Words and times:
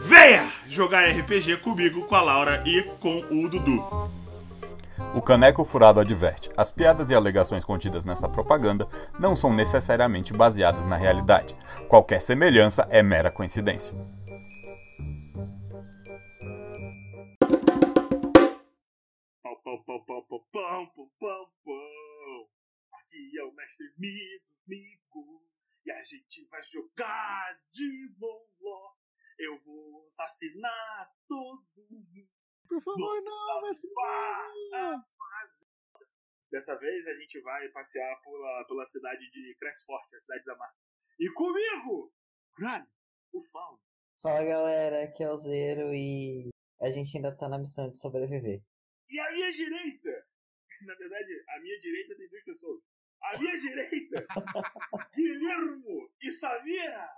Venha 0.00 0.52
jogar 0.68 1.10
RPG 1.10 1.58
comigo, 1.58 2.06
com 2.06 2.14
a 2.14 2.22
Laura 2.22 2.62
e 2.66 2.82
com 3.00 3.18
o 3.30 3.48
Dudu. 3.48 3.82
O 5.14 5.20
Caneco 5.20 5.64
Furado 5.64 6.00
adverte: 6.00 6.50
as 6.56 6.70
piadas 6.70 7.10
e 7.10 7.14
alegações 7.14 7.64
contidas 7.64 8.04
nessa 8.04 8.28
propaganda 8.28 8.86
não 9.18 9.34
são 9.34 9.52
necessariamente 9.52 10.32
baseadas 10.32 10.84
na 10.84 10.96
realidade. 10.96 11.56
Qualquer 11.88 12.20
semelhança 12.20 12.86
é 12.90 13.02
mera 13.02 13.30
coincidência. 13.30 13.96
Aqui 22.92 23.38
é 23.38 23.44
o 23.44 23.52
mestre 23.52 23.86
Migo, 23.98 24.44
Migo, 24.66 25.42
e 25.84 25.90
a 25.90 26.02
gente 26.04 26.46
vai 26.50 26.62
jogar 26.62 27.58
de 27.72 28.08
bom. 28.18 28.47
Eu 29.38 29.58
vou 29.60 30.06
assassinar 30.08 31.12
todo 31.28 31.64
mundo. 31.76 32.28
Por 32.68 32.82
favor, 32.82 33.22
não, 33.22 33.60
vai 33.60 33.74
se 33.74 33.88
Dessa 36.50 36.76
vez 36.76 37.06
a 37.06 37.14
gente 37.14 37.40
vai 37.40 37.68
passear 37.68 38.20
pela, 38.22 38.64
pela 38.66 38.86
cidade 38.86 39.30
de 39.30 39.54
Cressfort, 39.58 40.12
a 40.14 40.20
cidade 40.20 40.44
da 40.44 40.56
marca. 40.56 40.76
E 41.18 41.30
comigo, 41.32 42.12
Grani, 42.58 42.86
o 43.32 43.42
Fauno. 43.44 43.80
Fala 44.22 44.44
galera, 44.44 45.04
aqui 45.04 45.22
é 45.22 45.30
o 45.30 45.36
Zero 45.36 45.94
e 45.94 46.48
a 46.80 46.90
gente 46.90 47.16
ainda 47.16 47.36
tá 47.36 47.48
na 47.48 47.58
missão 47.58 47.90
de 47.90 47.98
sobreviver. 47.98 48.62
E 49.08 49.20
a 49.20 49.32
minha 49.32 49.52
direita, 49.52 50.26
na 50.82 50.94
verdade, 50.94 51.44
a 51.48 51.60
minha 51.60 51.78
direita 51.78 52.16
tem 52.16 52.28
duas 52.28 52.44
pessoas. 52.44 52.82
A 53.22 53.38
minha 53.38 53.58
direita, 53.58 54.26
Guilhermo 55.14 56.10
e 56.20 56.30
Samira. 56.32 57.08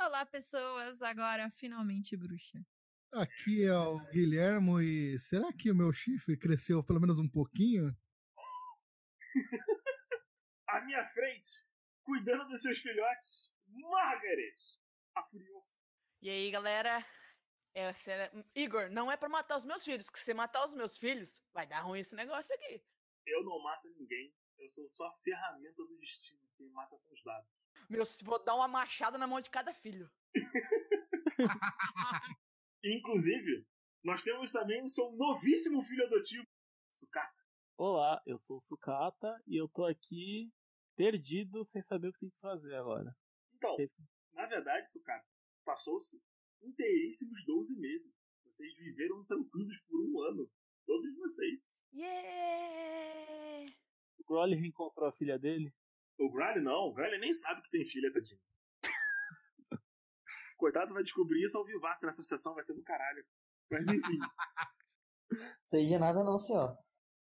Olá, 0.00 0.24
pessoas! 0.24 1.02
Agora, 1.02 1.50
finalmente, 1.56 2.16
bruxa. 2.16 2.64
Aqui 3.12 3.64
é 3.64 3.76
o 3.76 3.98
Guilhermo 4.10 4.80
e 4.80 5.18
será 5.18 5.52
que 5.52 5.72
o 5.72 5.74
meu 5.74 5.92
chifre 5.92 6.38
cresceu 6.38 6.84
pelo 6.84 7.00
menos 7.00 7.18
um 7.18 7.28
pouquinho? 7.28 7.94
À 10.68 10.80
minha 10.82 11.04
frente, 11.06 11.64
cuidando 12.04 12.46
dos 12.46 12.62
seus 12.62 12.78
filhotes, 12.78 13.52
Margaret, 13.66 14.54
a 15.16 15.22
furiosa. 15.24 15.80
E 16.22 16.30
aí, 16.30 16.50
galera? 16.50 17.04
É, 17.74 17.92
sério, 17.92 18.44
Igor, 18.54 18.88
não 18.90 19.10
é 19.10 19.16
pra 19.16 19.28
matar 19.28 19.56
os 19.56 19.64
meus 19.64 19.84
filhos, 19.84 20.08
que 20.08 20.18
se 20.18 20.26
você 20.26 20.34
matar 20.34 20.64
os 20.64 20.74
meus 20.74 20.96
filhos, 20.96 21.42
vai 21.52 21.66
dar 21.66 21.80
ruim 21.80 22.00
esse 22.00 22.14
negócio 22.14 22.54
aqui. 22.54 22.84
Eu 23.26 23.42
não 23.42 23.60
mato 23.62 23.88
ninguém, 23.98 24.32
eu 24.58 24.70
sou 24.70 24.88
só 24.88 25.06
a 25.08 25.18
ferramenta 25.24 25.82
do 25.82 25.98
destino. 25.98 26.40
Quem 26.56 26.70
mata 26.70 26.96
são 26.96 27.12
os 27.12 27.22
dados. 27.24 27.57
Meu, 27.88 28.04
vou 28.22 28.44
dar 28.44 28.54
uma 28.54 28.68
machada 28.68 29.18
na 29.18 29.26
mão 29.26 29.40
de 29.40 29.50
cada 29.50 29.72
filho. 29.72 30.10
Inclusive, 32.84 33.66
nós 34.04 34.22
temos 34.22 34.52
também 34.52 34.82
o 34.82 34.88
seu 34.88 35.10
novíssimo 35.12 35.82
filho 35.82 36.06
adotivo, 36.06 36.46
Sucata. 36.90 37.36
Olá, 37.76 38.20
eu 38.26 38.38
sou 38.38 38.56
o 38.56 38.60
Sucata 38.60 39.40
e 39.46 39.60
eu 39.60 39.68
tô 39.68 39.84
aqui 39.84 40.50
perdido 40.96 41.64
sem 41.64 41.82
saber 41.82 42.08
o 42.08 42.12
que 42.12 42.20
tem 42.20 42.30
que 42.30 42.40
fazer 42.40 42.74
agora. 42.74 43.14
Então, 43.54 43.76
na 44.32 44.46
verdade, 44.46 44.90
Sucata, 44.90 45.26
passou-se 45.64 46.20
inteiríssimos 46.62 47.44
12 47.44 47.78
meses. 47.78 48.12
Vocês 48.44 48.74
viveram 48.76 49.24
tranquilos 49.24 49.80
por 49.82 50.00
um 50.00 50.22
ano. 50.22 50.50
Todos 50.86 51.14
vocês. 51.16 51.60
Yeah! 51.92 53.72
O 54.18 54.24
Broly 54.24 54.56
reencontrou 54.56 55.08
a 55.08 55.12
filha 55.12 55.38
dele? 55.38 55.72
O 56.18 56.30
Gryle 56.30 56.60
não, 56.60 56.88
o 56.88 56.92
Gryle 56.92 57.18
nem 57.18 57.32
sabe 57.32 57.62
que 57.62 57.70
tem 57.70 57.84
filha, 57.84 58.12
tadinho. 58.12 58.40
Coitado 60.56 60.92
vai 60.92 61.04
descobrir 61.04 61.44
isso 61.44 61.56
ao 61.56 61.64
vivasse 61.64 62.04
nessa 62.04 62.24
sessão, 62.24 62.54
vai 62.54 62.64
ser 62.64 62.74
do 62.74 62.82
caralho. 62.82 63.24
Mas 63.70 63.86
enfim. 63.86 64.18
Sei 65.66 65.84
de 65.84 65.98
nada 65.98 66.24
não, 66.24 66.38
senhor. 66.38 66.66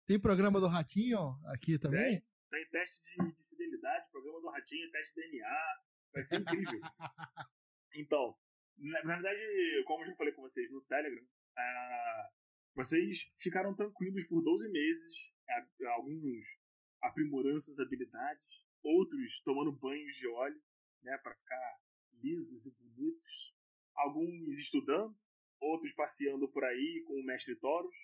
Tem 0.06 0.20
programa 0.20 0.60
do 0.60 0.68
Ratinho 0.68 1.36
aqui 1.46 1.78
também? 1.78 2.20
Tem, 2.20 2.24
tem 2.50 2.68
teste 2.70 3.02
de, 3.02 3.32
de 3.32 3.44
fidelidade, 3.48 4.08
programa 4.12 4.40
do 4.40 4.50
Ratinho, 4.50 4.90
teste 4.92 5.14
de 5.14 5.20
DNA. 5.22 5.80
Vai 6.12 6.22
ser 6.22 6.40
incrível. 6.40 6.80
então, 7.96 8.36
na, 8.78 9.02
na, 9.02 9.14
verdade, 9.14 9.84
como 9.86 10.04
eu 10.04 10.08
já 10.08 10.16
falei 10.16 10.32
com 10.32 10.42
vocês 10.42 10.70
no 10.70 10.80
Telegram, 10.82 11.24
uh, 11.24 12.30
vocês 12.74 13.30
ficaram 13.38 13.74
tranquilos 13.74 14.28
por 14.28 14.42
12 14.42 14.68
meses, 14.70 15.12
uh, 15.48 15.88
alguns 15.88 16.44
aprimorando 17.02 17.60
suas 17.60 17.80
habilidades, 17.80 18.65
outros 18.86 19.40
tomando 19.40 19.72
banhos 19.72 20.16
de 20.16 20.28
óleo, 20.28 20.62
né, 21.02 21.18
para 21.18 21.34
ficar 21.34 21.80
lisos 22.22 22.66
e 22.66 22.70
bonitos, 22.70 23.54
alguns 23.94 24.58
estudando, 24.58 25.16
outros 25.60 25.92
passeando 25.92 26.48
por 26.48 26.64
aí 26.64 27.02
com 27.06 27.14
o 27.14 27.24
mestre 27.24 27.56
Toros. 27.56 27.96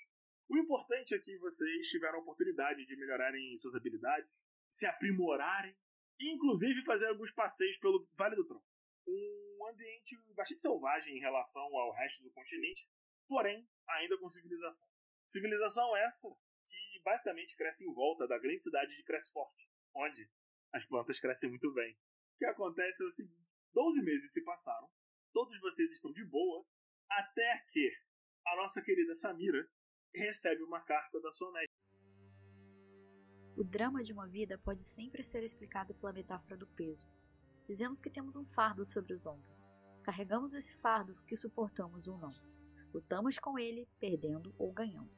O 0.48 0.58
importante 0.58 1.14
é 1.14 1.18
que 1.18 1.38
vocês 1.38 1.88
tiveram 1.88 2.18
a 2.18 2.22
oportunidade 2.22 2.84
de 2.84 2.96
melhorarem 2.96 3.56
suas 3.56 3.74
habilidades, 3.74 4.30
se 4.68 4.86
aprimorarem 4.86 5.76
e 6.18 6.34
inclusive 6.34 6.84
fazer 6.84 7.06
alguns 7.06 7.30
passeios 7.30 7.76
pelo 7.78 8.06
Vale 8.14 8.36
do 8.36 8.46
Tronco. 8.46 8.66
Um 9.06 9.66
ambiente 9.68 10.16
bastante 10.34 10.60
selvagem 10.60 11.16
em 11.16 11.20
relação 11.20 11.62
ao 11.76 11.92
resto 11.92 12.22
do 12.22 12.30
continente, 12.30 12.88
porém 13.28 13.68
ainda 13.88 14.18
com 14.18 14.28
civilização. 14.28 14.88
Civilização 15.28 15.96
essa 15.96 16.28
que 16.66 17.00
basicamente 17.04 17.56
cresce 17.56 17.84
em 17.84 17.92
volta 17.92 18.26
da 18.26 18.38
grande 18.38 18.62
cidade 18.62 18.94
de 18.96 19.02
Cressfort, 19.04 19.54
onde 19.94 20.28
as 20.72 20.86
plantas 20.86 21.20
crescem 21.20 21.50
muito 21.50 21.72
bem. 21.72 21.92
O 21.92 22.38
que 22.38 22.46
acontece 22.46 23.02
é 23.02 23.06
o 23.06 23.10
seguinte: 23.10 23.46
12 23.74 24.02
meses 24.02 24.32
se 24.32 24.44
passaram, 24.44 24.88
todos 25.32 25.58
vocês 25.60 25.90
estão 25.90 26.12
de 26.12 26.24
boa, 26.24 26.64
até 27.10 27.64
que 27.70 27.90
a 28.46 28.56
nossa 28.56 28.82
querida 28.82 29.14
Samira 29.14 29.68
recebe 30.14 30.62
uma 30.62 30.80
carta 30.80 31.20
da 31.20 31.30
sua 31.32 31.52
mestre. 31.52 31.82
O 33.56 33.64
drama 33.64 34.02
de 34.02 34.12
uma 34.12 34.26
vida 34.26 34.58
pode 34.58 34.84
sempre 34.84 35.22
ser 35.22 35.44
explicado 35.44 35.94
pela 35.94 36.12
metáfora 36.12 36.56
do 36.56 36.66
peso. 36.66 37.08
Dizemos 37.66 38.00
que 38.00 38.10
temos 38.10 38.34
um 38.34 38.44
fardo 38.46 38.84
sobre 38.84 39.12
os 39.12 39.26
ombros. 39.26 39.68
Carregamos 40.02 40.52
esse 40.54 40.74
fardo 40.78 41.14
que 41.26 41.36
suportamos 41.36 42.08
ou 42.08 42.18
não. 42.18 42.32
Lutamos 42.92 43.38
com 43.38 43.58
ele, 43.58 43.88
perdendo 44.00 44.54
ou 44.58 44.72
ganhando. 44.72 45.10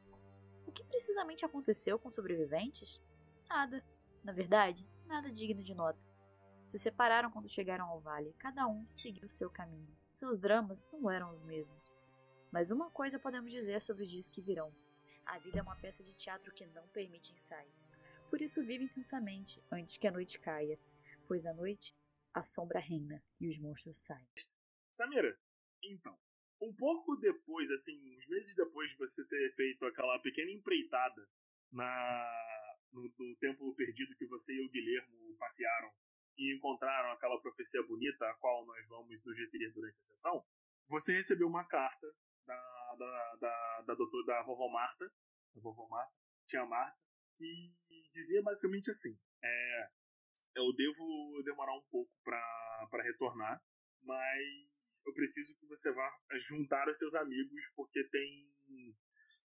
O 0.66 0.72
que 0.72 0.84
precisamente 0.84 1.44
aconteceu 1.44 1.98
com 1.98 2.08
os 2.08 2.14
sobreviventes? 2.14 3.00
Nada. 3.48 3.84
Na 4.22 4.32
verdade, 4.32 4.86
nada 5.06 5.30
digno 5.30 5.62
de 5.62 5.74
nota. 5.74 5.98
Se 6.70 6.78
separaram 6.78 7.30
quando 7.30 7.48
chegaram 7.48 7.86
ao 7.86 8.00
vale, 8.00 8.32
cada 8.38 8.66
um 8.66 8.86
seguiu 8.92 9.28
seu 9.28 9.48
caminho. 9.50 9.96
Seus 10.10 10.38
dramas 10.38 10.86
não 10.92 11.10
eram 11.10 11.32
os 11.32 11.42
mesmos. 11.42 11.92
Mas 12.50 12.70
uma 12.70 12.90
coisa 12.90 13.18
podemos 13.18 13.50
dizer 13.50 13.80
sobre 13.82 14.04
os 14.04 14.10
dias 14.10 14.28
que 14.28 14.40
virão. 14.40 14.74
A 15.26 15.38
vida 15.38 15.58
é 15.58 15.62
uma 15.62 15.76
peça 15.76 16.02
de 16.02 16.14
teatro 16.14 16.52
que 16.52 16.66
não 16.66 16.86
permite 16.88 17.32
ensaios. 17.32 17.90
Por 18.28 18.40
isso 18.40 18.62
vive 18.64 18.84
intensamente 18.84 19.62
antes 19.70 19.96
que 19.96 20.06
a 20.06 20.12
noite 20.12 20.38
caia, 20.38 20.78
pois 21.26 21.46
à 21.46 21.54
noite 21.54 21.96
a 22.32 22.44
sombra 22.44 22.80
reina 22.80 23.22
e 23.40 23.48
os 23.48 23.58
monstros 23.58 23.98
saem. 23.98 24.26
Samira, 24.92 25.38
então, 25.82 26.18
um 26.60 26.72
pouco 26.72 27.16
depois, 27.16 27.70
assim, 27.70 27.96
uns 28.16 28.26
meses 28.26 28.54
depois 28.56 28.90
de 28.90 28.96
você 28.96 29.24
ter 29.26 29.54
feito 29.54 29.86
aquela 29.86 30.18
pequena 30.18 30.50
empreitada 30.50 31.28
na 31.70 32.53
no, 32.94 33.36
templo 33.36 33.74
perdido 33.74 34.16
que 34.16 34.26
você 34.26 34.54
e 34.54 34.64
o 34.64 34.70
Guilhermo 34.70 35.36
passearam 35.38 35.92
e 36.36 36.54
encontraram 36.54 37.12
aquela 37.12 37.40
profecia 37.40 37.82
bonita 37.82 38.28
a 38.28 38.34
qual 38.34 38.64
nós 38.66 38.86
vamos 38.88 39.22
nos 39.24 39.38
referir 39.38 39.72
durante 39.72 39.96
a 40.00 40.06
sessão, 40.06 40.44
você 40.88 41.14
recebeu 41.14 41.46
uma 41.46 41.64
carta 41.64 42.06
da, 42.46 42.94
da, 42.98 43.36
da, 43.40 43.82
da, 43.86 43.94
doutor, 43.94 44.24
da 44.24 44.42
vovó 44.42 44.68
Marta, 44.68 45.06
da 45.54 45.60
vovó 45.60 45.86
Marta, 45.88 46.12
tia 46.46 46.64
Marta, 46.66 46.98
que 47.36 47.74
dizia 48.12 48.42
basicamente 48.42 48.90
assim: 48.90 49.16
é, 49.42 49.90
eu 50.56 50.72
devo 50.74 51.42
demorar 51.44 51.74
um 51.76 51.82
pouco 51.90 52.12
para 52.24 53.02
retornar, 53.02 53.62
mas 54.02 54.42
eu 55.06 55.12
preciso 55.12 55.56
que 55.58 55.66
você 55.66 55.92
vá 55.92 56.10
juntar 56.48 56.88
os 56.88 56.98
seus 56.98 57.14
amigos 57.14 57.70
porque 57.76 58.02
tem 58.08 58.54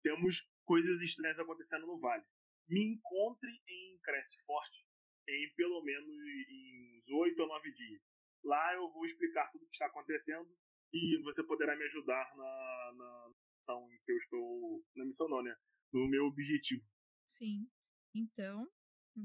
temos 0.03 0.49
coisas 0.65 1.01
estranhas 1.01 1.39
acontecendo 1.39 1.87
no 1.87 1.99
vale. 1.99 2.25
Me 2.69 2.85
encontre 2.85 3.51
em 3.67 3.99
Cresce 4.03 4.43
Forte 4.45 4.87
em 5.29 5.55
pelo 5.55 5.83
menos 5.83 6.09
em 6.09 6.99
uns 6.99 7.11
oito 7.11 7.43
ou 7.43 7.49
nove 7.49 7.71
dias. 7.73 8.03
Lá 8.43 8.75
eu 8.75 8.91
vou 8.93 9.05
explicar 9.05 9.51
tudo 9.51 9.65
o 9.65 9.69
que 9.69 9.75
está 9.75 9.87
acontecendo 9.87 10.49
e 10.93 11.21
você 11.23 11.45
poderá 11.45 11.77
me 11.77 11.85
ajudar 11.85 12.35
na, 12.37 12.93
na 12.97 13.33
missão 13.59 13.93
em 13.93 13.99
que 14.03 14.13
eu 14.13 14.17
estou. 14.17 14.85
Na 14.97 15.05
missão 15.05 15.29
não, 15.29 15.43
né? 15.43 15.55
No 15.93 16.09
meu 16.09 16.25
objetivo. 16.27 16.85
Sim. 17.27 17.71
Então, 18.15 18.67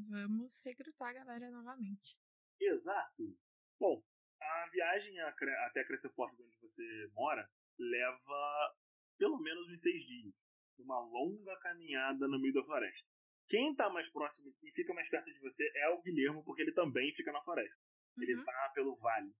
vamos 0.10 0.60
recrutar 0.64 1.10
a 1.10 1.14
galera 1.14 1.50
novamente. 1.52 2.18
Exato. 2.60 3.38
Bom, 3.80 4.04
a 4.42 4.70
viagem 4.72 5.20
até 5.22 5.84
Cresceforte, 5.86 6.42
onde 6.42 6.58
você 6.60 6.84
mora, 7.14 7.50
leva 7.80 8.76
pelo 9.18 9.40
menos 9.40 9.70
uns 9.70 9.82
seis 9.82 10.04
dias. 10.06 10.34
Uma 10.78 11.00
longa 11.00 11.58
caminhada 11.60 12.28
no 12.28 12.40
meio 12.40 12.54
da 12.54 12.64
floresta. 12.64 13.08
Quem 13.48 13.76
tá 13.76 13.90
mais 13.90 14.10
próximo 14.10 14.54
e 14.64 14.72
fica 14.72 14.94
mais 14.94 15.10
perto 15.10 15.32
de 15.32 15.40
você 15.40 15.64
é 15.76 15.90
o 15.90 16.02
Guilhermo, 16.02 16.44
porque 16.44 16.62
ele 16.62 16.74
também 16.74 17.14
fica 17.14 17.32
na 17.32 17.42
floresta. 17.42 17.78
Uhum. 18.18 18.24
Ele 18.24 18.44
tá 18.44 18.72
pelo 18.74 18.96
vale. 18.96 19.34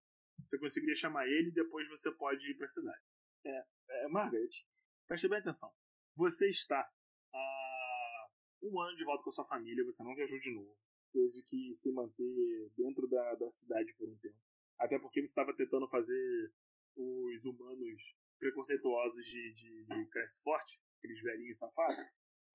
Você 0.46 0.58
conseguiria 0.58 0.96
chamar 0.96 1.28
ele 1.28 1.50
e 1.50 1.54
depois 1.54 1.88
você 1.90 2.12
pode 2.12 2.50
ir 2.50 2.56
pra 2.56 2.68
cidade. 2.68 3.04
É, 3.46 3.66
é 3.90 4.08
Margaret, 4.08 4.50
preste 5.08 5.28
bem 5.28 5.40
atenção. 5.40 5.72
Você 6.16 6.50
está 6.50 6.90
há 7.34 8.28
um 8.62 8.80
ano 8.80 8.96
de 8.96 9.04
volta 9.04 9.24
com 9.24 9.30
a 9.30 9.34
sua 9.34 9.46
família, 9.46 9.84
você 9.84 10.04
não 10.04 10.16
viajou 10.16 10.40
de 10.40 10.54
novo. 10.54 10.78
Teve 11.12 11.44
que 11.44 11.74
se 11.74 11.92
manter 11.92 12.72
dentro 12.76 13.08
da, 13.08 13.36
da 13.36 13.52
cidade 13.52 13.94
por 13.96 14.10
um 14.10 14.18
tempo. 14.18 14.38
Até 14.80 15.00
porque 15.00 15.22
você 15.22 15.30
estava 15.30 15.56
tentando 15.56 15.88
fazer 15.88 16.52
os 16.96 17.46
humanos 17.46 18.16
preconceituosos 18.40 19.26
de, 19.26 19.54
de, 19.54 19.86
de 19.86 20.06
Cresce 20.10 20.42
Forte, 20.42 20.80
aqueles 20.98 21.22
velhinhos 21.22 21.60
safados, 21.60 21.98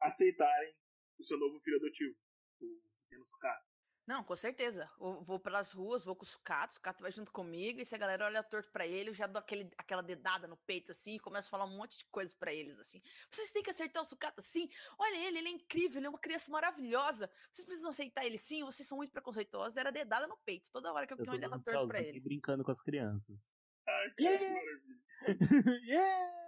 aceitarem 0.00 0.74
o 1.18 1.24
seu 1.24 1.38
novo 1.38 1.58
filho 1.60 1.76
adotivo, 1.76 2.14
o 2.60 2.80
pequeno 3.02 3.24
sucata. 3.24 3.68
Não, 4.08 4.24
com 4.24 4.34
certeza. 4.34 4.90
Eu 4.98 5.22
vou 5.22 5.38
pelas 5.38 5.70
ruas, 5.70 6.02
vou 6.02 6.16
com 6.16 6.24
o 6.24 6.26
sucato, 6.26 6.72
o 6.72 6.74
sucato 6.76 7.02
vai 7.02 7.12
junto 7.12 7.30
comigo, 7.30 7.78
e 7.78 7.84
se 7.84 7.94
a 7.94 7.98
galera 7.98 8.24
olha 8.24 8.42
torto 8.42 8.72
para 8.72 8.86
ele, 8.86 9.10
eu 9.10 9.14
já 9.14 9.26
dou 9.26 9.38
aquele, 9.38 9.70
aquela 9.76 10.02
dedada 10.02 10.48
no 10.48 10.56
peito, 10.56 10.92
assim, 10.92 11.16
e 11.16 11.20
começo 11.20 11.48
a 11.48 11.50
falar 11.50 11.66
um 11.66 11.76
monte 11.76 11.98
de 11.98 12.06
coisa 12.06 12.34
para 12.38 12.50
eles, 12.50 12.80
assim. 12.80 13.02
Vocês 13.30 13.52
têm 13.52 13.62
que 13.62 13.68
acertar 13.68 14.02
o 14.02 14.06
sucato 14.06 14.40
assim. 14.40 14.66
Olha 14.98 15.26
ele, 15.26 15.36
ele 15.36 15.48
é 15.48 15.50
incrível, 15.50 15.98
ele 15.98 16.06
é 16.06 16.08
uma 16.08 16.18
criança 16.18 16.50
maravilhosa. 16.50 17.30
Vocês 17.52 17.66
precisam 17.66 17.90
aceitar 17.90 18.24
ele 18.24 18.38
sim, 18.38 18.64
vocês 18.64 18.88
são 18.88 18.96
muito 18.96 19.12
preconceituosos. 19.12 19.76
Era 19.76 19.92
dedada 19.92 20.26
no 20.26 20.38
peito, 20.38 20.72
toda 20.72 20.90
hora 20.90 21.06
que 21.06 21.12
eu, 21.12 21.18
eu 21.18 21.30
olhava 21.30 21.58
torto 21.58 21.88
pra 21.88 22.00
ele. 22.00 22.18
brincando 22.18 22.64
com 22.64 22.70
as 22.70 22.80
crianças. 22.80 23.54
Ai, 23.86 24.10
que 24.16 24.24
yeah! 24.24 24.54
maravilha. 24.54 24.98
yeah! 25.84 26.38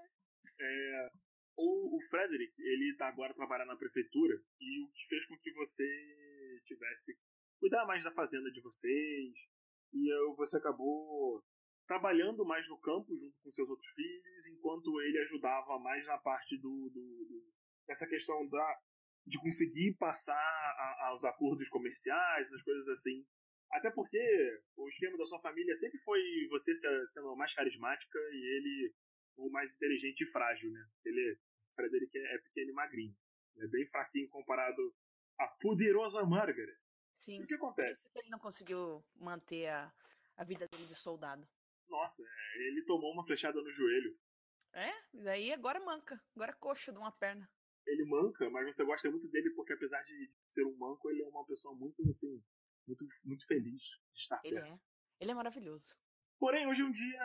É, 0.58 1.10
o, 1.60 1.96
o 1.96 2.00
Frederick, 2.08 2.52
ele 2.58 2.96
tá 2.96 3.08
agora 3.08 3.34
trabalhando 3.34 3.68
na 3.68 3.76
prefeitura 3.76 4.34
e 4.58 4.82
o 4.82 4.88
que 4.92 5.06
fez 5.08 5.26
com 5.26 5.36
que 5.38 5.52
você 5.52 5.86
tivesse 6.64 7.18
cuidar 7.58 7.84
mais 7.86 8.02
da 8.02 8.12
fazenda 8.12 8.50
de 8.50 8.60
vocês 8.62 9.34
e 9.92 10.12
eu, 10.12 10.34
você 10.36 10.56
acabou 10.56 11.44
trabalhando 11.86 12.44
mais 12.44 12.66
no 12.68 12.78
campo 12.78 13.14
junto 13.16 13.36
com 13.42 13.50
seus 13.50 13.68
outros 13.68 13.88
filhos, 13.90 14.46
enquanto 14.46 15.00
ele 15.02 15.18
ajudava 15.18 15.78
mais 15.78 16.06
na 16.06 16.18
parte 16.18 16.56
do, 16.56 16.88
do, 16.90 17.24
do 17.28 17.52
dessa 17.86 18.06
questão 18.06 18.48
da 18.48 18.80
de 19.26 19.38
conseguir 19.38 19.94
passar 19.98 20.96
aos 21.08 21.24
acordos 21.24 21.68
comerciais, 21.68 22.52
as 22.52 22.62
coisas 22.62 22.88
assim. 22.88 23.24
Até 23.70 23.90
porque 23.90 24.18
o 24.76 24.88
esquema 24.88 25.16
da 25.18 25.26
sua 25.26 25.40
família 25.40 25.76
sempre 25.76 25.98
foi 26.00 26.20
você 26.48 26.74
sendo 26.74 27.36
mais 27.36 27.54
carismática 27.54 28.18
e 28.32 28.56
ele 28.56 28.94
o 29.36 29.50
mais 29.50 29.74
inteligente 29.74 30.22
e 30.22 30.26
frágil, 30.26 30.70
né? 30.70 30.86
Ele, 31.04 31.38
o 31.80 31.88
Frederick 31.88 32.18
é, 32.18 32.34
é 32.34 32.38
pequeno 32.38 32.70
e 32.70 32.74
magrinho. 32.74 33.16
É 33.58 33.66
bem 33.68 33.86
fraquinho 33.88 34.28
comparado 34.28 34.94
à 35.38 35.46
poderosa 35.60 36.24
Margaret. 36.24 36.76
Sim. 37.18 37.42
o 37.42 37.46
que 37.46 37.54
acontece? 37.54 38.02
Por 38.04 38.08
isso 38.08 38.12
que 38.12 38.18
ele 38.20 38.30
não 38.30 38.38
conseguiu 38.38 39.04
manter 39.16 39.66
a, 39.68 39.92
a 40.36 40.44
vida 40.44 40.66
dele 40.68 40.86
de 40.86 40.94
soldado. 40.94 41.46
Nossa, 41.88 42.22
é, 42.22 42.66
ele 42.68 42.84
tomou 42.84 43.12
uma 43.12 43.24
flechada 43.26 43.60
no 43.60 43.70
joelho. 43.70 44.18
É? 44.72 44.90
E 45.12 45.22
daí 45.22 45.52
agora 45.52 45.80
manca. 45.80 46.18
Agora 46.34 46.54
coxa 46.54 46.92
de 46.92 46.98
uma 46.98 47.12
perna. 47.12 47.50
Ele 47.86 48.04
manca, 48.06 48.48
mas 48.50 48.74
você 48.74 48.84
gosta 48.84 49.10
muito 49.10 49.28
dele 49.28 49.50
porque 49.50 49.72
apesar 49.72 50.02
de 50.04 50.32
ser 50.46 50.64
um 50.64 50.76
manco, 50.76 51.10
ele 51.10 51.22
é 51.22 51.26
uma 51.26 51.44
pessoa 51.44 51.74
muito, 51.74 52.00
assim, 52.08 52.42
muito, 52.86 53.04
muito 53.24 53.46
feliz 53.46 53.82
de 54.14 54.20
estar 54.20 54.40
Ele 54.44 54.54
perto. 54.54 54.72
é. 54.74 54.78
Ele 55.18 55.30
é 55.32 55.34
maravilhoso. 55.34 55.96
Porém, 56.38 56.66
hoje 56.66 56.82
é 56.82 56.84
um 56.84 56.92
dia. 56.92 57.20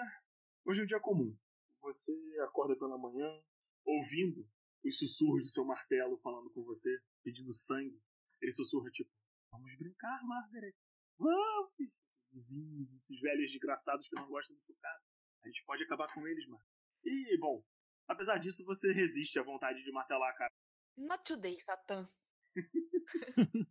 Hoje 0.66 0.82
é 0.82 0.84
um 0.84 0.88
dia 0.88 1.00
comum. 1.00 1.38
Você 1.82 2.12
acorda 2.42 2.76
pela 2.76 2.98
manhã, 2.98 3.42
ouvindo 3.86 4.50
os 4.84 4.98
sussurros 4.98 5.46
do 5.46 5.50
seu 5.50 5.66
martelo 5.66 6.18
falando 6.20 6.50
com 6.52 6.64
você, 6.64 7.00
pedindo 7.24 7.54
sangue. 7.54 8.02
Ele 8.42 8.52
sussurra 8.52 8.90
tipo: 8.92 9.10
Vamos 9.52 9.76
brincar, 9.78 10.22
Margaret. 10.24 10.76
Vamos! 11.18 11.72
Vizinhos, 12.32 12.94
esses 12.94 13.22
velhos 13.22 13.52
desgraçados 13.52 14.08
que 14.08 14.16
não 14.16 14.28
gostam 14.28 14.56
do 14.56 14.62
sucata. 14.62 15.02
A 15.44 15.48
gente 15.48 15.64
pode 15.64 15.84
acabar 15.84 16.14
com 16.14 16.28
eles, 16.28 16.46
mano. 16.48 16.64
E, 17.04 17.38
bom, 17.40 17.64
apesar 18.08 18.38
disso, 18.40 18.66
você 18.66 18.92
resiste 18.92 19.40
à 19.40 19.44
vontade 19.44 19.82
de 19.84 19.92
martelar 19.92 20.30
a 20.30 20.34
cara. 20.36 20.52
Not 20.98 21.24
today, 21.24 21.58
Satã. 21.60 22.10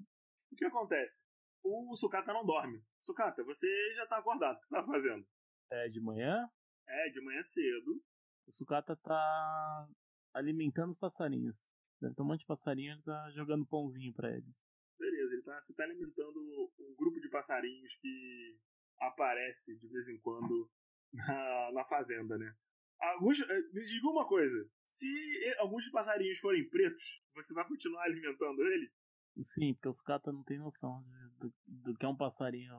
o 0.53 0.57
que 0.57 0.65
acontece? 0.65 1.21
O 1.63 1.95
sucata 1.97 2.33
não 2.33 2.45
dorme. 2.45 2.83
Sucata, 3.01 3.43
você 3.45 3.67
já 3.97 4.07
tá 4.07 4.19
acordado. 4.19 4.57
O 4.57 4.61
que 4.61 4.67
você 4.67 4.75
tá 4.75 4.85
fazendo? 4.85 5.27
É 5.71 5.89
de 5.89 6.01
manhã? 6.01 6.49
É, 6.87 7.09
de 7.11 7.21
manhã 7.23 7.43
cedo. 7.43 8.03
O 8.47 8.53
sucata 8.53 8.97
tá 8.97 9.89
alimentando 10.35 10.91
os 10.91 10.99
passarinhos. 10.99 11.57
Deve 12.01 12.15
ter 12.15 12.23
um 12.23 12.27
monte 12.27 12.41
de 12.41 12.47
passarinho, 12.47 12.93
ele 12.93 13.03
tá 13.03 13.31
jogando 13.31 13.67
pãozinho 13.67 14.13
para 14.13 14.31
eles. 14.31 14.55
Beleza, 14.99 15.33
ele 15.33 15.43
tá, 15.43 15.61
você 15.63 15.73
tá 15.75 15.85
alimentando 15.85 16.41
um 16.79 16.95
grupo 16.97 17.21
de 17.21 17.29
passarinhos 17.29 17.95
que 17.97 18.59
aparece 19.01 19.77
de 19.79 19.89
vez 19.89 20.09
em 20.09 20.19
quando 20.19 20.71
na, 21.13 21.73
na 21.73 21.85
fazenda, 21.85 22.37
né? 22.37 22.55
Alguns, 23.01 23.41
eh, 23.41 23.63
me 23.73 23.83
diga 23.83 24.09
uma 24.09 24.27
coisa: 24.27 24.69
se 24.85 25.07
alguns 25.59 25.89
passarinhos 25.91 26.39
forem 26.39 26.69
pretos, 26.69 27.23
você 27.35 27.53
vai 27.55 27.67
continuar 27.67 28.05
alimentando 28.05 28.63
eles? 28.67 28.91
Sim, 29.43 29.75
porque 29.75 29.89
o 29.89 29.93
sucata 29.93 30.33
não 30.33 30.45
tem 30.45 30.59
noção 30.59 31.03
de, 31.03 31.29
do, 31.39 31.55
do 31.67 31.95
que 31.97 32.07
é 32.07 32.09
um 32.09 32.17
passarinho. 32.17 32.75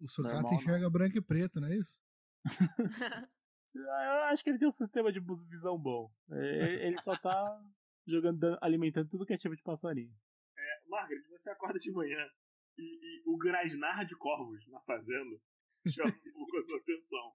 O 0.00 0.08
sucata 0.08 0.54
enxerga 0.54 0.84
não. 0.84 0.90
branco 0.90 1.18
e 1.18 1.20
preto, 1.22 1.60
não 1.60 1.68
é 1.68 1.76
isso? 1.76 2.00
Eu 3.74 4.24
acho 4.24 4.42
que 4.42 4.50
ele 4.50 4.58
tem 4.58 4.68
um 4.68 4.72
sistema 4.72 5.12
de 5.12 5.20
visão 5.48 5.78
bom. 5.78 6.10
Ele 6.30 7.00
só 7.00 7.16
tá 7.16 7.60
jogando, 8.06 8.58
alimentando 8.60 9.08
tudo 9.08 9.26
que 9.26 9.34
é 9.34 9.38
tipo 9.38 9.56
de 9.56 9.62
passarinho. 9.62 10.12
É, 10.56 10.88
Margaret, 10.88 11.22
você 11.30 11.50
acorda 11.50 11.78
de 11.78 11.90
manhã 11.92 12.28
e, 12.76 12.82
e 12.82 13.22
o 13.26 13.36
grasnar 13.36 14.04
de 14.04 14.16
corvos 14.16 14.66
na 14.68 14.80
fazenda 14.80 15.38
chama 15.88 16.08
um 16.08 16.32
pouco 16.32 16.58
a 16.58 16.62
sua 16.62 16.78
atenção. 16.78 17.32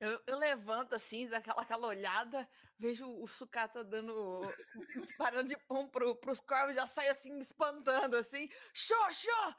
Eu, 0.00 0.18
eu 0.26 0.38
levanto 0.38 0.94
assim, 0.94 1.28
daquela 1.28 1.60
aquela 1.60 1.86
olhada, 1.86 2.48
vejo 2.78 3.06
o 3.06 3.28
sucata 3.28 3.84
dando. 3.84 4.40
parando 5.18 5.48
de 5.48 5.58
pão 5.66 5.88
pro, 5.88 6.16
pros 6.16 6.40
corvos, 6.40 6.74
já 6.74 6.86
sai 6.86 7.08
assim, 7.08 7.30
me 7.32 7.42
espantando 7.42 8.16
assim. 8.16 8.48
Xô, 8.72 9.10
xô! 9.10 9.54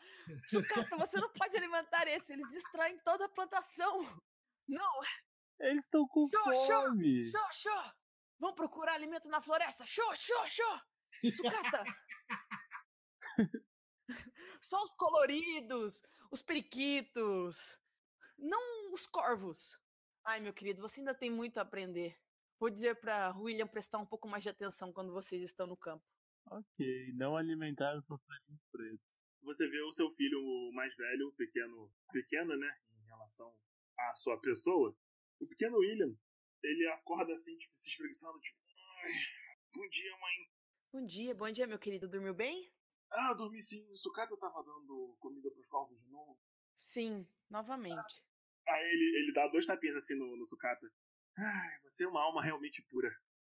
Sucata, 0.47 0.97
você 0.97 1.19
não 1.19 1.31
pode 1.31 1.55
alimentar 1.55 2.07
esse, 2.07 2.33
eles 2.33 2.49
destroem 2.49 2.97
toda 2.99 3.25
a 3.25 3.29
plantação. 3.29 4.01
Não! 4.67 5.01
Eles 5.61 5.85
estão 5.85 6.07
com 6.07 6.27
xô, 6.27 6.43
fome! 6.65 7.31
Xô, 7.31 7.37
xô, 7.37 7.69
xô! 7.69 7.93
Vamos 8.39 8.55
procurar 8.55 8.93
alimento 8.93 9.27
na 9.27 9.39
floresta! 9.39 9.85
Xô, 9.85 10.15
xô, 10.15 10.47
xô! 10.47 10.81
Sucata! 11.35 11.83
Só 14.61 14.83
os 14.83 14.93
coloridos, 14.95 16.01
os 16.31 16.41
periquitos, 16.41 17.77
não 18.37 18.91
os 18.91 19.05
corvos. 19.05 19.79
Ai, 20.25 20.39
meu 20.39 20.53
querido, 20.53 20.81
você 20.81 20.99
ainda 20.99 21.13
tem 21.13 21.29
muito 21.29 21.57
a 21.59 21.61
aprender. 21.61 22.17
Vou 22.59 22.69
dizer 22.69 22.99
para 22.99 23.35
William 23.37 23.67
prestar 23.67 23.99
um 23.99 24.05
pouco 24.05 24.27
mais 24.27 24.43
de 24.43 24.49
atenção 24.49 24.91
quando 24.91 25.13
vocês 25.13 25.41
estão 25.43 25.67
no 25.67 25.77
campo. 25.77 26.03
Ok, 26.47 27.13
não 27.15 27.37
alimentar 27.37 27.95
os 27.97 28.05
passarinhos 28.05 28.61
pretos. 28.71 28.99
Você 29.43 29.67
vê 29.67 29.81
o 29.81 29.91
seu 29.91 30.11
filho 30.11 30.39
mais 30.73 30.95
velho, 30.95 31.31
pequeno, 31.33 31.91
pequeno, 32.11 32.57
né, 32.57 32.77
em 32.99 33.05
relação 33.07 33.55
à 33.97 34.15
sua 34.15 34.39
pessoa. 34.39 34.95
O 35.41 35.47
pequeno 35.47 35.77
William, 35.79 36.15
ele 36.63 36.87
acorda 36.89 37.33
assim, 37.33 37.57
tipo, 37.57 37.73
se 37.75 37.89
espreguiçando, 37.89 38.39
tipo, 38.39 38.59
bom 39.73 39.87
dia, 39.89 40.11
mãe. 40.17 40.51
Bom 40.93 41.05
dia, 41.05 41.33
bom 41.33 41.51
dia, 41.51 41.65
meu 41.65 41.79
querido. 41.79 42.07
Dormiu 42.07 42.33
bem? 42.35 42.71
Ah, 43.09 43.33
dormi 43.33 43.59
sim. 43.59 43.89
O 43.91 43.97
sucata 43.97 44.37
tava 44.37 44.63
dando 44.63 45.17
comida 45.19 45.49
pros 45.49 45.67
corvos 45.67 45.99
de 45.99 46.07
novo? 46.09 46.39
Sim, 46.77 47.27
novamente. 47.49 48.23
Aí 48.67 48.85
ele, 48.85 49.17
ele 49.17 49.33
dá 49.33 49.47
dois 49.47 49.65
tapinhas 49.65 49.95
assim 49.95 50.13
no, 50.15 50.37
no 50.37 50.45
sucata. 50.45 50.87
Ai, 51.35 51.79
você 51.81 52.03
é 52.03 52.07
uma 52.07 52.21
alma 52.21 52.43
realmente 52.43 52.83
pura. 52.83 53.09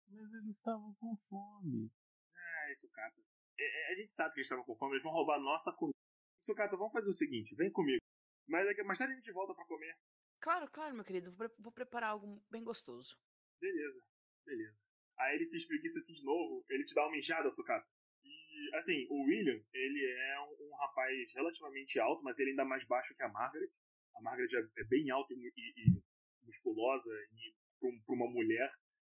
Mas 0.08 0.31
eles 0.34 0.58
estavam 0.58 0.93
com 0.93 1.17
fome. 1.27 1.91
Ai, 2.36 2.75
sucata. 2.75 3.19
é, 3.60 3.93
a 3.93 3.96
gente 3.96 4.13
sabe 4.13 4.34
que 4.34 4.41
eles 4.41 4.46
estavam 4.46 4.63
com 4.63 4.75
fome, 4.75 4.93
eles 4.93 5.03
vão 5.03 5.12
roubar 5.12 5.39
nossa 5.39 5.74
comida. 5.74 5.98
Sucata, 6.39 6.77
vamos 6.77 6.93
fazer 6.93 7.10
o 7.10 7.13
seguinte, 7.13 7.55
vem 7.55 7.72
comigo. 7.72 8.00
Mas 8.48 8.65
mais 8.86 9.00
tarde 9.00 9.13
a 9.13 9.15
gente 9.15 9.31
volta 9.31 9.55
pra 9.55 9.65
comer. 9.65 9.98
Claro, 10.41 10.69
claro, 10.72 10.96
meu 10.96 11.03
querido. 11.03 11.31
Vou, 11.34 11.50
vou 11.60 11.72
preparar 11.72 12.12
algo 12.12 12.41
bem 12.50 12.63
gostoso. 12.63 13.17
Beleza, 13.60 14.01
beleza. 14.46 14.77
Aí 15.17 15.36
ele 15.36 15.46
se 15.46 15.58
espreguiça 15.58 16.00
assim 16.00 16.13
de 16.13 16.24
novo, 16.24 16.65
ele 16.69 16.86
te 16.86 16.93
dá 16.96 17.05
uma 17.05 17.17
inchada, 17.17 17.51
Sucata. 17.51 17.86
E, 18.24 18.75
assim, 18.75 19.05
o 19.10 19.24
William, 19.24 19.62
ele 19.74 20.05
é 20.05 20.39
um, 20.41 20.67
um 20.69 20.75
rapaz 20.77 21.34
relativamente 21.34 22.00
alto, 22.00 22.24
mas 22.24 22.39
ele 22.39 22.51
ainda 22.51 22.63
mais 22.63 22.86
baixo 22.86 23.13
que 23.15 23.24
a 23.24 23.27
Margaret. 23.29 23.69
A 24.15 24.22
Margaret 24.22 24.50
é, 24.53 24.81
é 24.81 24.84
bem 24.86 25.10
alta 25.10 25.34
e, 25.34 25.38
e- 25.58 25.74
e 25.88 26.01
musculosa 26.46 27.12
e 27.34 27.53
pra, 27.79 27.89
pra 28.05 28.15
uma 28.15 28.29
mulher 28.31 28.72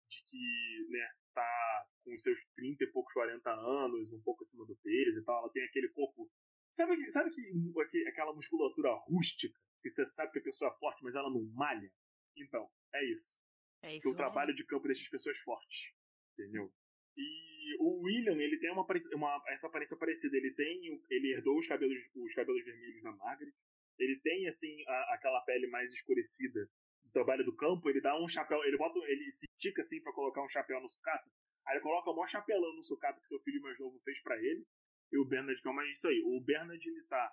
de 0.08 0.22
que, 0.24 0.86
né, 0.90 1.08
tá 1.34 1.86
com 2.04 2.16
seus 2.18 2.38
30 2.54 2.84
e 2.84 2.92
poucos 2.92 3.12
40 3.12 3.50
anos, 3.50 4.12
um 4.12 4.22
pouco 4.22 4.44
acima 4.44 4.64
do 4.64 4.76
peso 4.76 5.18
e 5.20 5.24
tal. 5.24 5.42
Ela 5.42 5.52
tem 5.52 5.64
aquele 5.64 5.88
corpo. 5.88 6.30
Sabe, 6.72 6.94
sabe 7.10 7.30
que- 7.30 8.06
aquela 8.08 8.32
musculatura 8.34 8.90
rústica? 9.08 9.58
Que 9.86 9.90
você 9.90 10.04
sabe 10.04 10.32
que 10.32 10.40
a 10.40 10.42
pessoa 10.42 10.68
é 10.74 10.78
forte, 10.80 11.00
mas 11.04 11.14
ela 11.14 11.30
não 11.30 11.44
malha? 11.54 11.88
Então, 12.36 12.68
é 12.92 13.04
isso. 13.04 13.40
É 13.82 13.90
que 13.90 13.98
isso. 13.98 14.10
o 14.10 14.16
trabalho 14.16 14.52
de 14.52 14.64
campo 14.64 14.88
deixa 14.88 15.02
as 15.02 15.08
pessoas 15.08 15.38
fortes. 15.38 15.94
Entendeu? 16.36 16.72
E 17.16 17.76
o 17.78 18.02
William, 18.02 18.36
ele 18.36 18.58
tem 18.58 18.70
uma, 18.72 18.82
aparência- 18.82 19.14
uma- 19.16 19.40
essa 19.48 19.68
aparência 19.68 19.96
parecida. 19.96 20.36
Ele 20.36 20.52
tem. 20.54 21.00
Ele 21.08 21.32
herdou 21.32 21.56
os 21.56 21.68
cabelos, 21.68 22.00
os 22.16 22.34
cabelos 22.34 22.64
vermelhos 22.64 23.00
da 23.02 23.12
Margaret. 23.12 23.52
Ele 23.96 24.18
tem, 24.20 24.48
assim, 24.48 24.82
a- 24.88 25.14
aquela 25.14 25.40
pele 25.42 25.68
mais 25.68 25.92
escurecida 25.92 26.68
do 27.04 27.12
trabalho 27.12 27.44
do 27.44 27.54
campo. 27.54 27.88
Ele 27.88 28.00
dá 28.00 28.20
um 28.20 28.26
chapéu. 28.28 28.62
Ele 28.64 28.76
bota. 28.76 28.98
Ele 29.06 29.30
se 29.30 29.46
estica 29.46 29.82
assim 29.82 30.02
pra 30.02 30.12
colocar 30.12 30.42
um 30.44 30.48
chapéu 30.48 30.80
no 30.80 30.88
sucata. 30.88 31.30
Aí 31.66 31.74
ele 31.76 31.82
coloca 31.82 32.10
o 32.10 32.14
maior 32.14 32.26
chapelão 32.28 32.74
no 32.74 32.82
sucata 32.82 33.20
que 33.20 33.28
seu 33.28 33.40
filho 33.40 33.62
mais 33.62 33.78
novo 33.78 34.00
fez 34.00 34.20
pra 34.20 34.36
ele. 34.36 34.66
E 35.12 35.18
o 35.18 35.24
Bernard, 35.24 35.60
que 35.62 35.68
é 35.68 35.72
mais 35.72 35.90
isso 35.96 36.08
aí. 36.08 36.20
O 36.26 36.40
Bernard, 36.40 36.86
ele 36.88 37.02
tá. 37.04 37.32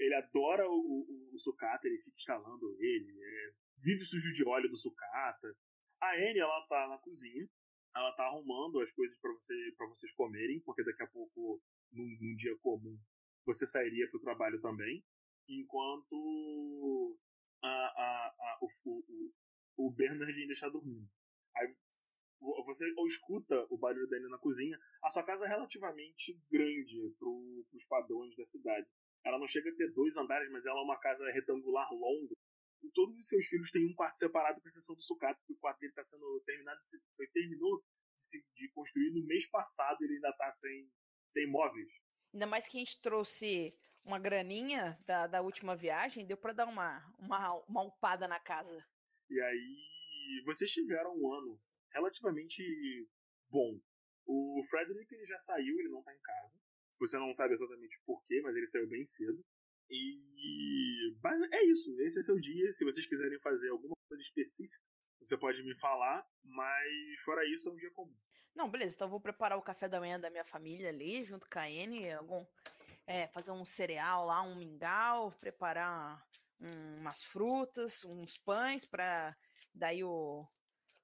Ele 0.00 0.14
adora 0.14 0.66
o, 0.66 0.72
o, 0.72 1.34
o 1.34 1.38
sucata, 1.38 1.86
ele 1.86 1.98
fica 1.98 2.16
escalando 2.16 2.74
ele. 2.80 3.12
é, 3.22 3.52
vive 3.78 4.02
sujo 4.04 4.32
de 4.32 4.42
óleo 4.44 4.68
do 4.70 4.76
sucata. 4.76 5.54
A 6.00 6.14
Anne, 6.14 6.38
ela 6.40 6.66
tá 6.66 6.88
na 6.88 6.98
cozinha. 6.98 7.46
Ela 7.94 8.12
tá 8.12 8.24
arrumando 8.24 8.80
as 8.80 8.90
coisas 8.92 9.18
pra 9.20 9.30
você, 9.32 9.54
pra 9.76 9.86
vocês 9.88 10.12
comerem, 10.12 10.60
porque 10.60 10.82
daqui 10.84 11.02
a 11.02 11.08
pouco, 11.08 11.60
num, 11.92 12.16
num 12.20 12.34
dia 12.36 12.56
comum, 12.62 12.96
você 13.44 13.66
sairia 13.66 14.08
pro 14.10 14.20
trabalho 14.20 14.60
também. 14.60 15.04
Enquanto 15.48 17.18
a, 17.62 17.68
a, 17.68 18.34
a, 18.38 18.58
o, 18.62 18.68
o, 18.86 19.32
o 19.76 19.90
Bernard 19.90 20.32
ainda 20.32 20.52
está 20.52 20.68
dormindo. 20.68 21.08
Aí 21.56 21.74
vo- 22.40 22.64
você 22.64 22.90
ou 22.96 23.06
escuta 23.06 23.66
o 23.70 23.76
barulho 23.76 24.06
dele 24.08 24.28
na 24.28 24.38
cozinha. 24.38 24.78
A 25.02 25.10
sua 25.10 25.24
casa 25.24 25.46
é 25.46 25.48
relativamente 25.48 26.40
grande 26.50 27.14
pro, 27.18 27.66
pros 27.70 27.84
padrões 27.86 28.36
da 28.36 28.44
cidade. 28.44 28.88
Ela 29.24 29.38
não 29.38 29.46
chega 29.46 29.70
a 29.70 29.74
ter 29.74 29.92
dois 29.92 30.16
andares, 30.16 30.50
mas 30.50 30.66
ela 30.66 30.80
é 30.80 30.82
uma 30.82 30.98
casa 30.98 31.30
retangular 31.30 31.88
longa. 31.92 32.34
E 32.82 32.90
todos 32.92 33.16
os 33.18 33.28
seus 33.28 33.44
filhos 33.46 33.70
têm 33.70 33.86
um 33.86 33.94
quarto 33.94 34.18
separado, 34.18 34.60
com 34.60 34.68
exceção 34.68 34.94
do 34.94 35.02
sucata, 35.02 35.38
porque 35.40 35.52
o 35.52 35.58
quarto 35.58 35.78
dele 35.80 35.92
está 35.92 36.02
sendo 36.02 36.42
terminado, 36.46 36.80
foi, 37.14 37.26
terminou 37.28 37.82
de, 38.16 38.44
de 38.54 38.72
construir 38.72 39.10
no 39.12 39.26
mês 39.26 39.48
passado, 39.50 39.98
ele 40.02 40.14
ainda 40.14 40.30
está 40.30 40.50
sem, 40.50 40.90
sem 41.28 41.46
móveis. 41.50 41.92
Ainda 42.32 42.46
mais 42.46 42.66
que 42.66 42.76
a 42.76 42.80
gente 42.80 43.00
trouxe 43.00 43.76
uma 44.04 44.18
graninha 44.18 44.98
da, 45.04 45.26
da 45.26 45.42
última 45.42 45.76
viagem, 45.76 46.26
deu 46.26 46.36
pra 46.36 46.52
dar 46.52 46.66
uma, 46.66 47.14
uma, 47.18 47.54
uma 47.66 47.82
upada 47.82 48.26
na 48.26 48.40
casa. 48.40 48.82
E 49.28 49.40
aí, 49.40 50.42
vocês 50.46 50.70
tiveram 50.70 51.14
um 51.16 51.32
ano 51.34 51.60
relativamente 51.92 52.62
bom. 53.50 53.78
O 54.26 54.62
Frederick 54.70 55.12
ele 55.14 55.26
já 55.26 55.38
saiu, 55.38 55.78
ele 55.78 55.88
não 55.88 56.02
tá 56.02 56.14
em 56.14 56.20
casa. 56.20 56.58
Você 57.00 57.18
não 57.18 57.32
sabe 57.34 57.54
exatamente 57.54 57.98
porquê, 58.06 58.40
mas 58.42 58.54
ele 58.54 58.66
saiu 58.66 58.86
bem 58.86 59.04
cedo. 59.04 59.42
E 59.88 60.20
é 61.52 61.64
isso, 61.64 61.98
esse 62.00 62.20
é 62.20 62.22
seu 62.22 62.38
dia. 62.38 62.70
Se 62.70 62.84
vocês 62.84 63.06
quiserem 63.06 63.38
fazer 63.40 63.70
alguma 63.70 63.96
coisa 64.08 64.22
específica, 64.22 64.80
você 65.18 65.36
pode 65.36 65.62
me 65.64 65.74
falar, 65.74 66.24
mas 66.44 67.20
fora 67.24 67.44
isso 67.48 67.68
é 67.68 67.72
um 67.72 67.76
dia 67.76 67.90
comum. 67.90 68.14
Não, 68.54 68.70
beleza, 68.70 68.94
então 68.94 69.06
eu 69.06 69.10
vou 69.10 69.20
preparar 69.20 69.58
o 69.58 69.62
café 69.62 69.88
da 69.88 70.00
manhã 70.00 70.18
da 70.18 70.30
minha 70.30 70.44
família 70.44 70.88
ali, 70.88 71.24
junto 71.24 71.48
com 71.48 71.58
a 71.58 71.64
Anne, 71.64 72.12
algum, 72.12 72.44
é, 73.06 73.28
fazer 73.28 73.50
um 73.52 73.64
cereal 73.64 74.26
lá, 74.26 74.42
um 74.42 74.56
mingau, 74.56 75.32
preparar 75.40 76.24
um- 76.60 76.96
umas 76.98 77.22
frutas, 77.24 78.04
uns 78.04 78.36
pães, 78.38 78.84
para 78.84 79.36
daí 79.74 80.02
o, 80.04 80.46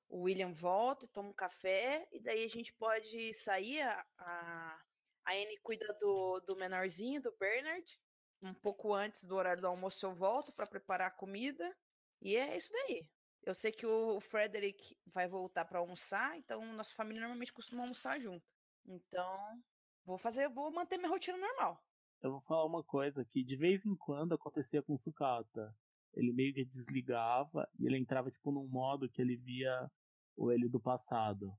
o 0.08 0.22
William 0.22 0.52
volta, 0.52 1.06
toma 1.08 1.30
um 1.30 1.34
café, 1.34 2.06
e 2.12 2.20
daí 2.20 2.44
a 2.44 2.48
gente 2.48 2.72
pode 2.74 3.32
sair, 3.34 3.80
a, 3.82 4.06
a, 4.18 4.85
a 5.26 5.32
Anne 5.32 5.58
cuida 5.58 5.86
do, 6.00 6.40
do 6.40 6.56
menorzinho, 6.56 7.20
do 7.20 7.34
Bernard, 7.38 8.00
um 8.40 8.54
pouco 8.54 8.94
antes 8.94 9.24
do 9.24 9.34
horário 9.34 9.60
do 9.60 9.66
almoço 9.66 10.06
eu 10.06 10.14
volto 10.14 10.52
para 10.52 10.66
preparar 10.66 11.08
a 11.08 11.14
comida, 11.14 11.76
e 12.22 12.36
é 12.36 12.56
isso 12.56 12.72
daí. 12.72 13.10
Eu 13.42 13.54
sei 13.54 13.72
que 13.72 13.84
o 13.84 14.20
Frederick 14.20 14.96
vai 15.06 15.28
voltar 15.28 15.64
para 15.64 15.80
almoçar, 15.80 16.38
então 16.38 16.64
nossa 16.74 16.94
família 16.94 17.20
normalmente 17.20 17.52
costuma 17.52 17.82
almoçar 17.82 18.20
junto. 18.20 18.44
Então, 18.86 19.62
vou 20.04 20.16
fazer, 20.16 20.48
vou 20.48 20.72
manter 20.72 20.96
minha 20.96 21.10
rotina 21.10 21.36
normal. 21.36 21.84
Eu 22.22 22.30
vou 22.30 22.40
falar 22.42 22.64
uma 22.64 22.82
coisa 22.82 23.24
que 23.24 23.42
de 23.44 23.56
vez 23.56 23.84
em 23.84 23.96
quando 23.96 24.34
acontecia 24.34 24.82
com 24.82 24.94
o 24.94 24.98
Sucata. 24.98 25.74
Ele 26.14 26.32
meio 26.32 26.54
que 26.54 26.64
desligava 26.64 27.68
e 27.78 27.86
ele 27.86 27.98
entrava 27.98 28.30
tipo 28.30 28.50
num 28.50 28.66
modo 28.66 29.08
que 29.08 29.20
ele 29.20 29.36
via 29.36 29.90
o 30.34 30.50
ele 30.50 30.66
do 30.66 30.80
passado. 30.80 31.52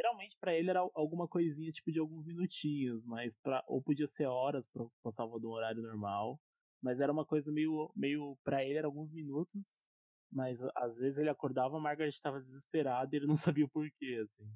Geralmente 0.00 0.34
pra 0.40 0.54
ele 0.54 0.70
era 0.70 0.80
al- 0.80 0.90
alguma 0.94 1.28
coisinha 1.28 1.70
tipo 1.70 1.92
de 1.92 1.98
alguns 1.98 2.24
minutinhos, 2.24 3.04
mas 3.06 3.36
para 3.36 3.62
ou 3.66 3.82
podia 3.82 4.06
ser 4.06 4.24
horas 4.24 4.66
para 4.66 4.86
passava 5.02 5.38
do 5.38 5.50
horário 5.50 5.82
normal, 5.82 6.40
mas 6.82 7.00
era 7.00 7.12
uma 7.12 7.26
coisa 7.26 7.52
meio 7.52 7.92
meio 7.94 8.34
para 8.42 8.64
ele 8.64 8.78
era 8.78 8.86
alguns 8.86 9.12
minutos, 9.12 9.90
mas 10.32 10.58
às 10.74 10.96
vezes 10.96 11.18
ele 11.18 11.28
acordava, 11.28 11.76
a 11.76 11.80
Margaret 11.80 12.08
estava 12.08 12.40
desesperada 12.40 13.14
e 13.14 13.18
ele 13.18 13.26
não 13.26 13.34
sabia 13.58 13.66
o 13.66 13.68
porquê, 13.68 14.18
assim. 14.22 14.48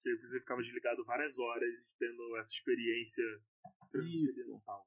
Que 0.00 0.16
você 0.16 0.40
ficava 0.40 0.62
desligado 0.62 1.04
várias 1.04 1.38
horas, 1.38 1.94
tendo 1.98 2.34
essa 2.38 2.52
experiência 2.54 3.24
transcendental. 3.92 4.86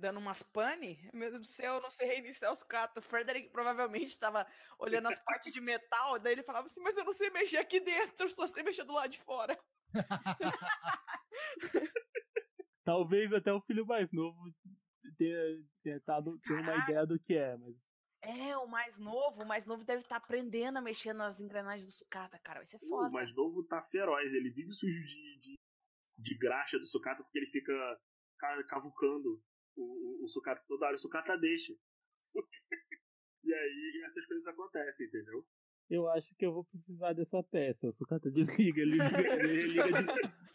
Dando 0.00 0.18
umas 0.18 0.42
pane, 0.42 1.10
meu 1.12 1.30
Deus 1.30 1.42
do 1.42 1.46
céu, 1.46 1.74
eu 1.74 1.80
não 1.82 1.90
sei 1.90 2.06
reiniciar 2.06 2.50
os 2.52 2.62
catos. 2.62 3.04
O 3.04 3.06
Frederick 3.06 3.50
provavelmente 3.50 4.06
estava 4.08 4.46
olhando 4.78 5.08
as 5.08 5.18
partes 5.18 5.52
de 5.52 5.60
metal, 5.60 6.18
daí 6.18 6.32
ele 6.32 6.42
falava 6.42 6.64
assim, 6.66 6.80
mas 6.80 6.96
eu 6.96 7.04
não 7.04 7.12
sei 7.12 7.28
mexer 7.30 7.58
aqui 7.58 7.80
dentro, 7.80 8.30
só 8.30 8.46
sei 8.46 8.62
mexer 8.62 8.84
do 8.84 8.94
lado 8.94 9.10
de 9.10 9.20
fora. 9.20 9.58
Talvez 12.84 13.32
até 13.32 13.52
o 13.52 13.60
filho 13.60 13.86
mais 13.86 14.10
novo 14.10 14.38
tenha, 15.16 15.38
tenha 15.82 16.00
tado, 16.00 16.38
tenha 16.40 16.60
uma 16.60 16.76
ideia 16.76 17.06
do 17.06 17.18
que 17.20 17.34
é, 17.34 17.56
mas 17.56 17.76
É, 18.22 18.56
o 18.56 18.66
mais 18.66 18.98
novo, 18.98 19.42
o 19.42 19.46
mais 19.46 19.66
novo 19.66 19.84
deve 19.84 20.02
estar 20.02 20.16
aprendendo 20.16 20.78
a 20.78 20.82
mexer 20.82 21.12
nas 21.12 21.40
engrenagens 21.40 21.86
do 21.86 21.92
sucata, 21.92 22.38
cara, 22.38 22.60
vai 22.60 22.66
ser 22.66 22.78
O 22.82 22.88
foda. 22.88 23.10
mais 23.10 23.34
novo 23.34 23.64
tá 23.66 23.82
feroz, 23.82 24.32
ele 24.32 24.50
vive 24.50 24.72
sujo 24.72 25.04
de, 25.04 25.38
de, 25.40 25.60
de 26.18 26.38
graxa 26.38 26.78
do 26.78 26.86
sucata 26.86 27.22
porque 27.22 27.38
ele 27.38 27.50
fica 27.50 27.72
ca- 28.38 28.64
cavucando 28.64 29.42
o, 29.76 29.82
o, 29.82 30.24
o 30.24 30.28
sucata 30.28 30.62
toda 30.68 30.86
hora. 30.86 30.96
O 30.96 30.98
sucata 30.98 31.36
deixa. 31.38 31.72
e 33.44 33.52
aí 33.54 34.02
essas 34.06 34.26
coisas 34.26 34.46
acontecem, 34.46 35.06
entendeu? 35.06 35.44
Eu 35.88 36.08
acho 36.08 36.34
que 36.36 36.46
eu 36.46 36.52
vou 36.52 36.64
precisar 36.64 37.12
dessa 37.12 37.42
peça. 37.42 37.88
O 37.88 37.92
sucata 37.92 38.30
desliga, 38.30 38.80
ele 38.80 38.92
liga, 38.92 39.36
liga 39.46 39.82
de... 39.84 39.90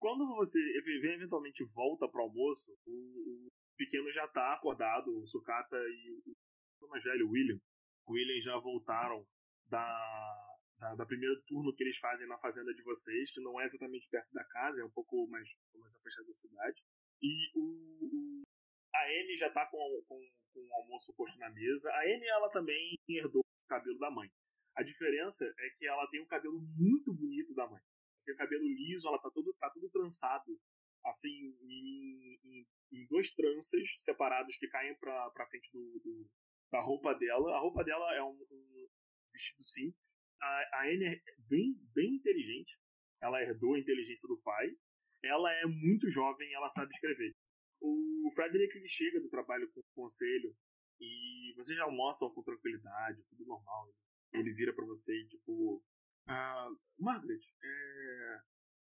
Quando 0.00 0.26
você 0.34 0.58
ev- 0.78 1.04
eventualmente 1.04 1.62
volta 1.74 2.08
pro 2.08 2.22
almoço, 2.22 2.72
o, 2.86 2.90
o 3.46 3.48
pequeno 3.76 4.10
já 4.12 4.26
tá 4.28 4.54
acordado, 4.54 5.14
o 5.14 5.26
sucata 5.26 5.76
e 5.76 6.22
o 6.80 6.88
mais 6.88 7.04
velho, 7.04 7.26
o 7.26 7.30
William. 7.32 7.60
O 8.06 8.12
William 8.14 8.40
já 8.40 8.56
voltaram 8.58 9.26
da, 9.66 10.56
da, 10.78 10.94
da 10.94 11.04
primeiro 11.04 11.38
turno 11.42 11.74
que 11.74 11.82
eles 11.84 11.98
fazem 11.98 12.26
na 12.26 12.38
fazenda 12.38 12.72
de 12.72 12.82
vocês, 12.82 13.30
que 13.30 13.42
não 13.42 13.60
é 13.60 13.64
exatamente 13.66 14.08
perto 14.08 14.32
da 14.32 14.42
casa, 14.44 14.80
é 14.80 14.84
um 14.84 14.90
pouco 14.90 15.28
mais, 15.28 15.46
mais 15.74 15.94
afastado 15.94 16.26
da 16.26 16.32
cidade. 16.32 16.82
E 17.22 17.50
o, 17.54 17.60
o- 17.60 18.42
a 18.94 19.04
Anne 19.04 19.36
já 19.36 19.50
tá 19.50 19.66
com, 19.66 19.78
com, 20.08 20.20
com 20.52 20.60
o 20.60 20.74
almoço 20.74 21.14
posto 21.14 21.38
na 21.38 21.50
mesa. 21.50 21.90
A 21.92 22.02
Anne, 22.02 22.26
ela 22.26 22.50
também 22.50 22.98
herdou 23.08 23.42
o 23.42 23.68
cabelo 23.68 23.98
da 23.98 24.10
mãe. 24.10 24.28
A 24.76 24.82
diferença 24.82 25.44
é 25.58 25.70
que 25.78 25.86
ela 25.86 26.06
tem 26.10 26.20
um 26.22 26.26
cabelo 26.26 26.60
muito 26.76 27.12
bonito 27.12 27.54
da 27.54 27.68
mãe. 27.68 27.82
Tem 28.24 28.34
o 28.34 28.38
cabelo 28.38 28.66
liso, 28.68 29.08
ela 29.08 29.18
tá 29.20 29.30
todo, 29.30 29.52
tá 29.58 29.70
tudo 29.70 29.88
trançado, 29.90 30.58
assim, 31.06 31.28
em, 31.62 32.38
em, 32.44 32.66
em 32.92 33.06
dois 33.06 33.32
tranças 33.34 33.82
separados 33.98 34.56
que 34.56 34.68
caem 34.68 34.94
pra, 34.98 35.30
pra 35.30 35.46
frente 35.46 35.70
do, 35.72 36.00
do- 36.04 36.30
da 36.72 36.80
roupa 36.80 37.14
dela. 37.14 37.56
A 37.56 37.60
roupa 37.60 37.82
dela 37.82 38.14
é 38.14 38.22
um, 38.22 38.46
um 38.50 38.88
vestido 39.32 39.62
simples. 39.64 40.00
A, 40.40 40.78
a 40.78 40.82
Anne 40.84 41.04
é 41.06 41.20
bem, 41.48 41.74
bem 41.94 42.14
inteligente. 42.14 42.78
Ela 43.20 43.42
herdou 43.42 43.74
a 43.74 43.78
inteligência 43.78 44.26
do 44.28 44.40
pai. 44.40 44.68
Ela 45.22 45.52
é 45.52 45.66
muito 45.66 46.08
jovem, 46.08 46.52
ela 46.54 46.70
sabe 46.70 46.92
escrever. 46.94 47.34
O 47.80 48.30
Frederick 48.34 48.76
ele 48.76 48.88
chega 48.88 49.20
do 49.20 49.28
trabalho 49.28 49.70
com 49.72 49.80
o 49.80 49.94
conselho 49.94 50.54
e 51.00 51.54
vocês 51.56 51.76
já 51.76 51.84
almoçam 51.84 52.30
com 52.30 52.42
tranquilidade, 52.42 53.24
tudo 53.30 53.46
normal. 53.46 53.94
Ele 54.32 54.52
vira 54.52 54.72
pra 54.74 54.84
você 54.84 55.12
e 55.14 55.28
tipo, 55.28 55.82
ah, 56.26 56.68
Margaret, 56.98 57.40
é, 57.62 58.40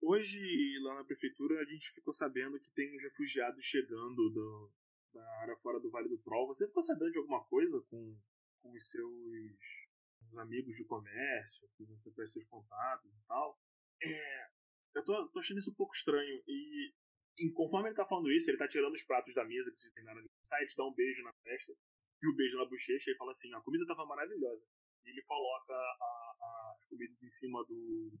Hoje, 0.05 0.37
lá 0.81 0.95
na 0.95 1.05
prefeitura, 1.05 1.61
a 1.61 1.63
gente 1.63 1.89
ficou 1.91 2.11
sabendo 2.11 2.59
que 2.59 2.69
tem 2.71 2.93
uns 2.93 3.01
refugiados 3.03 3.63
chegando 3.63 4.29
do, 4.31 4.71
da 5.13 5.25
área 5.39 5.55
fora 5.59 5.79
do 5.79 5.89
Vale 5.89 6.09
do 6.09 6.17
Troll. 6.17 6.47
Você 6.47 6.67
ficou 6.67 6.83
sabendo 6.83 7.11
de 7.11 7.19
alguma 7.19 7.41
coisa 7.45 7.81
com, 7.89 8.19
com 8.61 8.73
os 8.73 8.89
seus 8.89 9.93
os 10.29 10.37
amigos 10.39 10.75
de 10.75 10.83
comércio, 10.83 11.69
que 11.77 11.85
você 11.85 12.11
faz 12.11 12.33
seus 12.33 12.43
contatos 12.45 13.09
e 13.13 13.27
tal? 13.27 13.57
É, 14.01 14.49
eu 14.95 15.05
tô, 15.05 15.29
tô 15.29 15.39
achando 15.39 15.59
isso 15.59 15.71
um 15.71 15.75
pouco 15.75 15.95
estranho. 15.95 16.43
E, 16.49 16.93
e 17.37 17.51
conforme 17.51 17.89
ele 17.89 17.95
tá 17.95 18.05
falando 18.05 18.31
isso, 18.31 18.49
ele 18.49 18.57
tá 18.57 18.67
tirando 18.67 18.93
os 18.93 19.03
pratos 19.03 19.33
da 19.33 19.43
mesa 19.43 19.71
que 19.71 19.79
vocês 19.79 19.93
terminaram 19.93 20.21
de 20.21 20.29
sai, 20.43 20.65
te 20.65 20.75
dá 20.75 20.85
um 20.85 20.93
beijo 20.93 21.23
na 21.23 21.33
testa 21.43 21.73
e 22.21 22.29
um 22.29 22.35
beijo 22.35 22.57
na 22.57 22.65
bochecha 22.65 23.11
e 23.11 23.17
fala 23.17 23.31
assim: 23.31 23.53
a 23.53 23.61
comida 23.61 23.85
tava 23.87 24.05
maravilhosa. 24.05 24.63
E 25.05 25.09
ele 25.09 25.21
coloca 25.23 25.73
a, 25.73 26.35
a, 26.41 26.75
as 26.77 26.85
comidas 26.85 27.21
em 27.21 27.29
cima 27.29 27.63
do, 27.65 28.11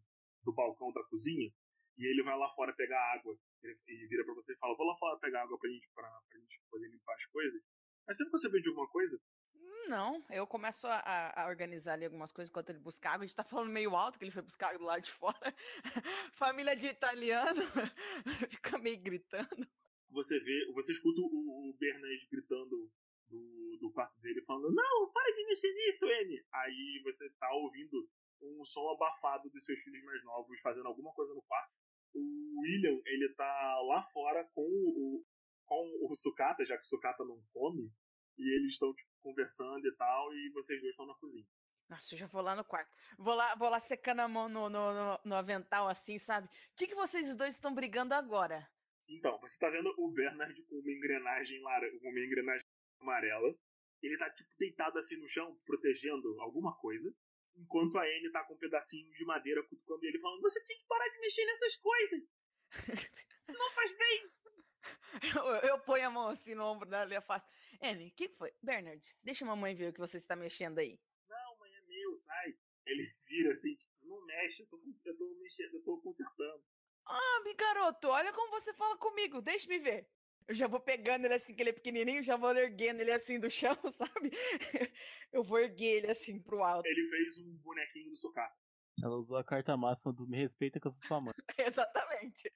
do 0.43 0.53
balcão 0.53 0.91
da 0.91 1.03
cozinha 1.05 1.49
e 1.97 2.05
ele 2.05 2.23
vai 2.23 2.37
lá 2.37 2.49
fora 2.49 2.73
pegar 2.73 2.99
água. 3.13 3.37
Ele, 3.61 3.75
ele 3.87 4.07
vira 4.07 4.25
para 4.25 4.33
você 4.33 4.53
e 4.53 4.57
fala: 4.57 4.75
Vou 4.75 4.87
lá 4.87 4.95
fora 4.95 5.19
pegar 5.19 5.43
água 5.43 5.57
pra 5.57 5.69
gente, 5.69 5.89
pra, 5.93 6.09
pra 6.09 6.39
gente 6.39 6.61
poder 6.69 6.89
limpar 6.89 7.15
as 7.15 7.25
coisas. 7.27 7.61
Mas 8.07 8.17
você 8.17 8.25
ficou 8.25 8.39
sabendo 8.39 8.63
de 8.63 8.69
alguma 8.69 8.89
coisa? 8.89 9.19
Não, 9.87 10.23
eu 10.29 10.47
começo 10.47 10.87
a, 10.87 11.43
a, 11.43 11.47
organizar 11.47 11.93
ali 11.93 12.05
algumas 12.05 12.31
coisas 12.31 12.49
enquanto 12.49 12.69
ele 12.69 12.79
busca 12.79 13.09
água. 13.09 13.23
A 13.23 13.27
gente 13.27 13.35
tá 13.35 13.43
falando 13.43 13.69
meio 13.69 13.95
alto 13.95 14.17
que 14.17 14.25
ele 14.25 14.31
foi 14.31 14.41
buscar 14.41 14.67
água 14.67 14.79
do 14.79 14.85
lado 14.85 15.01
de 15.01 15.11
fora. 15.11 15.55
Família 16.33 16.75
de 16.75 16.87
italiano 16.87 17.61
fica 18.49 18.77
meio 18.77 18.99
gritando. 18.99 19.67
Você 20.09 20.39
vê, 20.39 20.71
você 20.73 20.91
escuta 20.91 21.21
o, 21.21 21.75
Bernard 21.79 22.27
gritando 22.31 22.91
do, 23.27 23.77
do 23.81 23.91
quarto 23.91 24.19
dele, 24.21 24.41
falando: 24.41 24.73
Não, 24.73 25.11
para 25.11 25.33
de 25.35 25.45
mexer 25.47 25.73
nisso, 25.73 26.05
N. 26.05 26.45
Aí 26.53 27.01
você 27.03 27.29
tá 27.31 27.51
ouvindo 27.53 28.07
um 28.41 28.65
som 28.65 28.89
abafado 28.89 29.49
dos 29.49 29.65
seus 29.65 29.79
filhos 29.79 30.03
mais 30.03 30.23
novos 30.23 30.59
fazendo 30.61 30.87
alguma 30.87 31.11
coisa 31.13 31.33
no 31.33 31.41
quarto. 31.41 31.73
O 32.13 32.61
William, 32.61 33.01
ele 33.05 33.29
tá 33.33 33.81
lá 33.87 34.03
fora 34.03 34.47
com 34.53 34.61
o, 34.61 35.25
com 35.65 36.07
o 36.09 36.15
Sucata, 36.15 36.63
já 36.63 36.77
que 36.77 36.83
o 36.83 36.87
Sucata 36.87 37.25
não 37.25 37.41
come, 37.51 37.91
e 38.37 38.55
eles 38.55 38.73
estão 38.73 38.93
tipo, 38.93 39.09
conversando 39.23 39.87
e 39.87 39.95
tal, 39.95 40.33
e 40.33 40.49
vocês 40.51 40.79
dois 40.81 40.91
estão 40.91 41.07
na 41.07 41.15
cozinha. 41.15 41.47
Nossa, 41.89 42.13
eu 42.13 42.19
já 42.19 42.27
vou 42.27 42.41
lá 42.41 42.55
no 42.55 42.63
quarto. 42.63 42.95
Vou 43.17 43.35
lá, 43.35 43.55
vou 43.55 43.69
lá 43.69 43.79
secando 43.79 44.19
a 44.19 44.27
mão 44.27 44.49
no, 44.49 44.69
no, 44.69 44.93
no, 44.93 45.19
no 45.25 45.35
avental, 45.35 45.87
assim, 45.87 46.17
sabe? 46.17 46.47
O 46.47 46.75
que, 46.75 46.87
que 46.87 46.95
vocês 46.95 47.35
dois 47.35 47.53
estão 47.53 47.73
brigando 47.73 48.13
agora? 48.13 48.67
Então, 49.07 49.37
você 49.39 49.59
tá 49.59 49.69
vendo 49.69 49.93
o 49.97 50.11
Bernard 50.11 50.61
com 50.63 50.75
uma 50.75 50.91
engrenagem 50.91 51.61
laranja, 51.61 51.97
uma 52.01 52.19
engrenagem 52.19 52.65
amarela. 52.99 53.55
Ele 54.01 54.17
tá, 54.17 54.29
tipo, 54.31 54.49
deitado 54.57 54.97
assim 54.97 55.17
no 55.17 55.27
chão, 55.27 55.57
protegendo 55.65 56.39
alguma 56.41 56.75
coisa. 56.77 57.13
Enquanto 57.55 57.97
a 57.97 58.03
Anne 58.03 58.31
tá 58.31 58.43
com 58.43 58.55
um 58.55 58.57
pedacinho 58.57 59.09
de 59.11 59.25
madeira 59.25 59.61
cutucando 59.63 60.03
ele, 60.05 60.19
falando: 60.19 60.41
Você 60.41 60.63
tem 60.65 60.77
que 60.77 60.87
parar 60.87 61.07
de 61.07 61.19
mexer 61.19 61.45
nessas 61.45 61.75
coisas! 61.75 62.23
Isso 63.47 63.57
não 63.57 63.71
faz 63.71 63.97
bem! 63.97 64.31
Eu, 65.35 65.69
eu 65.69 65.79
ponho 65.79 66.07
a 66.07 66.09
mão 66.09 66.27
assim 66.27 66.55
no 66.55 66.65
ombro 66.65 66.89
dela 66.89 67.13
e 67.13 67.21
faço: 67.21 67.45
Anne, 67.83 68.07
o 68.07 68.11
que 68.11 68.29
foi? 68.29 68.51
Bernard, 68.61 69.05
deixa 69.21 69.43
a 69.43 69.47
mamãe 69.47 69.75
ver 69.75 69.89
o 69.89 69.93
que 69.93 69.99
você 69.99 70.17
está 70.17 70.35
mexendo 70.35 70.79
aí. 70.79 70.99
Não, 71.29 71.57
mãe, 71.59 71.71
é 71.73 71.81
meu, 71.81 72.15
sai. 72.15 72.57
Ele 72.85 73.03
vira 73.27 73.51
assim, 73.51 73.75
tipo, 73.75 73.93
não 74.03 74.25
mexe, 74.25 74.61
eu 74.63 74.67
tô, 74.67 74.81
eu 75.05 75.17
tô 75.17 75.35
mexendo, 75.41 75.73
eu 75.75 75.83
tô 75.83 76.01
consertando. 76.01 76.63
Ah, 77.05 77.43
garoto, 77.57 78.07
olha 78.07 78.31
como 78.31 78.51
você 78.51 78.73
fala 78.73 78.97
comigo, 78.97 79.41
deixa-me 79.41 79.77
ver. 79.79 80.09
Eu 80.47 80.55
já 80.55 80.67
vou 80.67 80.79
pegando 80.79 81.25
ele 81.25 81.33
assim, 81.33 81.53
que 81.55 81.61
ele 81.61 81.69
é 81.69 81.73
pequenininho, 81.73 82.23
já 82.23 82.35
vou 82.35 82.55
erguendo 82.55 83.01
ele 83.01 83.11
assim 83.11 83.39
do 83.39 83.49
chão, 83.51 83.75
sabe? 83.91 84.31
Eu 85.31 85.43
vou 85.43 85.59
erguer 85.59 85.97
ele 85.97 86.11
assim 86.11 86.41
pro 86.41 86.63
alto. 86.63 86.85
Ele 86.85 87.09
fez 87.09 87.37
um 87.39 87.57
bonequinho 87.57 88.09
do 88.09 88.15
sucata. 88.15 88.55
Ela 89.01 89.17
usou 89.17 89.37
a 89.37 89.43
carta 89.43 89.75
máxima 89.75 90.13
do 90.13 90.27
me 90.27 90.37
respeita 90.37 90.79
que 90.79 90.87
eu 90.87 90.91
sou 90.91 91.05
sua 91.07 91.21
mãe. 91.21 91.33
Exatamente. 91.57 92.51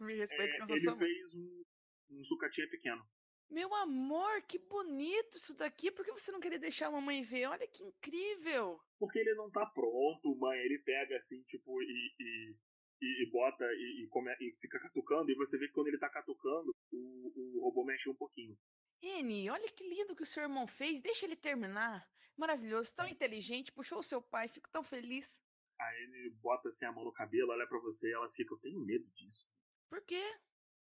Me 0.00 0.14
respeita 0.14 0.44
É, 0.44 0.56
que 0.56 0.62
eu 0.62 0.66
sou 0.66 0.76
ele 0.76 0.84
sua 0.84 0.96
mãe. 0.96 1.06
fez 1.06 1.34
um, 1.34 1.62
um 2.10 2.24
sucatinha 2.24 2.68
pequeno. 2.70 3.06
Meu 3.50 3.74
amor, 3.74 4.42
que 4.42 4.58
bonito 4.58 5.36
isso 5.36 5.56
daqui. 5.56 5.90
Por 5.90 6.04
que 6.04 6.12
você 6.12 6.30
não 6.30 6.38
queria 6.38 6.58
deixar 6.58 6.86
a 6.86 6.90
mamãe 6.92 7.22
ver? 7.22 7.46
Olha 7.46 7.66
que 7.66 7.82
incrível. 7.82 8.80
Porque 8.98 9.18
ele 9.18 9.34
não 9.34 9.50
tá 9.50 9.66
pronto, 9.66 10.36
mãe. 10.36 10.58
Ele 10.60 10.78
pega 10.78 11.16
assim, 11.16 11.42
tipo, 11.42 11.82
e, 11.82 12.14
e, 12.20 12.56
e, 13.02 13.30
bota 13.30 13.64
e, 13.64 14.04
e, 14.04 14.08
come, 14.08 14.32
e 14.40 14.54
fica 14.60 14.78
catucando. 14.78 15.30
E 15.32 15.34
você 15.34 15.58
vê 15.58 15.66
que 15.66 15.72
quando 15.72 15.88
ele 15.88 15.98
tá 15.98 16.08
catucando, 16.08 16.72
o, 16.92 17.58
o 17.58 17.64
robô 17.64 17.84
mexe 17.84 18.08
um 18.08 18.14
pouquinho. 18.14 18.56
N, 19.02 19.50
olha 19.50 19.68
que 19.68 19.88
lindo 19.88 20.14
que 20.14 20.22
o 20.22 20.26
seu 20.26 20.44
irmão 20.44 20.68
fez. 20.68 21.00
Deixa 21.00 21.26
ele 21.26 21.36
terminar. 21.36 22.08
Maravilhoso, 22.36 22.94
tão 22.94 23.08
inteligente. 23.08 23.72
Puxou 23.72 23.98
o 23.98 24.04
seu 24.04 24.22
pai. 24.22 24.46
Fico 24.46 24.70
tão 24.70 24.84
feliz. 24.84 25.42
Aí 25.80 26.02
ele 26.02 26.30
bota 26.42 26.68
assim 26.68 26.84
a 26.84 26.92
mão 26.92 27.04
no 27.04 27.12
cabelo, 27.12 27.52
olha 27.52 27.66
pra 27.66 27.78
você 27.78 28.08
e 28.08 28.12
ela 28.12 28.28
fica, 28.28 28.52
eu 28.52 28.58
tenho 28.58 28.78
medo 28.80 29.08
disso. 29.12 29.48
Por 29.88 30.02
quê? 30.02 30.22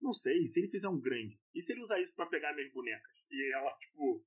Não 0.01 0.13
sei, 0.13 0.47
se 0.47 0.59
ele 0.59 0.67
fizer 0.69 0.89
um 0.89 0.99
grande. 0.99 1.39
E 1.55 1.61
se 1.61 1.71
ele 1.73 1.81
usar 1.81 1.99
isso 1.99 2.15
pra 2.15 2.25
pegar 2.27 2.53
minhas 2.53 2.71
bonecas? 2.71 3.11
E 3.31 3.53
ela, 3.53 3.75
tipo, 3.79 4.25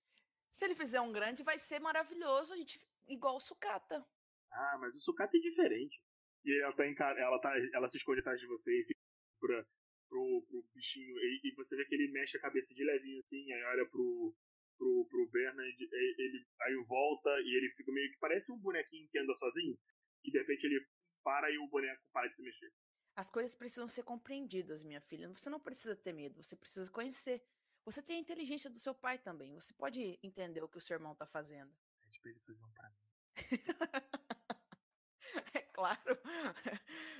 Se 0.50 0.64
ele 0.64 0.74
fizer 0.74 1.00
um 1.00 1.12
grande, 1.12 1.42
vai 1.42 1.58
ser 1.58 1.78
maravilhoso. 1.80 2.52
A 2.52 2.56
gente 2.56 2.80
igual 3.08 3.36
o 3.36 3.40
sucata. 3.40 4.04
ah, 4.52 4.78
mas 4.80 4.94
o 4.96 5.00
sucata 5.00 5.36
é 5.36 5.40
diferente. 5.40 6.00
E 6.44 6.62
ela 6.62 6.72
tá, 6.74 6.86
encar... 6.86 7.16
ela 7.18 7.38
tá 7.40 7.52
ela 7.74 7.88
se 7.88 7.98
esconde 7.98 8.20
atrás 8.20 8.40
de 8.40 8.46
você 8.46 8.72
e 8.80 8.84
fica 8.84 9.00
pra, 9.40 9.64
pro, 10.08 10.44
pro 10.48 10.64
bichinho. 10.74 11.14
E, 11.18 11.40
e 11.44 11.54
você 11.54 11.76
vê 11.76 11.84
que 11.84 11.94
ele 11.94 12.10
mexe 12.12 12.36
a 12.36 12.40
cabeça 12.40 12.74
de 12.74 12.82
levinho 12.84 13.20
assim, 13.20 13.52
aí 13.52 13.62
olha 13.64 13.86
pro, 13.90 14.34
pro, 14.78 15.06
pro 15.08 15.28
Bernard, 15.30 15.76
e- 15.78 16.14
ele 16.18 16.46
aí 16.62 16.74
volta 16.86 17.30
e 17.42 17.56
ele 17.56 17.70
fica 17.76 17.92
meio 17.92 18.10
que 18.10 18.18
parece 18.18 18.50
um 18.52 18.58
bonequinho 18.58 19.08
que 19.10 19.18
anda 19.18 19.34
sozinho. 19.34 19.78
E 20.24 20.30
de 20.30 20.38
repente 20.38 20.64
ele 20.64 20.84
para 21.22 21.50
e 21.50 21.58
o 21.58 21.68
boneco 21.68 22.02
para 22.12 22.28
de 22.28 22.36
se 22.36 22.42
mexer. 22.42 22.72
As 23.20 23.28
coisas 23.28 23.54
precisam 23.54 23.86
ser 23.86 24.02
compreendidas, 24.02 24.82
minha 24.82 24.98
filha. 25.02 25.28
Você 25.28 25.50
não 25.50 25.60
precisa 25.60 25.94
ter 25.94 26.14
medo, 26.14 26.42
você 26.42 26.56
precisa 26.56 26.90
conhecer. 26.90 27.44
Você 27.84 28.00
tem 28.02 28.16
a 28.16 28.20
inteligência 28.20 28.70
do 28.70 28.78
seu 28.78 28.94
pai 28.94 29.18
também. 29.18 29.52
Você 29.52 29.74
pode 29.74 30.18
entender 30.22 30.62
o 30.62 30.68
que 30.68 30.78
o 30.78 30.80
seu 30.80 30.94
irmão 30.94 31.14
tá 31.14 31.26
fazendo. 31.26 31.70
Pede 32.00 32.18
pra 32.18 32.30
ele 32.30 32.40
fazer 32.40 32.64
um 32.64 32.72
pra 32.72 32.88
mim. 32.88 32.96
É 35.54 35.60
claro. 35.60 36.18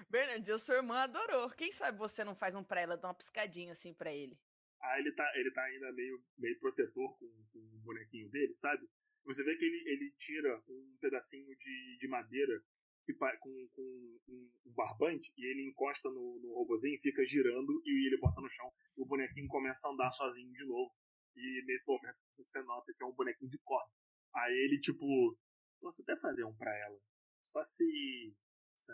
Bernard, 0.09 0.51
o 0.51 0.59
sua 0.59 0.77
irmã 0.77 1.01
adorou. 1.03 1.51
Quem 1.51 1.71
sabe 1.71 1.99
você 1.99 2.25
não 2.25 2.35
faz 2.35 2.55
um 2.55 2.65
pra 2.65 2.81
ela, 2.81 2.97
dá 2.97 3.09
uma 3.09 3.15
piscadinha 3.15 3.73
assim 3.73 3.93
pra 3.93 4.13
ele. 4.13 4.41
Aí 4.81 5.01
ele 5.01 5.13
tá, 5.13 5.31
ele 5.37 5.51
tá 5.53 5.63
ainda 5.63 5.93
meio, 5.93 6.25
meio 6.39 6.59
protetor 6.59 7.17
com, 7.19 7.27
com 7.53 7.59
o 7.59 7.79
bonequinho 7.81 8.29
dele, 8.31 8.57
sabe? 8.57 8.89
Você 9.27 9.45
vê 9.45 9.55
que 9.55 9.65
ele, 9.65 9.83
ele 9.87 10.15
tira 10.19 10.63
um 10.67 10.97
pedacinho 10.99 11.55
de, 11.57 11.99
de 11.99 12.09
madeira 12.09 12.65
que, 13.05 13.15
com, 13.15 13.69
com 13.73 13.83
um, 14.29 14.51
barbante 14.67 15.33
e 15.37 15.47
ele 15.51 15.69
encosta 15.69 16.09
no, 16.09 16.41
no 16.41 16.55
robozinho, 16.55 16.99
fica 17.01 17.25
girando 17.25 17.83
e 17.85 18.07
ele 18.07 18.19
bota 18.19 18.41
no 18.41 18.49
chão. 18.49 18.73
E 18.97 19.03
o 19.03 19.07
bonequinho 19.07 19.49
começa 19.49 19.89
a 19.89 19.93
andar 19.93 20.13
sozinho 20.13 20.53
de 20.53 20.65
novo. 20.65 20.93
E 21.37 21.65
nesse 21.67 21.91
momento 21.91 22.19
você 22.37 22.63
nota 22.63 22.93
que 22.97 23.03
é 23.03 23.07
um 23.07 23.15
bonequinho 23.15 23.51
de 23.51 23.59
corda. 23.59 23.91
Aí 24.35 24.53
ele, 24.53 24.81
tipo, 24.81 25.07
posso 25.81 26.03
até 26.03 26.17
fazer 26.17 26.45
um 26.45 26.57
pra 26.57 26.75
ela. 26.79 26.99
Só 27.43 27.65
se, 27.65 28.35
se, 28.77 28.93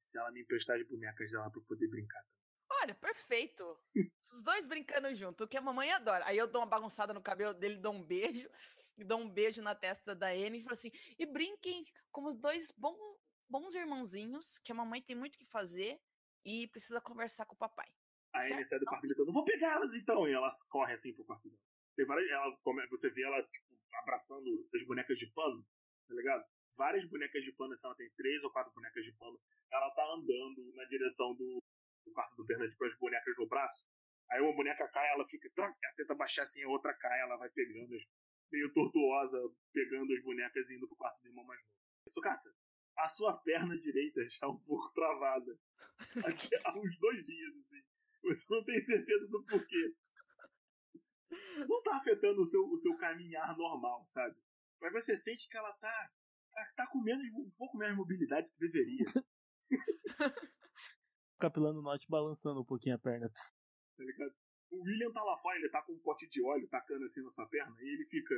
se 0.00 0.18
ela 0.18 0.30
me 0.30 0.42
emprestar 0.42 0.76
as 0.76 0.86
bonecas 0.86 1.30
dela 1.30 1.50
pra 1.50 1.60
eu 1.60 1.64
poder 1.64 1.88
brincar. 1.88 2.24
Olha, 2.82 2.94
perfeito. 2.94 3.64
Os 4.24 4.42
dois 4.42 4.66
brincando 4.66 5.12
junto, 5.14 5.44
o 5.44 5.48
que 5.48 5.56
a 5.56 5.60
mamãe 5.60 5.90
adora. 5.90 6.24
Aí 6.26 6.36
eu 6.36 6.46
dou 6.46 6.60
uma 6.60 6.68
bagunçada 6.68 7.14
no 7.14 7.22
cabelo 7.22 7.54
dele, 7.54 7.76
dou 7.76 7.94
um 7.94 8.02
beijo, 8.02 8.48
dou 8.98 9.18
um 9.18 9.28
beijo 9.28 9.62
na 9.62 9.74
testa 9.74 10.14
da 10.14 10.28
Anne 10.28 10.58
e 10.58 10.62
falo 10.62 10.74
assim: 10.74 10.92
e 11.18 11.26
brinquem 11.26 11.84
como 12.10 12.28
os 12.28 12.36
dois 12.36 12.70
bons, 12.72 12.98
bons 13.48 13.74
irmãozinhos, 13.74 14.58
que 14.58 14.72
a 14.72 14.74
mamãe 14.74 15.02
tem 15.02 15.16
muito 15.16 15.34
o 15.34 15.38
que 15.38 15.46
fazer 15.46 16.00
e 16.44 16.68
precisa 16.68 17.00
conversar 17.00 17.46
com 17.46 17.54
o 17.54 17.58
papai. 17.58 17.88
A 18.32 18.44
Anne 18.44 18.64
sai 18.64 18.78
do 18.78 18.84
quarto 18.84 19.02
gritando, 19.02 19.32
vou 19.32 19.44
pegar 19.44 19.74
elas 19.74 19.94
então! 19.94 20.28
E 20.28 20.32
elas 20.32 20.62
correm 20.64 20.94
assim 20.94 21.14
pro 21.14 21.24
quarto 21.24 21.48
dela. 21.48 21.60
Tem 21.96 22.06
várias, 22.06 22.30
ela, 22.30 22.56
você 22.90 23.10
vê 23.10 23.22
ela, 23.22 23.42
tipo, 23.42 23.78
abraçando 23.94 24.68
as 24.74 24.82
bonecas 24.84 25.18
de 25.18 25.26
pano, 25.32 25.66
tá 26.06 26.14
ligado? 26.14 26.44
Várias 26.76 27.08
bonecas 27.08 27.42
de 27.42 27.52
pano, 27.52 27.72
assim, 27.72 27.86
ela 27.86 27.96
tem 27.96 28.08
três 28.16 28.42
ou 28.44 28.52
quatro 28.52 28.72
bonecas 28.72 29.04
de 29.04 29.12
pano. 29.14 29.40
Ela 29.72 29.90
tá 29.90 30.04
andando 30.14 30.72
na 30.74 30.84
direção 30.84 31.34
do, 31.34 31.62
do 32.06 32.12
quarto 32.12 32.36
do 32.36 32.44
Bernard 32.44 32.76
com 32.76 32.84
as 32.84 32.96
bonecas 32.98 33.34
no 33.36 33.48
braço. 33.48 33.88
Aí 34.30 34.40
uma 34.40 34.54
boneca 34.54 34.86
cai, 34.88 35.08
ela 35.10 35.26
fica, 35.26 35.50
ela 35.56 35.74
tenta 35.96 36.14
baixar 36.14 36.42
assim, 36.42 36.62
a 36.62 36.68
outra 36.68 36.94
cai, 36.94 37.20
ela 37.20 37.36
vai 37.36 37.48
pegando, 37.50 37.96
meio 38.52 38.72
tortuosa, 38.72 39.38
pegando 39.72 40.12
as 40.12 40.22
bonecas 40.22 40.70
e 40.70 40.76
indo 40.76 40.86
pro 40.86 40.96
quarto 40.96 41.20
do 41.22 41.28
irmão 41.28 41.44
mais 41.44 41.60
novo. 41.60 41.72
Sucata, 42.08 42.54
a 42.98 43.08
sua 43.08 43.36
perna 43.38 43.78
direita 43.78 44.20
está 44.22 44.48
um 44.48 44.58
pouco 44.58 44.92
travada. 44.92 45.58
Aqui 46.26 46.48
há 46.64 46.78
uns 46.78 46.98
dois 46.98 47.24
dias, 47.24 47.56
assim. 47.56 47.82
Você 48.24 48.46
não 48.50 48.64
tem 48.64 48.80
certeza 48.80 49.26
do 49.28 49.44
porquê. 49.44 49.94
Não 51.68 51.82
tá 51.82 51.96
afetando 51.96 52.40
o 52.40 52.46
seu, 52.46 52.66
o 52.66 52.76
seu 52.78 52.96
caminhar 52.96 53.56
normal, 53.56 54.04
sabe? 54.08 54.36
Mas 54.80 54.92
você 54.92 55.16
sente 55.16 55.48
que 55.48 55.56
ela 55.56 55.72
tá, 55.74 56.10
tá, 56.52 56.72
tá 56.76 56.86
com 56.88 57.00
menos, 57.00 57.24
um 57.34 57.50
pouco 57.50 57.76
menos 57.76 57.96
mobilidade 57.96 58.50
que 58.50 58.58
deveria. 58.58 59.04
Capilano 61.38 61.82
Norte 61.82 62.06
balançando 62.08 62.60
um 62.60 62.64
pouquinho 62.64 62.96
a 62.96 62.98
perna. 62.98 63.30
tá 63.30 64.04
ligado? 64.04 64.34
O 64.70 64.82
William 64.82 65.12
tá 65.12 65.22
lá 65.22 65.36
fora, 65.38 65.58
ele 65.58 65.70
tá 65.70 65.82
com 65.82 65.92
um 65.92 66.00
pote 66.00 66.28
de 66.28 66.42
óleo 66.42 66.68
tacando 66.68 67.04
assim 67.04 67.22
na 67.22 67.30
sua 67.30 67.46
perna, 67.46 67.76
e 67.80 67.88
ele 67.88 68.04
fica. 68.06 68.34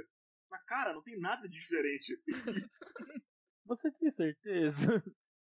Mas 0.50 0.62
cara, 0.64 0.92
não 0.92 1.02
tem 1.02 1.18
nada 1.18 1.48
de 1.48 1.58
diferente. 1.58 2.22
Você 3.66 3.90
tem 3.92 4.10
certeza? 4.10 5.00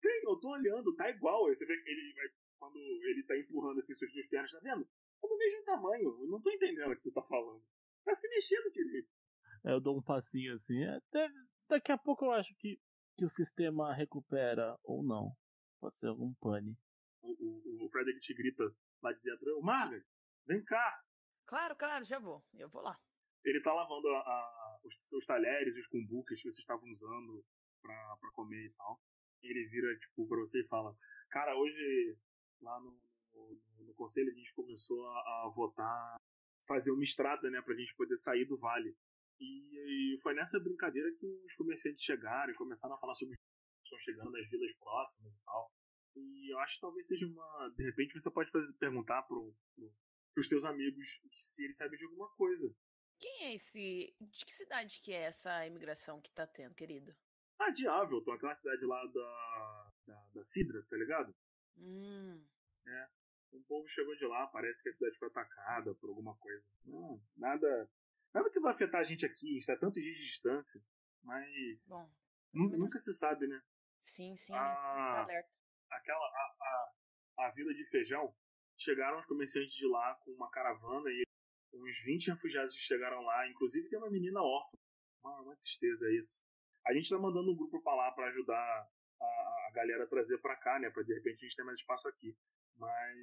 Tem, 0.01 0.21
eu 0.27 0.37
tô 0.41 0.51
olhando, 0.51 0.95
tá 0.95 1.09
igual. 1.11 1.47
Aí 1.47 1.55
Você 1.55 1.67
vê 1.67 1.77
que 1.77 1.91
ele 1.91 2.15
vai 2.15 2.29
quando 2.63 2.79
ele 2.79 3.25
tá 3.25 3.37
empurrando 3.37 3.81
assim 3.81 3.93
suas 3.93 4.13
duas 4.13 4.27
pernas, 4.29 4.53
tá 4.53 4.61
vendo? 4.63 4.89
Eu 5.21 5.29
do 5.29 5.37
mesmo 5.37 5.65
tamanho, 5.65 6.23
eu 6.23 6.29
não 6.29 6.41
tô 6.41 6.49
entendendo 6.51 6.93
o 6.93 6.97
que 6.97 7.03
você 7.03 7.13
tá 7.13 7.23
falando. 7.23 7.65
Tá 8.05 8.15
se 8.15 8.29
mexendo 8.29 8.71
direito. 8.71 9.09
Eu 9.65 9.81
dou 9.81 9.99
um 9.99 10.03
passinho 10.03 10.55
assim. 10.55 10.85
Até 10.85 11.29
daqui 11.69 11.91
a 11.91 11.99
pouco 11.99 12.25
eu 12.25 12.33
acho 12.33 12.55
que, 12.57 12.81
que 13.17 13.25
o 13.25 13.29
sistema 13.29 13.93
recupera 13.93 14.79
ou 14.85 15.03
não. 15.03 15.37
Pode 15.81 15.97
ser 15.97 16.07
algum 16.07 16.33
pane. 16.35 16.77
O, 17.21 17.31
o, 17.31 17.87
o 17.87 17.91
Frederick 17.91 18.21
te 18.21 18.35
grita 18.35 18.65
lá 19.03 19.13
de 19.13 19.21
dentro, 19.23 19.59
ô 19.59 19.63
Margaret, 19.63 20.05
vem 20.47 20.63
cá. 20.65 21.03
Claro, 21.47 21.75
claro, 21.77 22.05
já 22.05 22.21
vou. 22.21 22.45
Eu 22.55 22.69
vou 22.69 22.83
lá. 22.83 22.97
Ele 23.45 23.61
tá 23.61 23.73
lavando 23.73 24.09
a, 24.09 24.21
a, 24.21 24.81
os 24.85 24.97
seus 25.03 25.27
talheres, 25.27 25.77
os 25.77 25.89
cumbucas 25.89 26.37
que 26.37 26.43
vocês 26.43 26.59
estavam 26.59 26.89
usando 26.89 27.45
pra, 27.83 28.17
pra 28.17 28.31
comer 28.31 28.67
e 28.67 28.71
tal. 28.71 29.01
Ele 29.43 29.67
vira, 29.67 29.99
tipo, 29.99 30.27
pra 30.29 30.39
você 30.39 30.61
e 30.61 30.69
fala, 30.69 30.97
cara, 31.29 31.57
hoje 31.57 32.17
lá 32.61 32.81
no, 32.81 32.97
no, 33.35 33.61
no 33.87 33.95
conselho 33.95 34.31
a 34.31 34.35
gente 34.35 34.55
começou 34.55 35.05
a, 35.07 35.19
a, 35.19 35.53
votar, 35.55 36.17
fazer 36.67 36.93
uma 36.93 37.03
estrada, 37.03 37.51
né, 37.51 37.61
pra 37.61 37.75
gente 37.75 37.95
poder 37.97 38.17
sair 38.17 38.45
do 38.45 38.57
vale. 38.57 38.97
E, 39.41 40.15
e 40.15 40.21
foi 40.23 40.35
nessa 40.35 40.61
brincadeira 40.61 41.13
que 41.19 41.27
os 41.45 41.55
comerciantes 41.57 42.05
chegaram 42.05 42.53
e 42.53 42.57
começaram 42.57 42.95
a 42.95 42.99
falar 42.99 43.15
sobre 43.15 43.37
que 43.37 43.43
estão 43.85 43.99
chegando 43.99 44.31
nas 44.31 44.49
vilas 44.49 44.73
próximas 44.75 45.37
e 45.37 45.45
tal. 45.45 45.73
E 46.15 46.53
eu 46.53 46.59
acho 46.61 46.75
que 46.75 46.81
talvez 46.81 47.07
seja 47.07 47.27
uma. 47.27 47.69
De 47.77 47.85
repente 47.85 48.15
você 48.15 48.31
pode 48.31 48.51
fazer, 48.51 48.71
perguntar 48.75 49.23
pro, 49.23 49.55
pro, 49.75 49.93
pros 50.35 50.47
teus 50.47 50.65
amigos 50.65 51.21
se 51.33 51.65
eles 51.65 51.77
sabem 51.77 51.99
de 51.99 52.05
alguma 52.05 52.29
coisa. 52.37 52.73
Quem 53.19 53.45
é 53.45 53.55
esse. 53.55 54.15
De 54.21 54.45
que 54.45 54.55
cidade 54.55 55.01
que 55.01 55.13
é 55.13 55.23
essa 55.23 55.67
imigração 55.67 56.21
que 56.21 56.31
tá 56.31 56.47
tendo, 56.47 56.75
querido? 56.75 57.15
Ah, 57.63 57.71
de 57.71 57.87
Avelton, 57.87 58.33
aquela 58.33 58.55
cidade 58.57 58.85
lá 58.85 59.07
da. 59.07 59.93
da, 60.07 60.27
da 60.35 60.45
Sidra, 60.45 60.85
tá 60.91 60.97
ligado? 60.97 61.35
Hum. 61.79 62.45
É. 62.87 63.09
Um 63.53 63.63
povo 63.63 63.87
chegou 63.87 64.17
de 64.17 64.27
lá, 64.27 64.47
parece 64.49 64.83
que 64.83 64.89
a 64.89 64.93
cidade 64.93 65.17
foi 65.19 65.29
atacada 65.29 65.95
por 65.95 66.09
alguma 66.09 66.35
coisa. 66.37 66.65
Não, 66.87 67.23
nada. 67.37 67.91
Nada 68.35 68.51
que 68.51 68.59
vai 68.59 68.73
afetar 68.73 69.01
a 69.01 69.05
gente 69.05 69.27
aqui, 69.27 69.51
a 69.51 69.53
gente 69.53 69.67
tá 69.67 69.77
tantos 69.77 70.03
dias 70.03 70.17
de 70.17 70.25
distância. 70.25 70.83
Mas. 71.23 71.79
Bom. 71.87 72.11
Nunca 72.53 72.99
se 72.99 73.15
sabe, 73.15 73.47
né? 73.47 73.63
Sim, 74.01 74.37
sim. 74.37 74.55
Ah, 74.55 75.23
alerta. 75.23 75.51
Aquela. 75.91 76.25
A, 76.25 76.57
a, 77.39 77.47
a 77.47 77.51
vila 77.51 77.73
de 77.73 77.85
feijão. 77.85 78.35
Chegaram 78.77 79.19
os 79.19 79.27
comerciantes 79.27 79.75
de 79.75 79.87
lá 79.87 80.15
com 80.17 80.33
uma 80.33 80.51
caravana 80.51 81.09
e 81.11 81.23
uns 81.73 81.99
20 82.05 82.31
refugiados 82.31 82.75
que 82.75 82.83
chegaram 82.83 83.21
lá. 83.23 83.49
Inclusive 83.49 83.89
tem 83.89 83.99
uma 83.99 84.11
menina 84.11 84.43
órfã. 84.43 84.77
Uma, 85.23 85.41
uma 85.43 85.57
tristeza 85.57 86.11
isso. 86.11 86.43
A 86.87 86.93
gente 86.93 87.09
tá 87.09 87.19
mandando 87.19 87.53
um 87.53 87.57
grupo 87.57 87.81
pra 87.83 87.95
lá 87.95 88.13
para 88.13 88.27
ajudar 88.27 88.91
a, 89.21 89.25
a 89.25 89.71
galera 89.75 90.05
a 90.05 90.09
trazer 90.09 90.39
pra 90.39 90.57
cá, 90.57 90.79
né? 90.79 90.91
Pra 90.91 91.03
de 91.03 91.15
repente 91.15 91.45
a 91.45 91.49
gente 91.49 91.57
ter 91.57 91.63
mais 91.63 91.79
espaço 91.79 92.09
aqui. 92.09 92.37
Mas 92.77 93.19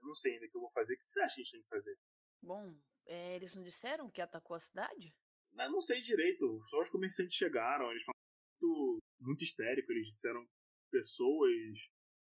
eu 0.00 0.06
não 0.06 0.14
sei 0.14 0.34
ainda 0.34 0.46
o 0.46 0.50
que 0.50 0.56
eu 0.56 0.60
vou 0.60 0.70
fazer. 0.70 0.94
O 0.94 0.98
que 0.98 1.10
você 1.10 1.20
acha 1.20 1.34
que 1.34 1.40
a 1.40 1.44
gente 1.44 1.52
tem 1.52 1.62
que 1.62 1.68
fazer? 1.68 1.98
Bom, 2.42 2.74
é, 3.06 3.36
eles 3.36 3.54
não 3.54 3.62
disseram 3.62 4.10
que 4.10 4.20
atacou 4.20 4.56
a 4.56 4.60
cidade? 4.60 5.14
Eu 5.58 5.70
não 5.70 5.80
sei 5.80 6.00
direito. 6.00 6.62
Só 6.68 6.80
os 6.80 6.90
comerciantes 6.90 7.36
chegaram. 7.36 7.90
Eles 7.90 8.04
falaram 8.04 8.62
muito, 8.62 9.02
muito 9.20 9.44
histérico. 9.44 9.92
Eles 9.92 10.08
disseram 10.08 10.48
pessoas 10.90 11.52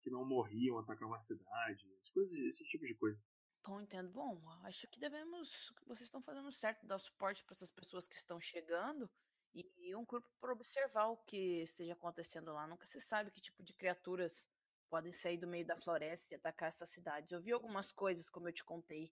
que 0.02 0.10
não 0.10 0.26
morriam 0.26 0.80
atacavam 0.80 1.15
a 1.15 1.21
cidade. 1.21 1.88
Coisas, 2.13 2.36
esse 2.36 2.63
tipo 2.65 2.86
de 2.86 2.95
coisa. 2.95 3.19
Bom, 3.63 3.80
entendo. 3.80 4.10
Bom, 4.10 4.41
acho 4.63 4.88
que 4.88 5.00
devemos. 5.00 5.71
Vocês 5.86 6.08
estão 6.08 6.21
fazendo 6.21 6.52
certo, 6.52 6.86
dar 6.86 7.00
suporte 7.00 7.43
para 7.43 7.56
essas 7.56 7.71
pessoas 7.71 8.08
que 8.08 8.15
estão 8.15 8.39
chegando 8.39 9.10
e 9.53 9.95
um 9.95 10.05
grupo 10.05 10.29
para 10.39 10.53
observar 10.53 11.07
o 11.07 11.17
que 11.17 11.61
esteja 11.63 11.93
acontecendo 11.93 12.53
lá. 12.53 12.65
Nunca 12.65 12.85
se 12.85 12.99
sabe 13.01 13.31
que 13.31 13.41
tipo 13.41 13.63
de 13.63 13.73
criaturas 13.73 14.47
podem 14.89 15.11
sair 15.11 15.37
do 15.37 15.47
meio 15.47 15.65
da 15.65 15.75
floresta 15.75 16.33
e 16.33 16.37
atacar 16.37 16.69
essas 16.69 16.89
cidades. 16.89 17.31
Eu 17.31 17.41
vi 17.41 17.51
algumas 17.51 17.91
coisas, 17.91 18.29
como 18.29 18.47
eu 18.47 18.53
te 18.53 18.63
contei, 18.63 19.11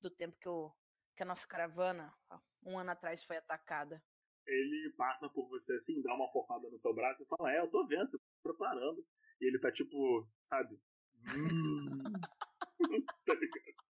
do 0.00 0.10
tempo 0.10 0.36
que, 0.38 0.48
eu, 0.48 0.72
que 1.16 1.22
a 1.22 1.26
nossa 1.26 1.46
caravana, 1.46 2.12
um 2.64 2.78
ano 2.78 2.90
atrás, 2.90 3.22
foi 3.24 3.36
atacada. 3.36 4.02
Ele 4.46 4.94
passa 4.96 5.28
por 5.28 5.48
você 5.48 5.74
assim, 5.74 6.00
dá 6.02 6.14
uma 6.14 6.30
fofada 6.30 6.68
no 6.70 6.78
seu 6.78 6.94
braço 6.94 7.22
e 7.22 7.26
fala: 7.26 7.52
É, 7.52 7.60
eu 7.60 7.70
tô 7.70 7.86
vendo, 7.86 8.10
você 8.10 8.18
tá 8.18 8.24
preparando. 8.42 9.06
E 9.40 9.46
ele 9.46 9.58
tá 9.58 9.70
tipo, 9.70 10.26
sabe? 10.42 10.80
Hum. 11.36 12.02
tá 13.26 13.34
ligado? 13.34 13.88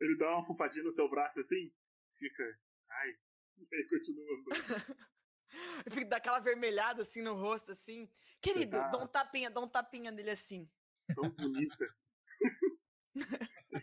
Ele 0.00 0.16
dá 0.18 0.34
uma 0.34 0.46
fofadinha 0.46 0.84
no 0.84 0.90
seu 0.90 1.08
braço 1.08 1.40
assim, 1.40 1.72
fica, 2.16 2.58
e 3.58 3.76
aí 3.76 3.88
continua 3.88 4.24
andando. 4.24 4.46
Fica 5.90 6.06
daquela 6.06 6.40
vermelhada 6.40 7.02
assim 7.02 7.22
no 7.22 7.34
rosto, 7.34 7.72
assim. 7.72 8.10
Querido, 8.40 8.72
tá... 8.72 8.88
dá 8.88 8.98
um 9.02 9.06
tapinha, 9.06 9.50
dá 9.50 9.60
um 9.60 9.68
tapinha 9.68 10.10
nele 10.10 10.30
assim. 10.30 10.68
Tão 11.14 11.30
bonita. 11.30 11.96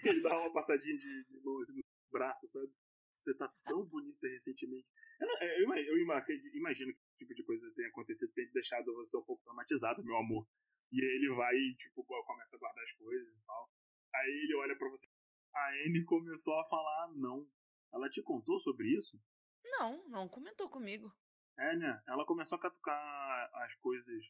Ele 0.03 0.21
dá 0.21 0.39
uma 0.39 0.53
passadinha 0.53 0.97
de, 0.97 1.25
de 1.25 1.39
mão 1.41 1.59
assim 1.59 1.73
no 1.75 1.83
braço, 2.11 2.47
sabe? 2.47 2.71
Você 3.15 3.33
tá 3.35 3.51
tão 3.63 3.85
bonita 3.85 4.27
recentemente. 4.27 4.85
Eu, 5.19 5.27
eu, 5.47 5.75
eu, 5.75 5.97
eu 5.97 6.55
imagino 6.55 6.93
que 6.93 6.99
esse 6.99 7.17
tipo 7.17 7.33
de 7.33 7.43
coisa 7.43 7.71
tenha 7.75 7.87
acontecido, 7.89 8.33
tenha 8.33 8.51
deixado 8.51 8.93
você 8.93 9.17
um 9.17 9.23
pouco 9.23 9.43
traumatizado, 9.43 10.03
meu 10.03 10.17
amor. 10.17 10.47
E 10.91 11.01
aí 11.01 11.15
ele 11.15 11.33
vai 11.35 11.55
e, 11.55 11.75
tipo, 11.75 12.03
começa 12.03 12.55
a 12.55 12.59
guardar 12.59 12.83
as 12.83 12.91
coisas 12.93 13.37
e 13.37 13.45
tal. 13.45 13.69
Aí 14.15 14.29
ele 14.29 14.55
olha 14.55 14.77
para 14.77 14.89
você. 14.89 15.07
A 15.55 15.69
Anne 15.85 16.03
começou 16.05 16.59
a 16.59 16.65
falar 16.65 17.11
não. 17.15 17.47
Ela 17.93 18.09
te 18.09 18.21
contou 18.21 18.59
sobre 18.59 18.87
isso? 18.95 19.19
Não, 19.63 20.07
não 20.09 20.27
comentou 20.27 20.69
comigo. 20.69 21.11
É, 21.57 21.75
né? 21.75 22.01
Ela 22.07 22.25
começou 22.25 22.57
a 22.57 22.61
catucar 22.61 23.49
as 23.55 23.75
coisas. 23.75 24.23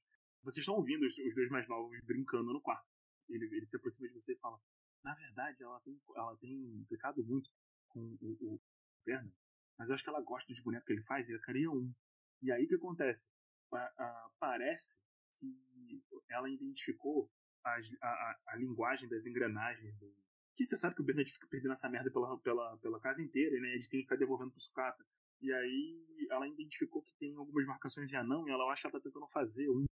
Vocês 0.44 0.64
estão 0.64 0.76
ouvindo 0.76 1.06
os, 1.06 1.16
dois 1.36 1.50
mais 1.50 1.68
novos 1.68 2.00
brincando 2.04 2.52
no 2.52 2.62
quarto. 2.62 2.88
Ele, 3.30 3.46
ele 3.46 3.66
se 3.66 3.76
aproxima 3.78 4.08
de 4.08 4.14
você 4.14 4.34
e 4.34 4.40
fala: 4.40 4.60
Na 5.04 5.16
verdade, 5.16 5.64
ela 5.64 5.80
tem, 5.82 6.02
ela 6.16 6.36
tem 6.38 6.52
implicado 6.82 7.24
muito 7.24 7.50
com 7.90 8.18
o, 8.22 8.56
o 8.56 8.62
Bernard, 9.06 9.34
mas 9.78 9.90
eu 9.90 9.96
acho 9.96 10.04
que 10.04 10.10
ela 10.10 10.22
gosta 10.22 10.52
dos 10.52 10.62
bonecos 10.62 10.86
que 10.86 10.94
ele 10.94 11.04
faz 11.04 11.30
e 11.30 11.34
ela 11.34 11.42
queria 11.42 11.72
um. 11.72 11.94
E 12.42 12.52
aí 12.52 12.66
o 12.66 12.68
que 12.68 12.76
acontece? 12.76 13.30
parece 14.40 15.00
que 15.40 16.04
ela 16.30 16.50
identificou 16.50 17.32
a, 17.64 17.80
a, 18.02 18.40
a, 18.50 18.56
linguagem 18.56 19.10
das 19.10 19.26
engrenagens 19.26 19.98
do. 19.98 20.14
Que 20.56 20.64
você 20.66 20.78
sabe 20.78 20.94
que 20.94 21.02
o 21.02 21.04
Bernard 21.04 21.32
fica 21.32 21.48
perdendo 21.48 21.72
essa 21.72 21.90
merda 21.90 22.12
pela, 22.12 22.38
pela, 22.40 22.78
pela 22.78 23.00
casa 23.00 23.24
inteira, 23.24 23.60
né? 23.60 23.70
Eles 23.70 23.88
têm 23.88 24.02
que 24.02 24.06
ficar 24.06 24.18
devolvendo 24.18 24.52
pro 24.52 24.62
sucata. 24.62 25.04
E 25.44 25.52
aí 25.52 26.28
ela 26.30 26.48
identificou 26.48 27.02
que 27.02 27.14
tem 27.16 27.36
algumas 27.36 27.66
marcações 27.66 28.14
em 28.14 28.16
anão 28.16 28.48
e 28.48 28.52
ela 28.52 28.64
acha 28.72 28.84
que 28.84 28.88
ela 28.88 28.94
tá 28.94 29.04
tentando 29.04 29.28
fazer 29.28 29.70
um. 29.70 29.84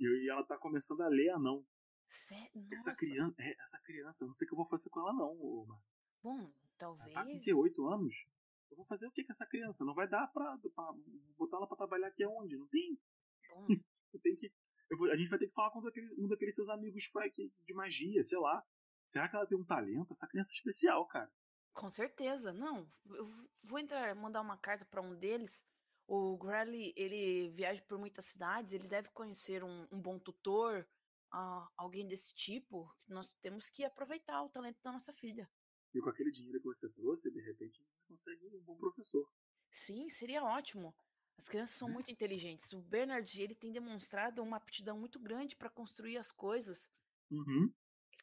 E, 0.00 0.28
ela 0.28 0.44
tá 0.44 0.58
começando 0.58 1.00
a 1.02 1.08
ler 1.08 1.30
anão. 1.30 1.64
Sério? 2.08 2.66
Essa 2.72 2.92
criança, 2.92 3.34
é, 3.38 3.54
essa 3.62 3.78
criança, 3.78 4.26
não 4.26 4.34
sei 4.34 4.44
o 4.44 4.48
que 4.48 4.54
eu 4.54 4.58
vou 4.58 4.66
fazer 4.66 4.90
com 4.90 5.00
ela 5.00 5.12
não, 5.12 5.30
Omar. 5.40 5.80
Bom, 6.20 6.52
talvez. 6.76 7.14
Ela 7.14 7.24
tá 7.24 7.30
com 7.30 7.38
que, 7.38 7.54
8 7.54 7.86
anos? 7.86 8.14
Eu 8.68 8.76
vou 8.76 8.84
fazer 8.84 9.06
o 9.06 9.12
que 9.12 9.22
com 9.22 9.32
essa 9.32 9.46
criança? 9.46 9.84
Não 9.84 9.94
vai 9.94 10.08
dar 10.08 10.26
pra, 10.32 10.58
pra 10.74 10.92
botar 11.38 11.58
ela 11.58 11.68
pra 11.68 11.76
trabalhar 11.76 12.08
aqui 12.08 12.24
aonde? 12.24 12.56
Não 12.56 12.66
tem. 12.66 12.98
Bom. 13.48 13.66
tem 14.22 14.34
que. 14.34 14.52
Vou, 14.90 15.10
a 15.10 15.16
gente 15.16 15.30
vai 15.30 15.38
ter 15.38 15.46
que 15.46 15.54
falar 15.54 15.70
com 15.70 15.78
um 15.78 15.82
daqueles, 15.82 16.18
um 16.18 16.26
daqueles 16.26 16.54
seus 16.56 16.68
amigos 16.68 17.08
de 17.64 17.74
magia, 17.74 18.24
sei 18.24 18.38
lá. 18.38 18.64
Será 19.06 19.28
que 19.28 19.36
ela 19.36 19.46
tem 19.46 19.56
um 19.56 19.64
talento? 19.64 20.12
Essa 20.12 20.26
criança 20.26 20.52
é 20.52 20.56
especial, 20.56 21.06
cara. 21.06 21.30
Com 21.76 21.90
certeza, 21.90 22.54
não. 22.54 22.90
Eu 23.10 23.30
vou 23.62 23.78
entrar, 23.78 24.14
mandar 24.14 24.40
uma 24.40 24.56
carta 24.56 24.84
para 24.86 25.02
um 25.02 25.14
deles. 25.14 25.62
O 26.08 26.38
Grally, 26.38 26.94
ele 26.96 27.50
viaja 27.50 27.82
por 27.82 27.98
muitas 27.98 28.24
cidades, 28.24 28.72
ele 28.72 28.88
deve 28.88 29.10
conhecer 29.10 29.62
um, 29.62 29.86
um 29.92 30.00
bom 30.00 30.18
tutor, 30.18 30.88
uh, 31.34 31.68
alguém 31.76 32.08
desse 32.08 32.34
tipo. 32.34 32.90
Nós 33.06 33.30
temos 33.42 33.68
que 33.68 33.84
aproveitar 33.84 34.42
o 34.42 34.48
talento 34.48 34.80
da 34.82 34.90
nossa 34.90 35.12
filha. 35.12 35.50
E 35.92 36.00
com 36.00 36.08
aquele 36.08 36.30
dinheiro 36.30 36.58
que 36.60 36.66
você 36.66 36.88
trouxe, 36.88 37.30
de 37.30 37.42
repente, 37.42 37.82
a 37.82 38.08
consegue 38.08 38.46
um 38.46 38.60
bom 38.62 38.76
professor. 38.76 39.28
Sim, 39.70 40.08
seria 40.08 40.42
ótimo. 40.42 40.94
As 41.36 41.46
crianças 41.46 41.76
são 41.76 41.90
muito 41.90 42.10
inteligentes. 42.10 42.72
O 42.72 42.80
Bernard, 42.80 43.42
ele 43.42 43.54
tem 43.54 43.70
demonstrado 43.70 44.42
uma 44.42 44.56
aptidão 44.56 44.98
muito 44.98 45.18
grande 45.18 45.54
para 45.54 45.68
construir 45.68 46.16
as 46.16 46.32
coisas. 46.32 46.90
Uhum. 47.30 47.70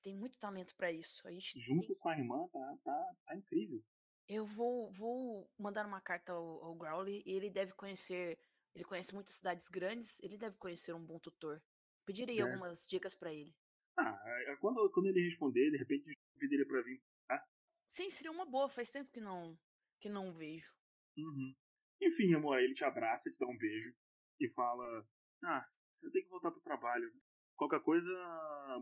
Tem 0.03 0.13
muito 0.15 0.37
talento 0.37 0.75
para 0.75 0.91
isso. 0.91 1.25
A 1.27 1.31
gente 1.31 1.59
Junto 1.59 1.87
tem... 1.87 1.95
com 1.95 2.09
a 2.09 2.17
irmã, 2.17 2.47
tá, 2.49 2.77
tá, 2.83 3.15
tá 3.25 3.35
incrível. 3.35 3.81
Eu 4.27 4.45
vou, 4.45 4.91
vou 4.91 5.49
mandar 5.57 5.85
uma 5.85 6.01
carta 6.01 6.33
ao, 6.33 6.63
ao 6.63 6.75
Growly 6.75 7.23
e 7.25 7.31
ele 7.31 7.49
deve 7.49 7.73
conhecer. 7.73 8.37
Ele 8.75 8.83
conhece 8.83 9.13
muitas 9.13 9.35
cidades 9.35 9.67
grandes, 9.69 10.21
ele 10.21 10.37
deve 10.37 10.57
conhecer 10.57 10.93
um 10.93 11.05
bom 11.05 11.19
tutor. 11.19 11.61
Pedirei 12.05 12.39
é. 12.39 12.41
algumas 12.41 12.85
dicas 12.85 13.13
para 13.13 13.33
ele. 13.33 13.55
Ah, 13.97 14.21
é, 14.47 14.55
quando, 14.57 14.89
quando 14.91 15.07
ele 15.07 15.23
responder, 15.23 15.71
de 15.71 15.77
repente 15.77 16.17
convido 16.33 16.53
ele 16.53 16.65
pra 16.65 16.81
vir. 16.81 17.01
Tá? 17.27 17.45
Sim, 17.87 18.09
seria 18.09 18.31
uma 18.31 18.45
boa. 18.45 18.67
Faz 18.67 18.89
tempo 18.89 19.11
que 19.11 19.21
não 19.21 19.57
que 20.03 20.09
não 20.09 20.33
vejo. 20.33 20.69
Uhum. 21.17 21.55
Enfim, 22.01 22.33
amor, 22.33 22.59
ele 22.59 22.73
te 22.73 22.83
abraça, 22.83 23.31
te 23.31 23.39
dá 23.39 23.47
um 23.47 23.57
beijo 23.57 23.95
e 24.37 24.49
fala: 24.49 25.07
Ah, 25.45 25.65
eu 26.01 26.11
tenho 26.11 26.25
que 26.25 26.29
voltar 26.29 26.51
pro 26.51 26.59
trabalho. 26.59 27.09
Qualquer 27.55 27.81
coisa, 27.81 28.11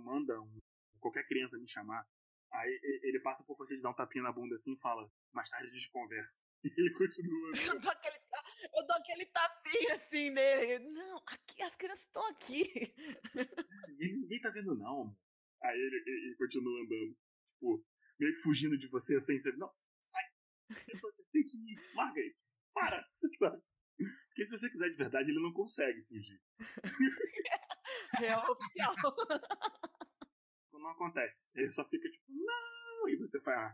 manda 0.04 0.42
um 0.42 0.58
qualquer 1.02 1.28
criança 1.28 1.58
me 1.58 1.68
chamar. 1.68 2.08
Aí 2.54 2.80
ele 3.04 3.20
passa 3.22 3.44
por 3.46 3.58
você 3.58 3.76
de 3.78 3.82
dar 3.82 3.92
um 3.92 3.96
tapinha 3.96 4.24
na 4.24 4.32
bunda 4.32 4.56
assim 4.56 4.74
e 4.74 4.80
fala, 4.80 5.10
mais 5.34 5.50
tarde 5.50 5.68
a 5.68 5.74
gente 5.74 5.90
conversa. 5.92 6.42
E 6.64 6.70
ele 6.80 6.94
continua. 6.94 7.52
Eu 7.76 7.80
dou 7.80 7.92
aquele, 7.92 8.18
eu 8.78 8.86
dou 8.88 8.96
aquele 8.98 9.26
tapinha 9.26 9.96
assim 9.96 10.30
nele. 10.30 10.80
Não, 10.92 11.18
aqui, 11.26 11.64
as 11.64 11.76
crianças 11.76 12.06
estão 12.06 12.24
aqui. 12.28 12.94
Ninguém, 13.90 14.18
ninguém 14.22 14.42
tá 14.42 14.50
vendo, 14.52 14.76
não. 14.76 15.18
Aí 15.64 15.76
ele, 15.80 16.04
ele- 16.06 16.36
continua 16.38 16.82
andando. 16.84 17.18
Tipo, 17.54 17.86
meio 18.20 18.36
que 18.36 18.42
fugindo 18.44 18.78
de 18.78 18.88
você 18.90 19.16
assim, 19.16 19.40
você. 19.40 19.52
Não, 19.54 19.72
sai! 20.02 20.24
Eu 20.88 21.00
tô- 21.02 21.12
tenho 21.32 21.46
que 21.46 21.58
ir. 21.74 21.94
Margaret, 21.96 22.36
para! 22.76 23.08
Sabe? 23.40 23.62
Porque 23.98 24.46
se 24.46 24.52
você 24.58 24.70
quiser 24.70 24.90
de 24.90 24.98
verdade, 24.98 25.32
ele 25.32 25.42
não 25.42 25.54
consegue 25.54 26.04
fugir. 26.04 26.40
Real 28.20 28.44
oficial. 28.52 28.94
Não 30.82 30.90
acontece. 30.90 31.48
Ele 31.54 31.72
só 31.72 31.88
fica 31.88 32.10
tipo, 32.10 32.26
não! 32.30 33.08
E 33.08 33.16
você 33.16 33.40
faz. 33.42 33.72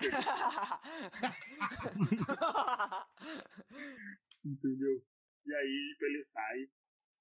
Entendeu? 4.44 5.04
E 5.44 5.54
aí 5.54 5.88
tipo, 5.92 6.04
ele 6.06 6.24
sai 6.24 6.68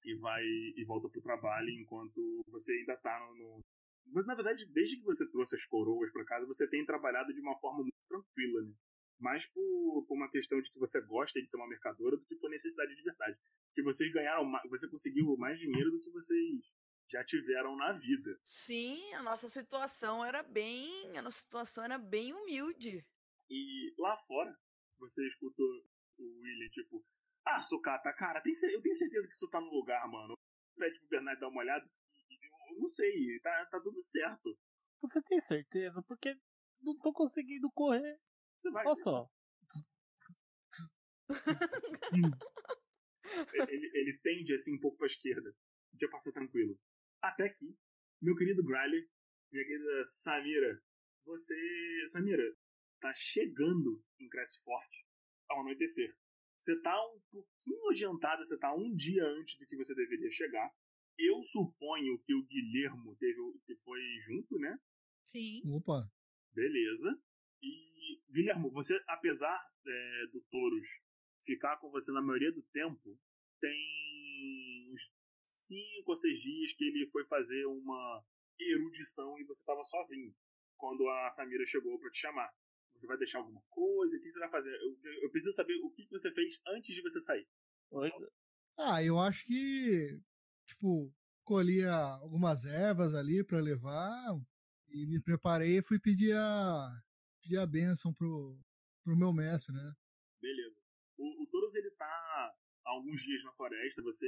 e 0.05 0.15
vai 0.15 0.43
e 0.43 0.85
volta 0.85 1.09
pro 1.09 1.21
trabalho 1.21 1.69
enquanto 1.69 2.41
você 2.47 2.71
ainda 2.73 2.95
tá 2.97 3.19
no. 3.37 3.61
Mas 4.13 4.25
na 4.25 4.35
verdade, 4.35 4.65
desde 4.67 4.95
que 4.97 5.03
você 5.03 5.29
trouxe 5.29 5.57
as 5.57 5.65
coroas 5.65 6.09
pra 6.13 6.23
casa, 6.23 6.45
você 6.45 6.65
tem 6.67 6.85
trabalhado 6.85 7.33
de 7.33 7.41
uma 7.41 7.59
forma 7.59 7.81
muito 7.81 7.97
tranquila, 8.07 8.61
né? 8.61 8.73
Mais 9.19 9.45
por, 9.47 10.05
por 10.07 10.15
uma 10.15 10.29
questão 10.29 10.61
de 10.61 10.71
que 10.71 10.79
você 10.79 11.01
gosta 11.01 11.41
de 11.41 11.49
ser 11.49 11.57
uma 11.57 11.67
mercadora 11.67 12.15
do 12.15 12.25
que 12.25 12.35
por 12.35 12.49
necessidade 12.49 12.95
de 12.95 13.03
verdade. 13.03 13.37
Porque 13.67 13.83
vocês 13.83 14.09
ganharam 14.13 14.45
mais, 14.45 14.63
você 14.69 14.87
conseguiu 14.87 15.35
mais 15.37 15.59
dinheiro 15.59 15.91
do 15.91 15.99
que 15.99 16.09
vocês 16.11 16.71
já 17.09 17.23
tiveram 17.23 17.75
na 17.75 17.93
vida. 17.93 18.37
Sim, 18.43 19.13
a 19.13 19.23
nossa 19.23 19.47
situação 19.47 20.23
era 20.23 20.43
bem. 20.43 21.17
A 21.17 21.21
nossa 21.21 21.39
situação 21.39 21.83
era 21.83 21.97
bem 21.97 22.33
humilde. 22.33 23.05
E 23.49 23.93
lá 23.97 24.17
fora, 24.17 24.55
você 24.99 25.25
escutou 25.27 25.65
o 26.17 26.39
William, 26.41 26.69
tipo, 26.69 27.03
ah, 27.45 27.61
sucata, 27.61 28.11
cara, 28.13 28.41
tem 28.41 28.53
cer- 28.53 28.73
eu 28.73 28.81
tenho 28.81 28.95
certeza 28.95 29.27
que 29.27 29.33
isso 29.33 29.49
tá 29.49 29.61
no 29.61 29.71
lugar, 29.71 30.05
mano. 30.09 30.37
Pede 30.75 30.99
pro 30.99 31.09
Bernardo 31.09 31.39
dar 31.39 31.47
uma 31.47 31.61
olhada. 31.61 31.89
Eu 32.71 32.79
não 32.79 32.87
sei, 32.87 33.39
tá, 33.39 33.65
tá 33.67 33.79
tudo 33.81 33.99
certo. 34.01 34.57
Você 35.01 35.21
tem 35.23 35.39
certeza? 35.39 36.03
Porque 36.03 36.35
não 36.81 36.97
tô 36.99 37.13
conseguindo 37.13 37.71
correr. 37.71 38.19
Você 38.59 38.69
vai. 38.71 38.85
Olha 38.85 38.95
só. 38.95 39.29
ele, 43.69 43.91
ele 43.93 44.19
tende 44.23 44.53
assim 44.53 44.75
um 44.75 44.79
pouco 44.79 44.97
pra 44.97 45.07
esquerda. 45.07 45.53
Deixa 45.93 46.11
passar 46.11 46.31
tranquilo. 46.31 46.77
Até 47.21 47.45
aqui, 47.45 47.75
meu 48.21 48.35
querido 48.35 48.63
Griley, 48.63 49.07
minha 49.51 49.65
querida 49.65 50.05
Samira, 50.07 50.81
você. 51.25 51.55
Samira, 52.07 52.43
tá 52.99 53.13
chegando 53.13 54.03
em 54.19 54.27
Crestfort 54.29 54.89
ao 55.49 55.61
anoitecer. 55.61 56.15
Você 56.59 56.79
tá 56.81 56.95
um 57.13 57.19
pouquinho 57.31 57.89
adiantado, 57.91 58.43
você 58.45 58.57
tá 58.57 58.73
um 58.73 58.95
dia 58.95 59.23
antes 59.25 59.57
do 59.59 59.67
que 59.67 59.75
você 59.75 59.93
deveria 59.93 60.29
chegar. 60.31 60.69
Eu 61.19 61.43
suponho 61.43 62.19
que 62.19 62.33
o 62.33 62.43
Guilhermo 62.45 63.15
teve, 63.17 63.39
o- 63.39 63.59
que 63.65 63.75
foi 63.77 63.99
junto, 64.21 64.57
né? 64.59 64.79
Sim. 65.25 65.61
Opa. 65.75 66.09
Beleza. 66.53 67.19
E, 67.61 68.21
Guilhermo, 68.31 68.71
você, 68.71 68.99
apesar 69.07 69.59
é, 69.85 70.27
do 70.31 70.41
Touros 70.51 70.87
ficar 71.45 71.77
com 71.77 71.89
você 71.91 72.11
na 72.11 72.21
maioria 72.21 72.51
do 72.51 72.61
tempo, 72.73 73.19
tem 73.59 74.06
5 75.47 76.11
ou 76.11 76.15
6 76.15 76.39
dias 76.41 76.73
que 76.73 76.83
ele 76.83 77.07
foi 77.07 77.25
fazer 77.25 77.65
uma 77.65 78.23
erudição 78.59 79.39
e 79.39 79.45
você 79.45 79.61
estava 79.61 79.83
sozinho 79.83 80.35
quando 80.75 81.07
a 81.07 81.31
Samira 81.31 81.65
chegou 81.65 81.97
para 81.99 82.11
te 82.11 82.19
chamar. 82.19 82.53
Você 82.93 83.07
vai 83.07 83.17
deixar 83.17 83.39
alguma 83.39 83.61
coisa? 83.69 84.17
O 84.17 84.19
que 84.19 84.29
você 84.29 84.39
vai 84.39 84.49
fazer? 84.49 84.75
Eu, 84.75 84.97
eu 85.21 85.29
preciso 85.29 85.55
saber 85.55 85.75
o 85.83 85.89
que 85.91 86.07
você 86.09 86.31
fez 86.33 86.59
antes 86.67 86.93
de 86.93 87.01
você 87.01 87.19
sair. 87.21 87.47
Oi? 87.91 88.11
Ah, 88.77 89.03
eu 89.03 89.17
acho 89.19 89.45
que, 89.45 90.19
tipo, 90.65 91.13
colhia 91.43 91.93
algumas 91.93 92.65
ervas 92.65 93.13
ali 93.13 93.43
pra 93.43 93.61
levar 93.61 94.37
e 94.89 95.07
me 95.07 95.21
preparei 95.21 95.77
e 95.77 95.83
fui 95.83 95.99
pedir 95.99 96.35
a, 96.35 97.01
pedir 97.41 97.57
a 97.57 97.65
bênção 97.65 98.13
pro, 98.13 98.59
pro 99.03 99.15
meu 99.15 99.31
mestre, 99.31 99.73
né? 99.73 99.93
Beleza. 100.41 100.75
O, 101.17 101.43
o 101.43 101.47
tá 101.47 101.86
há 102.87 102.91
alguns 102.91 103.21
dias 103.21 103.43
na 103.43 103.51
floresta. 103.53 104.01
Você. 104.01 104.27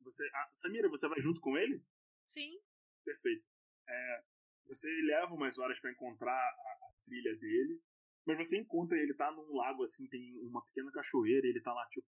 você 0.00 0.24
ah, 0.34 0.48
Samira, 0.52 0.88
você 0.88 1.08
vai 1.08 1.20
junto 1.20 1.40
com 1.40 1.56
ele? 1.58 1.82
Sim. 2.24 2.58
Perfeito. 3.04 3.44
É, 3.88 4.22
você 4.66 4.88
leva 5.02 5.34
umas 5.34 5.58
horas 5.58 5.78
pra 5.80 5.90
encontrar 5.90 6.32
a, 6.32 6.36
a 6.36 6.92
trilha 7.04 7.36
dele, 7.36 7.80
mas 8.24 8.36
você 8.36 8.58
encontra 8.58 8.96
ele, 8.98 9.14
tá 9.14 9.30
num 9.32 9.56
lago 9.56 9.82
assim, 9.84 10.06
tem 10.08 10.38
uma 10.42 10.64
pequena 10.64 10.92
cachoeira, 10.92 11.46
e 11.46 11.50
ele 11.50 11.60
tá 11.60 11.72
lá 11.72 11.86
tipo. 11.88 12.06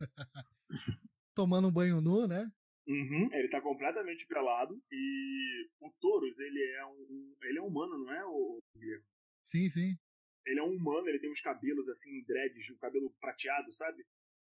Tomando 1.34 1.68
um 1.68 1.72
banho 1.72 2.00
nu, 2.00 2.26
né? 2.26 2.50
Uhum, 2.86 3.28
ele 3.32 3.48
tá 3.48 3.60
completamente 3.60 4.26
pelado 4.26 4.82
e 4.90 5.68
o 5.80 5.90
Taurus, 6.00 6.38
ele 6.40 6.60
é 6.72 6.86
um, 6.86 7.06
um- 7.10 7.36
ele 7.42 7.58
é 7.58 7.62
humano, 7.62 7.98
não 7.98 8.12
é 8.12 8.24
o 8.24 8.60
Guilherme? 8.74 9.04
Sim, 9.44 9.68
sim. 9.68 9.96
Ele 10.46 10.60
é 10.60 10.62
um 10.62 10.74
humano, 10.74 11.08
ele 11.08 11.18
tem 11.18 11.30
uns 11.30 11.40
cabelos 11.40 11.88
assim, 11.88 12.22
dreads, 12.24 12.70
um 12.70 12.78
cabelo 12.78 13.10
prateado, 13.20 13.72
sabe? 13.72 14.04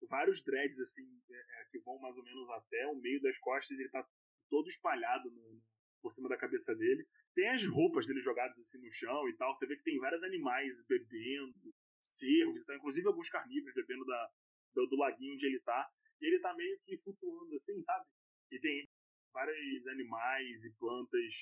Vários 0.09 0.41
dreads 0.43 0.79
assim, 0.79 1.05
é, 1.29 1.61
é, 1.61 1.65
que 1.71 1.79
vão 1.79 1.99
mais 1.99 2.17
ou 2.17 2.23
menos 2.23 2.49
até 2.49 2.87
o 2.87 2.95
meio 2.95 3.21
das 3.21 3.37
costas, 3.37 3.77
ele 3.77 3.89
tá 3.89 4.07
todo 4.49 4.67
espalhado 4.69 5.29
no- 5.31 5.61
por 6.01 6.11
cima 6.11 6.27
da 6.27 6.37
cabeça 6.37 6.75
dele. 6.75 7.07
Tem 7.35 7.47
as 7.49 7.63
roupas 7.65 8.05
dele 8.07 8.19
jogadas 8.21 8.57
assim 8.57 8.79
no 8.79 8.91
chão 8.91 9.29
e 9.29 9.33
tal. 9.37 9.53
Você 9.53 9.67
vê 9.67 9.77
que 9.77 9.83
tem 9.83 9.99
vários 9.99 10.23
animais 10.23 10.81
bebendo, 10.87 11.73
cervos, 12.01 12.65
tá? 12.65 12.75
inclusive 12.75 13.07
alguns 13.07 13.29
carnívoros 13.29 13.75
bebendo 13.75 14.03
da, 14.05 14.31
do, 14.73 14.87
do 14.87 14.95
laguinho 14.97 15.35
onde 15.35 15.45
ele 15.45 15.59
tá. 15.59 15.87
E 16.19 16.25
ele 16.25 16.39
tá 16.39 16.53
meio 16.55 16.79
que 16.83 16.97
flutuando 16.97 17.53
assim, 17.53 17.79
sabe? 17.81 18.05
E 18.51 18.59
tem 18.59 18.87
vários 19.31 19.87
animais 19.87 20.65
e 20.65 20.71
plantas 20.73 21.33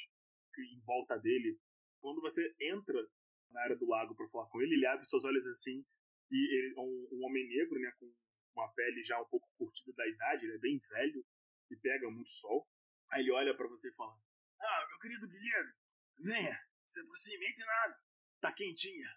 em 0.60 0.80
volta 0.82 1.18
dele. 1.18 1.58
Quando 2.02 2.22
você 2.22 2.54
entra 2.60 3.08
na 3.52 3.62
área 3.62 3.76
do 3.76 3.88
lago 3.88 4.16
pra 4.16 4.28
falar 4.30 4.48
com 4.48 4.62
ele, 4.62 4.76
ele 4.76 4.86
abre 4.86 5.06
seus 5.06 5.24
olhos 5.26 5.46
assim 5.48 5.86
e 6.32 6.58
ele 6.58 6.74
é 6.78 6.80
um, 6.82 7.08
um 7.12 7.26
homem 7.26 7.48
negro, 7.48 7.80
né, 7.80 7.92
com 8.00 8.14
uma 8.56 8.68
pele 8.74 9.04
já 9.04 9.20
um 9.22 9.26
pouco 9.26 9.50
curtida 9.58 9.94
da 9.94 10.08
idade, 10.08 10.46
ele 10.46 10.56
é 10.56 10.60
bem 10.60 10.78
velho 10.78 11.26
e 11.72 11.76
pega 11.78 12.10
muito 12.10 12.30
sol. 12.30 12.68
Aí 13.12 13.22
ele 13.22 13.32
olha 13.32 13.56
pra 13.56 13.68
você 13.68 13.90
e 13.90 13.94
fala: 13.94 14.14
"Ah, 14.60 14.86
meu 14.90 15.00
querido 15.00 15.28
Guilherme, 15.28 15.74
venha, 16.20 16.60
se 16.86 17.02
aproxime, 17.02 17.46
entre 17.48 17.66
nada. 17.66 18.00
Tá 18.42 18.52
quentinha. 18.54 19.10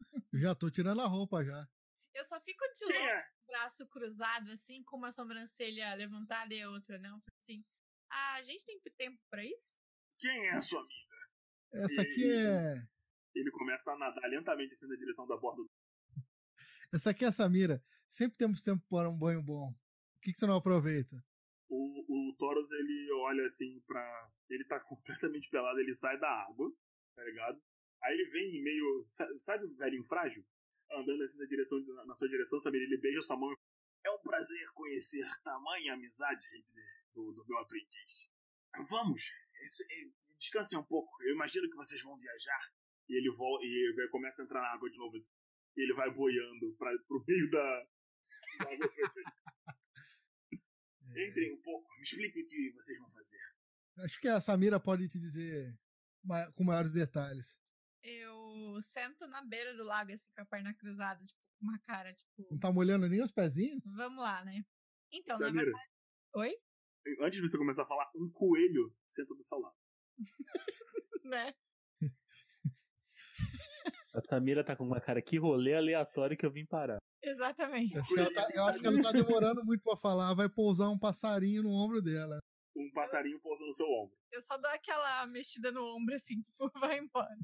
Já 0.34 0.54
tô 0.54 0.70
tirando 0.70 1.00
a 1.00 1.06
roupa 1.06 1.44
já. 1.44 1.66
Eu 2.14 2.24
só 2.24 2.40
fico 2.40 2.64
de 2.74 2.84
longe, 2.86 2.96
é? 2.96 3.28
braço 3.46 3.86
cruzado, 3.88 4.50
assim, 4.50 4.82
com 4.84 4.96
uma 4.96 5.10
sobrancelha 5.12 5.94
levantada 5.94 6.52
e 6.54 6.60
a 6.60 6.70
outra 6.70 6.98
não. 6.98 7.22
Assim, 7.40 7.64
ah, 8.10 8.34
a 8.34 8.42
gente 8.42 8.64
tem 8.64 8.80
tempo 8.96 9.20
pra 9.30 9.44
isso? 9.44 9.76
Quem 10.18 10.46
é 10.48 10.52
a 10.54 10.62
sua 10.62 10.80
amiga?" 10.80 11.16
Essa 11.72 12.02
aqui 12.02 12.24
E- 12.24 12.46
é. 12.46 12.88
Ele 13.38 13.50
começa 13.50 13.92
a 13.92 13.98
nadar 13.98 14.28
lentamente 14.28 14.72
assim 14.74 14.86
na 14.86 14.96
direção 14.96 15.26
da 15.26 15.36
borda 15.36 15.62
do 15.62 15.70
Essa 16.92 17.10
aqui 17.10 17.24
é 17.24 17.28
a 17.28 17.32
Samira. 17.32 17.82
Sempre 18.08 18.38
temos 18.38 18.62
tempo 18.62 18.84
para 18.88 19.08
um 19.10 19.16
banho 19.16 19.42
bom. 19.42 19.72
Por 19.72 20.22
que, 20.22 20.32
que 20.32 20.38
você 20.38 20.46
não 20.46 20.56
aproveita? 20.56 21.16
o, 21.68 22.30
o 22.30 22.36
ele 22.72 23.12
olha 23.12 23.46
assim 23.46 23.80
pra. 23.86 24.30
Ele 24.48 24.64
tá 24.64 24.80
completamente 24.80 25.48
pelado, 25.50 25.78
ele 25.78 25.94
sai 25.94 26.18
da 26.18 26.28
água, 26.28 26.72
tá 27.14 27.22
ligado? 27.24 27.60
Aí 28.02 28.14
ele 28.14 28.30
vem 28.30 28.62
meio. 28.62 29.04
sa- 29.06 29.28
Sabe 29.38 29.66
o 29.66 29.74
velhinho 29.76 30.04
frágil? 30.04 30.44
Andando 30.90 31.22
assim 31.22 31.38
na, 31.38 31.44
direção, 31.44 31.78
na 32.06 32.14
sua 32.14 32.28
direção, 32.28 32.58
sabe? 32.58 32.78
Ele 32.78 32.96
beija 32.96 33.20
sua 33.20 33.36
mão. 33.36 33.54
É 34.04 34.10
um 34.10 34.18
prazer 34.20 34.68
conhecer 34.72 35.26
tamanha 35.42 35.94
amizade 35.94 36.46
entre 36.56 36.82
do, 37.14 37.32
do 37.32 37.44
meu 37.46 37.58
aprendiz. 37.58 38.30
Vamos, 38.88 39.22
esse, 39.62 39.84
descansem 40.38 40.78
um 40.78 40.84
pouco. 40.84 41.10
Eu 41.22 41.34
imagino 41.34 41.68
que 41.68 41.76
vocês 41.76 42.00
vão 42.02 42.16
viajar. 42.16 42.60
E 43.08 43.16
ele 43.16 43.30
volta 43.30 43.64
e 43.64 43.68
ele 43.68 44.08
começa 44.08 44.42
a 44.42 44.44
entrar 44.44 44.60
na 44.60 44.68
água 44.68 44.90
de 44.90 44.98
novo. 44.98 45.16
assim. 45.16 45.32
E 45.76 45.82
ele 45.82 45.94
vai 45.94 46.10
boiando 46.10 46.74
pra, 46.76 46.90
pro 47.06 47.24
meio 47.26 47.50
da, 47.50 47.86
da 48.58 48.72
água 48.72 48.88
perfeita. 48.88 49.32
Entrem 51.16 51.54
um 51.54 51.62
pouco, 51.62 51.88
me 51.96 52.02
expliquem 52.02 52.44
o 52.44 52.48
que 52.48 52.72
vocês 52.76 52.98
vão 52.98 53.08
fazer. 53.10 53.38
Acho 53.98 54.20
que 54.20 54.28
a 54.28 54.40
Samira 54.40 54.78
pode 54.78 55.08
te 55.08 55.18
dizer 55.18 55.76
com 56.54 56.64
maiores 56.64 56.92
detalhes. 56.92 57.60
Eu 58.02 58.80
sento 58.82 59.26
na 59.26 59.42
beira 59.42 59.74
do 59.74 59.84
lago, 59.84 60.12
assim, 60.12 60.30
com 60.34 60.42
a 60.42 60.46
perna 60.46 60.74
cruzada, 60.74 61.24
tipo, 61.24 61.40
com 61.58 61.66
uma 61.66 61.78
cara, 61.80 62.14
tipo, 62.14 62.46
Não 62.50 62.58
tá 62.58 62.70
molhando 62.70 63.08
nem 63.08 63.22
os 63.22 63.32
pezinhos? 63.32 63.82
vamos 63.96 64.22
lá, 64.22 64.44
né? 64.44 64.64
Então, 65.10 65.38
na 65.38 65.46
Samira, 65.46 65.64
verdade. 65.64 65.90
Oi? 66.34 66.54
antes 67.20 67.40
de 67.40 67.48
você 67.48 67.56
começar 67.56 67.82
a 67.82 67.86
falar, 67.86 68.10
um 68.14 68.30
coelho 68.30 68.94
senta 69.08 69.34
do 69.34 69.42
seu 69.42 69.58
lado. 69.58 69.76
Né? 71.24 71.54
A 74.18 74.20
Samira 74.20 74.64
tá 74.64 74.74
com 74.76 74.84
uma 74.84 75.00
cara 75.00 75.22
que 75.22 75.38
rolê 75.38 75.74
aleatório 75.74 76.36
que 76.36 76.44
eu 76.44 76.50
vim 76.50 76.66
parar. 76.66 76.98
Exatamente. 77.22 77.94
Ela 78.18 78.32
tá- 78.32 78.48
eu 78.54 78.64
acho 78.66 78.80
que 78.80 78.86
ela 78.86 79.02
tá 79.02 79.12
demorando 79.12 79.64
muito 79.64 79.82
pra 79.82 79.96
falar. 79.96 80.34
Vai 80.34 80.48
pousar 80.48 80.88
um 80.88 80.98
passarinho 80.98 81.62
no 81.62 81.70
ombro 81.70 82.00
dela. 82.02 82.38
Um 82.76 82.90
passarinho 82.92 83.40
pousando 83.40 83.66
no 83.66 83.72
seu 83.72 83.86
ombro. 83.86 84.16
Eu 84.32 84.42
só 84.42 84.56
dou 84.58 84.70
aquela 84.70 85.26
mexida 85.26 85.70
no 85.72 85.82
ombro, 85.96 86.14
assim, 86.14 86.40
tipo, 86.42 86.70
vai 86.80 86.98
embora. 86.98 87.36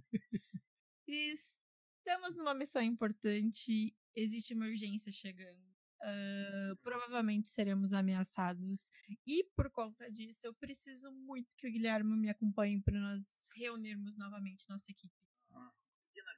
Estamos 1.06 2.34
numa 2.36 2.54
missão 2.54 2.82
importante, 2.82 3.94
existe 4.14 4.54
uma 4.54 4.66
urgência 4.66 5.10
chegando. 5.12 5.62
ah, 6.02 6.76
provavelmente 6.82 7.48
seremos 7.50 7.92
ameaçados. 7.92 8.90
E 9.26 9.44
por 9.56 9.70
conta 9.70 10.10
disso, 10.10 10.40
eu 10.44 10.54
preciso 10.54 11.10
muito 11.12 11.48
que 11.56 11.66
o 11.68 11.72
Guilherme 11.72 12.16
me 12.16 12.28
acompanhe 12.30 12.80
para 12.80 12.98
nós 13.00 13.22
reunirmos 13.56 14.16
novamente 14.16 14.68
nossa 14.68 14.90
equipe. 14.90 15.14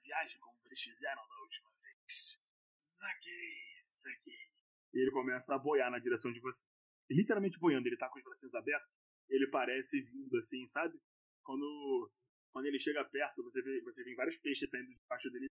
Viagem 0.06 0.38
como 0.38 0.56
vocês 0.62 0.80
fizeram 0.80 1.26
da 1.26 1.40
última 1.40 1.70
vez. 1.82 2.40
Saquei, 2.78 3.76
saquei. 3.80 4.52
E 4.94 5.00
ele 5.00 5.10
começa 5.10 5.52
a 5.52 5.58
boiar 5.58 5.90
na 5.90 5.98
direção 5.98 6.32
de 6.32 6.38
você. 6.38 6.64
Literalmente 7.10 7.58
boiando, 7.58 7.88
ele 7.88 7.96
tá 7.96 8.08
com 8.08 8.18
os 8.18 8.24
bracinhos 8.24 8.54
abertos. 8.54 8.88
Ele 9.28 9.48
parece 9.48 10.00
vindo 10.02 10.38
assim, 10.38 10.64
sabe? 10.68 10.96
Quando, 11.42 12.12
quando 12.52 12.66
ele 12.66 12.78
chega 12.78 13.04
perto, 13.04 13.42
você 13.42 13.60
vê, 13.62 13.82
você 13.82 14.04
vê 14.04 14.14
vários 14.14 14.36
peixes 14.36 14.70
saindo 14.70 14.92
debaixo 14.92 15.28
dele, 15.30 15.50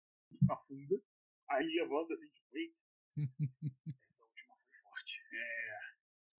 afunda. 0.49 0.95
Aí 1.49 1.65
levanta 1.75 2.13
assim, 2.13 2.29
tipo, 2.29 2.57
eita, 2.57 2.77
essa 4.05 4.25
última 4.25 4.55
foi 4.55 4.73
forte. 4.81 5.21
É... 5.33 5.79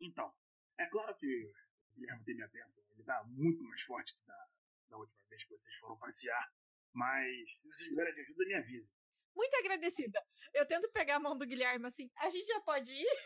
Então, 0.00 0.34
é 0.78 0.86
claro 0.86 1.14
que 1.16 1.52
o 1.92 1.94
Guilherme 1.94 2.24
tem 2.24 2.34
minha 2.34 2.48
bênção. 2.48 2.84
Ele 2.92 3.04
tá 3.04 3.22
muito 3.24 3.62
mais 3.64 3.82
forte 3.82 4.14
que 4.14 4.24
da, 4.26 4.48
da 4.88 4.96
última 4.96 5.26
vez 5.28 5.44
que 5.44 5.50
vocês 5.50 5.76
foram 5.76 5.98
passear. 5.98 6.50
Mas, 6.98 7.48
se 7.54 7.68
vocês 7.68 7.78
precisarem 7.78 8.12
de 8.12 8.20
ajuda, 8.22 8.44
me 8.44 8.54
avise. 8.54 8.92
Muito 9.37 9.54
agradecida. 9.54 10.20
Eu 10.52 10.66
tento 10.66 10.90
pegar 10.90 11.14
a 11.16 11.20
mão 11.20 11.38
do 11.38 11.46
Guilherme 11.46 11.87
assim. 11.87 12.11
A 12.16 12.28
gente 12.28 12.44
já 12.46 12.61
pode 12.62 12.90
ir? 12.92 13.18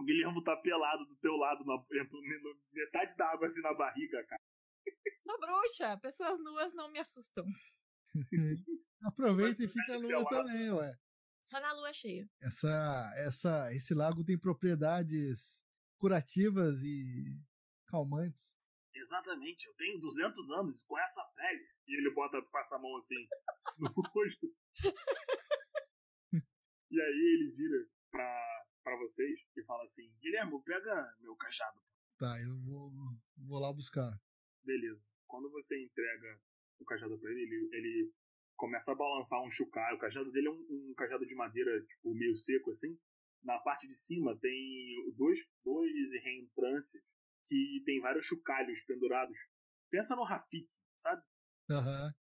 O 0.00 0.04
Guilherme 0.04 0.42
tá 0.42 0.56
pelado 0.56 1.04
do 1.06 1.14
teu 1.18 1.36
lado, 1.36 1.64
na, 1.64 1.76
na- 1.76 2.54
metade 2.72 3.16
da 3.16 3.30
água 3.30 3.46
assim 3.46 3.60
na 3.60 3.72
barriga, 3.74 4.24
cara. 4.26 4.42
Sou 5.24 5.38
bruxa. 5.38 5.96
Pessoas 5.98 6.40
nuas 6.40 6.74
não 6.74 6.90
me 6.90 6.98
assustam. 6.98 7.44
Aproveita 9.04 9.62
e 9.62 9.68
fica 9.68 9.94
a 9.94 9.98
lua 9.98 10.28
também, 10.28 10.72
ué. 10.72 10.98
Só 11.42 11.60
na 11.60 11.72
lua 11.74 11.92
cheia. 11.92 12.28
Essa, 12.42 13.12
essa, 13.18 13.72
esse 13.72 13.94
lago 13.94 14.24
tem 14.24 14.36
propriedades 14.38 15.64
curativas 15.96 16.82
e 16.82 17.38
calmantes. 17.86 18.58
Exatamente, 18.92 19.66
eu 19.68 19.74
tenho 19.74 19.98
200 20.00 20.50
anos 20.50 20.82
com 20.82 20.98
essa 20.98 21.22
pele. 21.36 21.68
E 21.90 21.96
ele 21.98 22.14
bota, 22.14 22.40
passa 22.52 22.76
a 22.76 22.78
mão 22.78 22.96
assim 22.96 23.26
no 23.78 23.88
rosto. 23.88 24.46
e 26.88 27.00
aí 27.00 27.34
ele 27.34 27.50
vira 27.56 27.88
pra, 28.12 28.64
pra 28.84 28.96
vocês 28.98 29.40
e 29.56 29.64
fala 29.64 29.82
assim: 29.82 30.08
Guilherme, 30.20 30.62
pega 30.62 31.16
meu 31.18 31.34
cajado. 31.34 31.80
Tá, 32.16 32.40
eu 32.40 32.56
vou, 32.60 32.92
vou 33.36 33.58
lá 33.58 33.72
buscar. 33.72 34.12
Beleza. 34.62 35.02
Quando 35.26 35.50
você 35.50 35.82
entrega 35.82 36.40
o 36.78 36.84
cajado 36.84 37.18
pra 37.18 37.30
ele, 37.30 37.42
ele, 37.42 37.68
ele 37.72 38.14
começa 38.56 38.92
a 38.92 38.94
balançar 38.94 39.42
um 39.42 39.50
chocalho. 39.50 39.96
O 39.96 40.00
cajado 40.00 40.30
dele 40.30 40.46
é 40.46 40.50
um, 40.50 40.90
um 40.90 40.94
cajado 40.96 41.26
de 41.26 41.34
madeira, 41.34 41.84
tipo, 41.84 42.14
meio 42.14 42.36
seco 42.36 42.70
assim. 42.70 42.96
Na 43.42 43.58
parte 43.58 43.88
de 43.88 43.94
cima 43.96 44.38
tem 44.38 45.12
dois, 45.16 45.40
dois 45.64 46.12
reentrâncios 46.22 47.02
que 47.46 47.82
tem 47.84 48.00
vários 48.00 48.26
chocalhos 48.26 48.80
pendurados. 48.84 49.36
Pensa 49.90 50.14
no 50.14 50.22
Rafik, 50.22 50.70
sabe? 50.96 51.20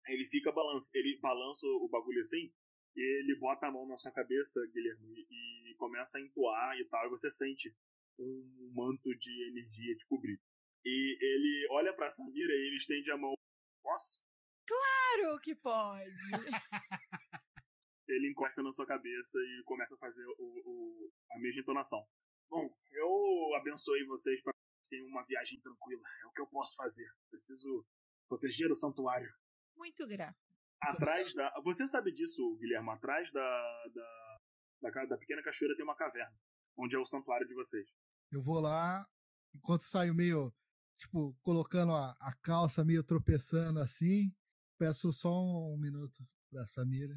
Aí 0.06 0.16
ele 0.16 0.26
fica 0.28 0.52
balança, 0.52 0.92
ele 0.94 1.18
balança 1.22 1.66
o 1.66 1.88
bagulho 1.90 2.22
assim, 2.22 2.52
e 2.96 3.20
ele 3.20 3.36
bota 3.40 3.68
a 3.68 3.72
mão 3.72 3.88
na 3.88 3.98
sua 3.98 4.12
cabeça, 4.12 4.60
Guilherme, 4.74 5.26
e, 5.30 5.72
e 5.72 5.76
começa 5.76 6.18
a 6.18 6.22
entoar 6.22 6.78
e 6.78 6.86
tal, 6.86 7.06
e 7.08 7.10
você 7.10 7.32
sente 7.32 7.74
um 8.20 8.72
manto 8.76 9.10
de 9.18 9.50
energia 9.50 9.96
te 9.96 10.06
cobrir. 10.08 10.40
E 10.86 11.18
ele 11.22 11.68
olha 11.72 11.94
pra 11.96 12.12
Samira 12.12 12.54
e 12.54 12.68
ele 12.68 12.76
estende 12.78 13.10
a 13.12 13.18
mão. 13.18 13.34
Posso? 13.82 14.22
Claro 14.68 15.40
que 15.42 15.56
pode. 15.56 16.12
Ele 18.08 18.30
encosta 18.30 18.62
na 18.62 18.72
sua 18.72 18.86
cabeça 18.86 19.38
e 19.40 19.64
começa 19.64 19.96
a 19.96 19.98
fazer 19.98 20.26
o, 20.38 20.62
o- 20.66 21.12
a 21.32 21.40
mesma 21.40 21.62
entonação. 21.62 22.06
Bom, 22.50 22.70
eu 22.92 23.56
abençoei 23.56 24.06
vocês 24.06 24.42
para 24.42 24.54
que 24.54 24.90
tenham 24.90 25.08
uma 25.08 25.24
viagem 25.26 25.60
tranquila. 25.62 26.02
É 26.22 26.28
o 26.28 26.32
que 26.32 26.42
eu 26.42 26.48
posso 26.48 26.76
fazer. 26.76 27.10
Preciso 27.30 27.86
proteger 28.34 28.72
o 28.72 28.76
santuário. 28.76 29.32
Muito 29.76 30.08
grato. 30.08 30.38
Atrás 30.82 31.34
da. 31.34 31.54
Você 31.64 31.88
sabe 31.88 32.12
disso, 32.12 32.58
Guilherme? 32.58 32.90
Atrás 32.90 33.32
da, 33.32 33.88
da, 33.94 34.40
da, 34.82 35.06
da 35.06 35.18
pequena 35.18 35.44
cachoeira 35.44 35.76
tem 35.76 35.84
uma 35.86 35.96
caverna. 35.96 36.36
Onde 36.78 36.96
é 36.96 37.00
o 37.00 37.06
santuário 37.06 37.48
de 37.48 37.54
vocês. 37.54 37.88
Eu 38.32 38.42
vou 38.42 38.60
lá, 38.60 39.08
enquanto 39.54 39.84
saio 39.84 40.14
meio, 40.16 40.52
tipo, 40.98 41.38
colocando 41.44 41.94
a, 41.94 42.12
a 42.20 42.34
calça 42.42 42.84
meio 42.84 43.04
tropeçando 43.04 43.80
assim, 43.80 44.34
peço 44.80 45.12
só 45.14 45.30
um 45.30 45.78
minuto 45.78 46.18
pra 46.50 46.66
Samira, 46.66 47.16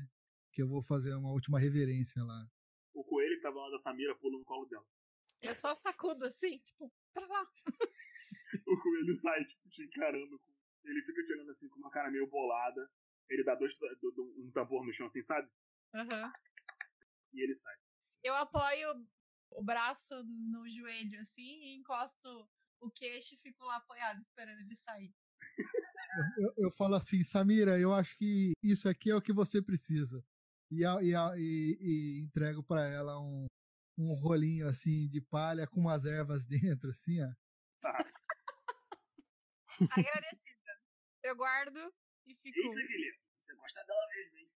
que 0.52 0.62
eu 0.62 0.68
vou 0.68 0.82
fazer 0.82 1.14
uma 1.14 1.30
última 1.30 1.58
reverência 1.58 2.22
lá. 2.22 2.46
O 2.92 3.02
coelho 3.02 3.36
que 3.36 3.42
tava 3.42 3.58
lá 3.58 3.70
da 3.70 3.78
Samira 3.78 4.14
pula 4.16 4.38
no 4.38 4.44
colo 4.44 4.66
dela. 4.66 4.84
Eu 5.40 5.54
só 5.54 5.74
sacudo 5.74 6.26
assim, 6.26 6.58
tipo, 6.58 6.92
pra 7.14 7.26
lá. 7.26 7.46
O 8.66 8.80
coelho 8.80 9.14
sai, 9.16 9.44
tipo, 9.44 9.68
te 9.68 9.82
encarando. 9.82 10.38
com- 10.38 10.55
Ele 10.86 11.02
fica 11.02 11.22
te 11.24 11.32
olhando 11.34 11.50
assim 11.50 11.68
com 11.68 11.78
uma 11.78 11.90
cara 11.90 12.10
meio 12.10 12.26
bolada. 12.28 12.88
Ele 13.28 13.44
dá 13.44 13.54
dois, 13.54 13.76
do- 13.78 14.10
do- 14.12 14.34
um 14.46 14.50
tambor 14.52 14.84
no 14.86 14.92
chão 14.92 15.06
assim, 15.06 15.22
sabe? 15.22 15.48
Aham. 15.94 16.32
E 17.32 17.42
ele 17.42 17.54
sai. 17.54 17.74
Eu 18.22 18.34
apoio 18.34 19.06
o 19.50 19.62
braço 19.64 20.22
no 20.24 20.68
joelho, 20.68 21.20
assim, 21.20 21.60
e 21.62 21.76
encosto 21.76 22.48
o 22.80 22.90
queixo 22.90 23.34
e 23.34 23.38
fico 23.38 23.64
lá 23.64 23.76
apoiado, 23.76 24.20
esperando 24.22 24.60
ele 24.60 24.76
sair. 24.76 25.14
Eu, 26.38 26.44
eu- 26.44 26.54
eu 26.66 26.70
falo 26.72 26.94
assim, 26.94 27.22
Samira, 27.24 27.78
eu 27.78 27.92
acho 27.92 28.16
que 28.16 28.52
isso 28.62 28.88
aqui 28.88 29.10
é 29.10 29.16
o 29.16 29.22
que 29.22 29.32
você 29.32 29.60
precisa. 29.62 30.24
E, 30.70 30.82
e, 30.84 31.14
e- 31.36 31.78
e 31.80 32.20
entrego 32.22 32.62
pra 32.62 32.84
ela 32.86 33.20
um, 33.20 33.46
um 33.98 34.14
rolinho 34.14 34.68
assim 34.68 35.08
de 35.08 35.20
palha 35.20 35.66
com 35.66 35.80
umas 35.80 36.04
ervas 36.04 36.46
dentro, 36.80 36.90
assim, 36.90 37.20
ó. 37.22 37.32
Agradecida. 39.90 40.45
Eu 41.26 41.34
guardo 41.34 41.92
e 42.24 42.36
fico. 42.36 42.56
Eita, 42.56 42.86
Guilherme, 42.86 43.18
você 43.36 43.54
gosta 43.56 43.84
dela 43.84 44.06
mesmo, 44.14 44.38
hein? 44.38 44.50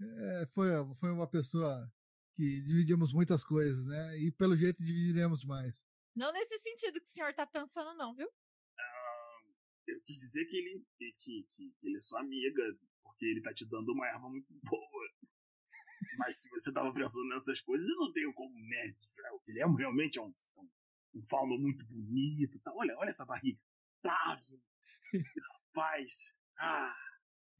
É. 0.00 0.42
É, 0.42 0.46
foi, 0.54 0.68
foi 1.00 1.10
uma 1.10 1.28
pessoa 1.28 1.92
que 2.36 2.60
dividimos 2.60 3.12
muitas 3.12 3.42
coisas, 3.42 3.88
né? 3.88 4.16
E 4.18 4.30
pelo 4.30 4.56
jeito 4.56 4.84
dividiremos 4.84 5.44
mais. 5.44 5.84
Não 6.14 6.32
nesse 6.32 6.60
sentido 6.60 7.00
que 7.00 7.08
o 7.08 7.12
senhor 7.12 7.34
tá 7.34 7.44
pensando, 7.44 7.96
não, 7.96 8.14
viu? 8.14 8.28
Ah, 8.78 9.40
eu 9.88 10.00
quis 10.02 10.18
dizer 10.18 10.44
que 10.46 10.56
ele, 10.56 10.86
que, 10.96 11.12
que, 11.14 11.42
que 11.50 11.74
ele 11.82 11.98
é 11.98 12.00
sua 12.00 12.20
amiga, 12.20 12.62
porque 13.02 13.26
ele 13.26 13.42
tá 13.42 13.52
te 13.52 13.66
dando 13.66 13.92
uma 13.92 14.06
erva 14.06 14.28
muito 14.28 14.46
boa. 14.62 15.08
Mas 16.18 16.40
se 16.40 16.48
você 16.50 16.72
tava 16.72 16.94
pensando 16.94 17.28
nessas 17.30 17.60
coisas, 17.62 17.88
eu 17.88 17.96
não 17.96 18.12
tenho 18.12 18.32
como 18.32 18.54
né? 18.54 18.94
O 19.32 19.40
Guilherme 19.44 19.76
realmente 19.76 20.20
é 20.20 20.22
um, 20.22 20.32
um, 20.56 20.70
um 21.16 21.22
fauno 21.28 21.58
muito 21.58 21.84
bonito. 21.86 22.60
Tá? 22.60 22.72
Olha, 22.72 22.96
olha 22.98 23.10
essa 23.10 23.26
barriga. 23.26 23.58
Tável. 24.02 24.60
Rapaz. 25.74 26.34
Ah, 26.58 26.94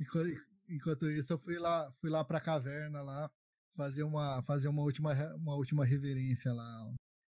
Enquanto, 0.01 0.29
enquanto 0.69 1.11
isso, 1.11 1.33
eu 1.33 1.39
fui 1.39 1.59
lá, 1.59 1.93
fui 2.01 2.11
lá 2.11 2.25
pra 2.25 2.41
caverna 2.41 3.03
lá 3.03 3.31
fazer 3.77 4.03
uma, 4.03 4.43
fazer 4.45 4.69
uma 4.69 4.83
última, 4.83 5.13
uma 5.37 5.55
última 5.55 5.85
reverência 5.85 6.53
lá. 6.53 6.93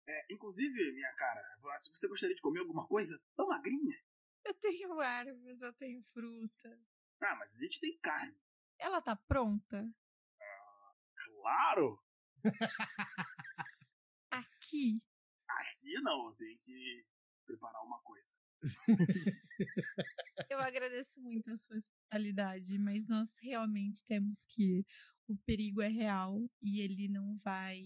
é, 0.07 0.33
inclusive, 0.33 0.91
minha 0.93 1.13
cara, 1.15 1.41
se 1.77 1.89
você 1.91 2.07
gostaria 2.07 2.35
de 2.35 2.41
comer 2.41 2.59
alguma 2.59 2.85
coisa 2.87 3.21
tão 3.35 3.47
magrinha. 3.47 3.97
Eu 4.45 4.53
tenho 4.55 5.01
ervas, 5.01 5.61
eu 5.61 5.73
tenho 5.73 6.01
fruta. 6.13 6.79
Ah, 7.21 7.35
mas 7.37 7.55
a 7.55 7.59
gente 7.59 7.79
tem 7.79 7.97
carne. 7.99 8.37
Ela 8.77 9.01
tá 9.01 9.15
pronta? 9.15 9.89
Claro! 11.41 12.01
Aqui. 14.31 15.01
Aqui 15.47 15.93
não, 16.01 16.33
tem 16.35 16.57
que 16.59 17.05
preparar 17.45 17.83
uma 17.83 17.99
coisa. 18.01 18.28
Eu 20.49 20.59
agradeço 20.59 21.21
muito 21.21 21.49
a 21.51 21.57
sua 21.57 21.77
hospitalidade, 21.77 22.77
mas 22.79 23.07
nós 23.07 23.29
realmente 23.41 24.03
temos 24.05 24.43
que. 24.45 24.85
O 25.27 25.37
perigo 25.45 25.79
é 25.79 25.87
real 25.87 26.49
e 26.59 26.81
ele 26.81 27.07
não 27.07 27.37
vai 27.43 27.85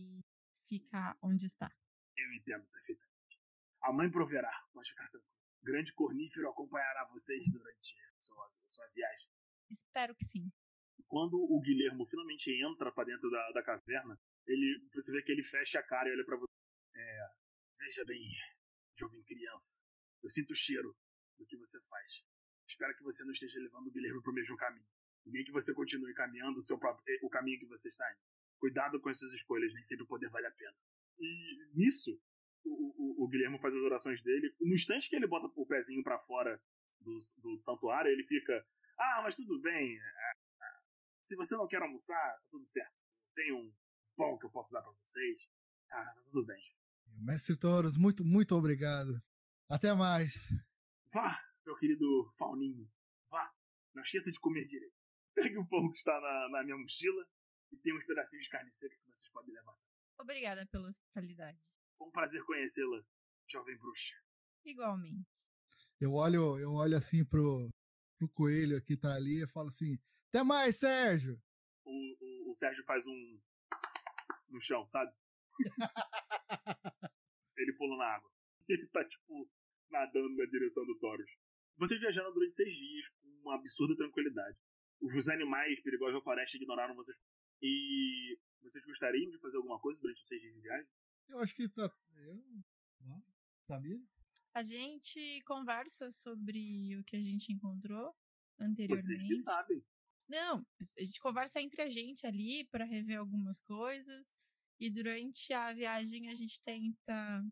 ficar 0.70 1.18
onde 1.22 1.46
está. 1.46 1.70
Eu 2.16 2.32
entendo 2.34 2.66
perfeitamente. 2.72 3.42
A 3.82 3.92
mãe 3.92 4.10
proverá, 4.10 4.52
pode 4.72 4.90
ficar 4.90 5.10
tranquilo. 5.10 5.34
Grande 5.62 5.94
cornífero 5.94 6.50
acompanhará 6.50 7.06
vocês 7.12 7.44
durante 7.52 7.96
a 8.18 8.22
sua, 8.22 8.46
a 8.46 8.70
sua 8.70 8.88
viagem. 8.96 9.30
Espero 9.70 10.16
que 10.16 10.26
sim. 10.26 10.50
Quando 11.08 11.36
o 11.36 11.62
Guilhermo 11.62 12.06
finalmente 12.06 12.50
entra 12.64 12.92
pra 12.92 13.04
dentro 13.04 13.30
da, 13.30 13.52
da 13.52 13.64
caverna, 13.64 14.18
ele, 14.48 14.88
você 14.94 15.12
vê 15.12 15.22
que 15.22 15.32
ele 15.32 15.44
fecha 15.44 15.80
a 15.80 15.84
cara 15.84 16.10
e 16.10 16.14
olha 16.14 16.26
pra 16.26 16.38
você. 16.38 16.54
É, 16.96 17.28
veja 17.78 18.06
bem, 18.06 18.30
jovem 18.98 19.24
criança, 19.24 19.83
eu 20.24 20.30
sinto 20.30 20.52
o 20.52 20.56
cheiro 20.56 20.96
do 21.38 21.46
que 21.46 21.58
você 21.58 21.80
faz. 21.82 22.26
Espero 22.68 22.96
que 22.96 23.04
você 23.04 23.24
não 23.24 23.32
esteja 23.32 23.60
levando 23.60 23.88
o 23.88 23.92
Guilherme 23.92 24.22
pro 24.22 24.34
mesmo 24.34 24.56
caminho. 24.58 24.86
Nem 25.26 25.44
que 25.44 25.52
você 25.52 25.74
continue 25.74 26.14
caminhando 26.14 26.60
o, 26.60 26.62
seu 26.62 26.78
próprio, 26.78 27.04
o 27.22 27.30
caminho 27.30 27.60
que 27.60 27.66
você 27.66 27.90
está 27.90 28.10
indo. 28.12 28.22
Cuidado 28.60 29.00
com 29.00 29.10
as 29.10 29.20
suas 29.20 29.34
escolhas, 29.34 29.74
nem 29.74 29.84
sempre 29.84 30.04
o 30.04 30.08
poder 30.08 30.30
vale 30.30 30.48
a 30.48 30.52
pena. 30.52 30.76
E 31.20 31.68
nisso, 31.74 32.20
o, 32.64 33.24
o, 33.24 33.26
o 33.26 33.28
Guilherme 33.28 33.60
faz 33.60 33.74
as 33.74 33.82
orações 33.82 34.22
dele. 34.22 34.56
No 34.60 34.74
instante 34.74 35.10
que 35.10 35.16
ele 35.16 35.28
bota 35.28 35.52
o 35.56 35.66
pezinho 35.66 36.04
pra 36.04 36.20
fora 36.20 36.62
do, 37.00 37.18
do 37.38 37.60
santuário, 37.60 38.12
ele 38.12 38.24
fica. 38.24 38.66
Ah, 38.98 39.22
mas 39.24 39.36
tudo 39.36 39.60
bem. 39.62 40.00
Se 41.22 41.36
você 41.36 41.56
não 41.56 41.68
quer 41.68 41.82
almoçar, 41.82 42.16
tá 42.16 42.48
tudo 42.50 42.66
certo. 42.66 42.94
Tem 43.34 43.54
um, 43.54 43.74
bom 44.18 44.38
que 44.38 44.46
eu 44.46 44.50
posso 44.50 44.72
dar 44.72 44.82
pra 44.82 44.92
vocês. 44.92 45.48
Ah, 45.90 46.06
tá 46.06 46.22
tudo 46.24 46.46
bem. 46.46 46.62
Mestre 47.22 47.58
Toros, 47.58 47.98
muito, 47.98 48.24
muito 48.24 48.56
obrigado. 48.56 49.22
Até 49.70 49.94
mais. 49.94 50.34
Vá, 51.12 51.40
meu 51.66 51.76
querido 51.78 52.32
Fauninho. 52.38 52.90
Vá. 53.30 53.54
Não 53.94 54.04
esqueça 54.04 54.32
de 54.32 54.40
comer 54.40 54.66
direito. 54.66 54.96
Pegue 55.36 55.58
o 55.58 55.68
pão 55.68 55.90
que 55.92 55.98
está 55.98 56.20
na, 56.20 56.50
na 56.50 56.64
minha 56.64 56.78
mochila 56.78 57.26
e 57.72 57.78
tem 57.78 57.96
uns 57.96 58.06
pedacinhos 58.06 58.46
de 58.46 58.52
carne 58.52 58.72
seca 58.72 58.96
que 58.96 59.12
vocês 59.12 59.30
podem 59.32 59.54
levar. 59.54 59.76
Obrigada 60.20 60.66
pela 60.68 60.88
hospitalidade. 60.88 61.60
Foi 61.98 62.08
um 62.08 62.12
prazer 62.12 62.44
conhecê-la, 62.46 63.04
jovem 63.48 63.78
bruxa. 63.78 64.16
Igualmente. 64.66 65.28
Eu 66.00 66.14
olho, 66.14 66.60
eu 66.60 66.72
olho 66.74 66.98
assim 66.98 67.26
pro, 67.26 67.70
pro 68.18 68.30
coelho 68.30 68.82
que 68.84 68.98
tá 68.98 69.16
ali 69.16 69.44
e 69.44 69.48
falo 69.48 69.70
assim: 69.70 69.98
Até 70.30 70.44
mais, 70.44 70.78
Sérgio! 70.80 71.42
O, 71.86 71.92
o, 71.92 72.52
o 72.52 72.56
Sérgio 72.56 72.84
faz 72.86 73.06
um. 73.08 73.40
no 74.50 74.62
chão, 74.62 74.88
sabe? 74.88 75.12
Ele 77.58 77.74
pula 77.74 77.98
na 77.98 78.16
água. 78.16 78.32
Ele 78.70 78.88
tá, 78.88 79.04
tipo, 79.06 79.50
nadando 79.90 80.36
na 80.36 80.46
direção 80.46 80.86
do 80.86 80.98
Taurus. 81.00 81.30
Vocês 81.78 82.00
viajaram 82.00 82.34
durante 82.34 82.56
seis 82.56 82.74
dias 82.74 83.10
com 83.10 83.28
uma 83.42 83.56
absurda 83.56 83.96
tranquilidade. 83.96 84.58
Os 85.02 85.28
animais 85.30 85.82
perigosos 85.82 86.16
da 86.16 86.22
floresta 86.22 86.58
ignoraram 86.58 86.96
vocês. 86.96 87.18
E 87.62 88.38
vocês 88.62 88.84
gostariam 88.86 89.30
de 89.30 89.40
fazer 89.40 89.58
alguma 89.58 89.80
coisa 89.80 90.00
durante 90.02 90.22
os 90.22 90.28
seis 90.28 90.42
dias 90.42 90.54
de 90.54 90.62
viagem? 90.62 90.88
Eu 91.30 91.40
acho 91.40 91.56
que 91.56 91.70
tá. 91.70 91.92
Eu. 92.16 92.44
Sabia? 93.68 94.00
A 94.54 94.64
gente 94.64 95.42
conversa 95.46 96.12
sobre 96.12 96.96
o 96.98 97.04
que 97.04 97.16
a 97.16 97.22
gente 97.22 97.52
encontrou 97.52 98.14
Vocês 98.58 98.58
que 98.58 98.64
anteriormente. 98.64 99.38
sabem. 99.40 99.84
Não, 100.28 100.66
a 100.98 101.04
gente 101.04 101.20
conversa 101.20 101.62
entre 101.62 101.82
a 101.82 101.90
gente 101.90 102.26
ali 102.26 102.66
para 102.66 102.86
rever 102.86 103.18
algumas 103.18 103.62
coisas 103.62 104.38
e 104.80 104.90
durante 104.90 105.52
a 105.54 105.74
viagem 105.74 106.30
a 106.30 106.36
gente 106.36 106.62
tenta 106.62 107.44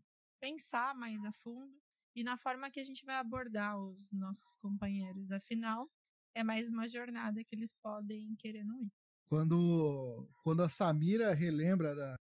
pensar 0.42 0.96
mais 0.96 1.24
a 1.24 1.32
fundo 1.32 1.80
e 2.16 2.24
na 2.24 2.36
forma 2.36 2.70
que 2.70 2.80
a 2.80 2.84
gente 2.84 3.06
vai 3.06 3.16
abordar 3.16 3.80
os 3.80 4.12
nossos 4.12 4.58
companheiros. 4.58 5.32
Afinal, 5.32 5.90
é 6.36 6.44
mais 6.44 6.70
uma 6.70 6.90
jornada 6.90 7.44
que 7.44 7.56
eles 7.56 7.72
podem 7.82 8.36
querer 8.36 8.66
não 8.66 8.82
ir. 8.82 8.92
Quando, 9.30 10.28
quando 10.44 10.64
a 10.64 10.68
Samira 10.68 11.34
relembra 11.34 11.96
da, 11.96 12.18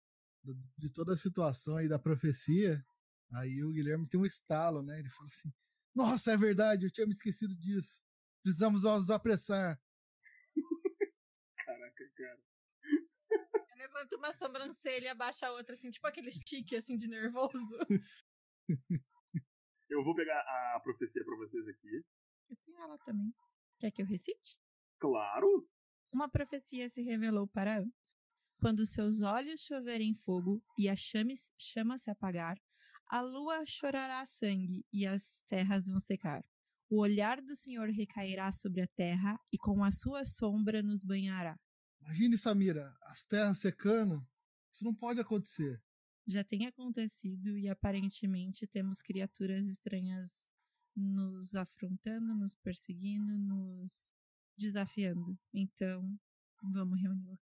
de 0.79 0.91
toda 0.91 1.15
a 1.15 1.17
situação 1.17 1.77
aí 1.77 1.89
da 1.89 1.99
profecia, 1.99 2.85
aí 3.33 3.65
o 3.65 3.73
Guilherme 3.73 4.07
tem 4.07 4.21
um 4.21 4.27
estalo, 4.27 4.83
né? 4.83 5.01
Ele 5.01 5.11
fala 5.11 5.27
assim: 5.27 5.53
Nossa, 5.93 6.33
é 6.33 6.37
verdade, 6.37 6.87
eu 6.87 6.91
tinha 6.93 7.07
me 7.07 7.13
esquecido 7.13 7.57
disso. 7.57 8.01
Precisamos 8.43 8.85
nos 8.85 9.11
apressar. 9.11 9.81
Caraca, 11.57 12.11
cara. 12.17 12.50
Eu 13.91 13.95
levanto 13.95 14.17
uma 14.17 14.33
sobrancelha 14.33 15.07
e 15.07 15.09
abaixo 15.09 15.45
a 15.45 15.51
outra, 15.53 15.75
assim, 15.75 15.91
tipo 15.91 16.07
aquele 16.07 16.31
tique 16.31 16.77
assim 16.77 16.97
de 16.97 17.09
nervoso. 17.09 17.51
Eu 19.89 20.05
vou 20.05 20.15
pegar 20.15 20.39
a 20.77 20.81
profecia 20.81 21.25
pra 21.25 21.37
vocês 21.37 21.67
aqui. 21.67 22.05
Eu 22.49 22.57
tenho 22.65 22.79
ela 22.79 22.97
também. 22.99 23.35
Quer 23.81 23.91
que 23.91 24.01
eu 24.03 24.07
recite? 24.07 24.57
Claro! 25.01 25.69
Uma 26.13 26.29
profecia 26.29 26.89
se 26.89 27.03
revelou 27.03 27.49
para 27.49 27.79
ambos. 27.79 28.17
Quando 28.61 28.87
seus 28.87 29.23
olhos 29.23 29.61
choverem 29.63 30.15
fogo 30.15 30.63
e 30.79 30.89
a 30.89 30.95
chame- 30.95 31.35
chama 31.61 31.99
se 31.99 32.09
apagar, 32.11 32.57
a 33.09 33.21
lua 33.21 33.65
chorará 33.67 34.25
sangue 34.27 34.85
e 34.93 35.05
as 35.07 35.43
terras 35.49 35.87
vão 35.89 35.99
secar. 35.99 36.45
O 36.89 37.01
olhar 37.01 37.41
do 37.41 37.57
Senhor 37.57 37.89
recairá 37.89 38.53
sobre 38.53 38.83
a 38.83 38.89
terra 38.97 39.37
e 39.53 39.59
com 39.59 39.83
a 39.83 39.91
sua 39.91 40.25
sombra 40.25 40.83
nos 40.83 41.03
banhará. 41.03 41.57
Imagine, 42.03 42.37
Samira, 42.39 42.97
as 43.03 43.25
terras 43.25 43.59
secando. 43.59 44.27
Isso 44.73 44.85
não 44.85 44.95
pode 44.95 45.21
acontecer. 45.21 45.83
Já 46.27 46.45
tem 46.45 46.67
acontecido 46.67 47.59
e 47.59 47.69
aparentemente 47.69 48.67
temos 48.67 49.03
criaturas 49.03 49.67
estranhas 49.67 50.51
nos 50.95 51.55
afrontando, 51.55 52.35
nos 52.35 52.55
perseguindo, 52.57 53.37
nos 53.39 54.13
desafiando. 54.57 55.39
Então, 55.53 56.19
vamos 56.63 57.01
reunir. 57.01 57.39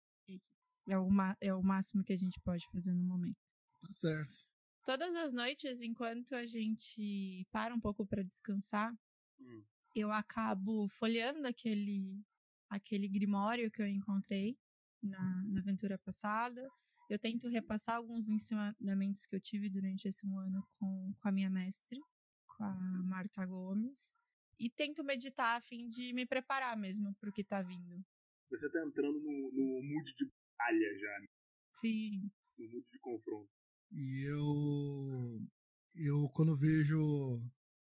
É 0.89 0.97
o, 0.97 1.10
é 1.41 1.53
o 1.53 1.62
máximo 1.62 2.03
que 2.03 2.14
a 2.14 2.18
gente 2.18 2.39
pode 2.41 2.66
fazer 2.72 2.93
no 2.93 3.03
momento. 3.03 3.38
Tá 3.82 3.93
certo. 3.93 4.38
Todas 4.86 5.14
as 5.16 5.34
noites, 5.34 5.82
enquanto 5.82 6.34
a 6.34 6.45
gente 6.45 7.45
para 7.51 7.76
um 7.76 7.80
pouco 7.80 8.05
para 8.05 8.24
descansar, 8.24 8.93
Hum. 9.39 9.64
eu 9.93 10.12
acabo 10.12 10.88
folheando 10.89 11.45
aquele, 11.47 12.26
aquele 12.70 13.07
grimório 13.07 13.72
que 13.72 13.82
eu 13.82 13.88
encontrei 13.88 14.57
na, 15.01 15.43
na 15.47 15.59
aventura 15.59 15.97
passada. 15.97 16.68
Eu 17.09 17.18
tento 17.18 17.47
repassar 17.47 17.95
alguns 17.95 18.28
ensinamentos 18.28 19.26
que 19.26 19.36
eu 19.36 19.39
tive 19.39 19.70
durante 19.70 20.07
esse 20.07 20.26
um 20.28 20.38
ano 20.39 20.68
com, 20.78 21.13
com 21.18 21.28
a 21.28 21.32
minha 21.32 21.49
mestre, 21.49 21.99
com 22.45 22.63
a 22.65 23.03
Marta 23.05 23.45
Gomes. 23.45 24.13
E 24.59 24.70
tento 24.70 25.03
meditar 25.03 25.57
a 25.57 25.61
fim 25.61 25.88
de 25.88 26.11
me 26.13 26.26
preparar 26.26 26.76
mesmo 26.76 27.15
para 27.15 27.30
o 27.30 27.34
que 27.34 27.43
tá 27.43 27.61
vindo. 27.61 28.03
Você 28.49 28.70
tá 28.70 28.84
entrando 28.86 29.20
no, 29.20 29.51
no 29.51 29.84
mood 29.84 30.15
de 30.15 30.26
batalha 30.26 30.99
já, 30.99 31.20
né? 31.20 31.28
Sim. 31.74 32.32
no 32.57 32.65
mood 32.65 32.88
de 32.91 32.99
confronto. 32.99 33.49
E 33.91 34.24
eu. 34.28 35.41
Eu, 35.95 36.30
quando 36.30 36.57
vejo. 36.57 37.41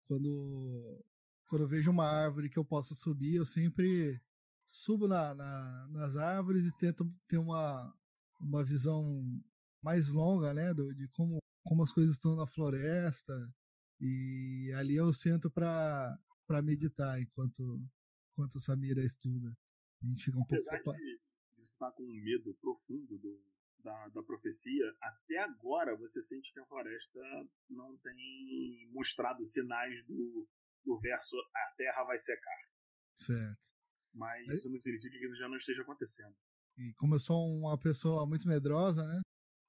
Quando. 0.07 1.05
Quando 1.49 1.62
eu 1.62 1.68
vejo 1.68 1.91
uma 1.91 2.05
árvore 2.05 2.51
que 2.51 2.59
eu 2.59 2.64
possa 2.64 2.95
subir, 2.95 3.37
eu 3.37 3.47
sempre 3.47 4.20
subo 4.69 5.09
na, 5.09 5.35
na- 5.35 5.89
nas 5.91 6.16
árvores 6.16 6.64
e 6.66 6.77
tento 6.77 7.05
ter 7.27 7.39
uma, 7.39 7.93
uma 8.41 8.62
visão 8.64 9.25
mais 9.83 10.09
longa, 10.09 10.53
né? 10.53 10.75
do- 10.75 10.95
de 10.95 11.09
como, 11.09 11.39
como 11.64 11.83
as 11.83 11.91
coisas 11.93 12.14
estão 12.14 12.37
na 12.37 12.47
floresta. 12.47 13.33
E 14.01 14.71
ali 14.77 14.95
eu 14.95 15.12
sento 15.12 15.51
pra, 15.51 16.16
pra 16.47 16.62
meditar 16.62 17.21
enquanto, 17.21 17.62
enquanto 18.33 18.59
a 18.59 18.61
Samira 18.61 19.03
estuda. 19.05 19.57
A 20.03 20.07
gente 20.07 20.25
fica 20.25 20.37
um 20.39 20.43
pouco 20.43 20.55
Apesar 20.55 20.77
separado. 20.77 21.03
de 21.03 21.19
de 21.59 21.64
você 21.66 21.73
estar 21.73 21.91
com 21.93 22.05
um 22.05 22.23
medo 22.23 22.55
profundo 22.61 23.19
do, 23.19 23.43
da, 23.83 24.09
da 24.11 24.23
profecia, 24.23 24.85
até 25.03 25.39
agora 25.39 25.97
você 25.97 26.23
sente 26.23 26.53
que 26.53 26.61
a 26.61 26.66
floresta 26.66 27.19
não 27.69 27.97
tem 27.99 28.89
mostrado 28.93 29.45
sinais 29.45 30.07
do, 30.07 30.47
do 30.85 30.97
verso 31.01 31.35
a 31.37 31.75
terra 31.77 32.05
vai 32.05 32.16
secar. 32.21 32.59
Certo. 33.12 33.66
Mas 34.15 34.47
Mas- 34.47 34.59
isso 34.59 34.71
não 34.71 34.79
significa 34.79 35.19
que 35.19 35.35
já 35.35 35.49
não 35.49 35.57
esteja 35.57 35.83
acontecendo. 35.83 36.35
E 36.77 36.93
como 36.95 37.15
eu 37.15 37.19
sou 37.19 37.45
uma 37.59 37.79
pessoa 37.79 38.27
muito 38.27 38.47
medrosa, 38.47 39.07
né? 39.07 39.21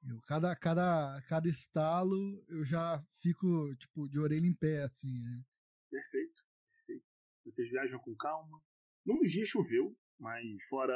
Eu, 0.08 0.22
cada, 0.22 0.56
cada, 0.56 1.22
cada 1.28 1.50
estalo 1.50 2.46
eu 2.48 2.64
já 2.64 3.04
fico, 3.22 3.76
tipo, 3.76 4.08
de 4.08 4.18
orelha 4.20 4.46
em 4.46 4.56
pé, 4.56 4.84
assim, 4.84 5.12
né? 5.12 5.44
Perfeito, 5.90 6.42
perfeito. 6.72 7.06
Vocês 7.46 7.70
viajam 7.70 8.00
com 8.00 8.16
calma. 8.16 8.62
Num 9.06 9.20
dia 9.22 9.46
choveu, 9.46 9.98
mas 10.18 10.44
fora 10.70 10.96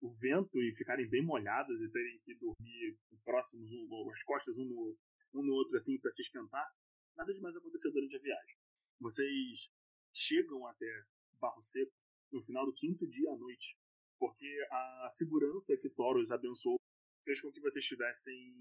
o 0.00 0.12
vento 0.14 0.60
e 0.60 0.74
ficarem 0.76 1.08
bem 1.08 1.24
molhadas 1.24 1.80
e 1.80 1.90
terem 1.90 2.20
que 2.24 2.34
dormir 2.34 2.98
próximos, 3.24 3.70
um, 3.70 4.10
as 4.10 4.22
costas 4.22 4.56
um 4.58 4.64
no, 4.64 4.96
um 5.34 5.42
no 5.42 5.52
outro, 5.54 5.76
assim, 5.76 5.98
para 5.98 6.12
se 6.12 6.22
esquentar, 6.22 6.66
nada 7.16 7.32
demais 7.32 7.56
aconteceu 7.56 7.92
durante 7.92 8.16
a 8.16 8.20
viagem. 8.20 8.56
Vocês 9.00 9.70
chegam 10.14 10.66
até 10.66 10.86
Barro 11.40 11.60
Seco 11.60 11.92
no 12.32 12.42
final 12.42 12.66
do 12.66 12.74
quinto 12.74 13.06
dia 13.06 13.30
à 13.30 13.36
noite, 13.36 13.76
porque 14.18 14.66
a 14.70 15.08
segurança 15.12 15.76
que 15.76 15.90
Thoros 15.90 16.30
abençoou 16.30 16.80
fez 17.24 17.40
com 17.40 17.50
que 17.50 17.60
vocês 17.60 17.84
tivessem 17.84 18.54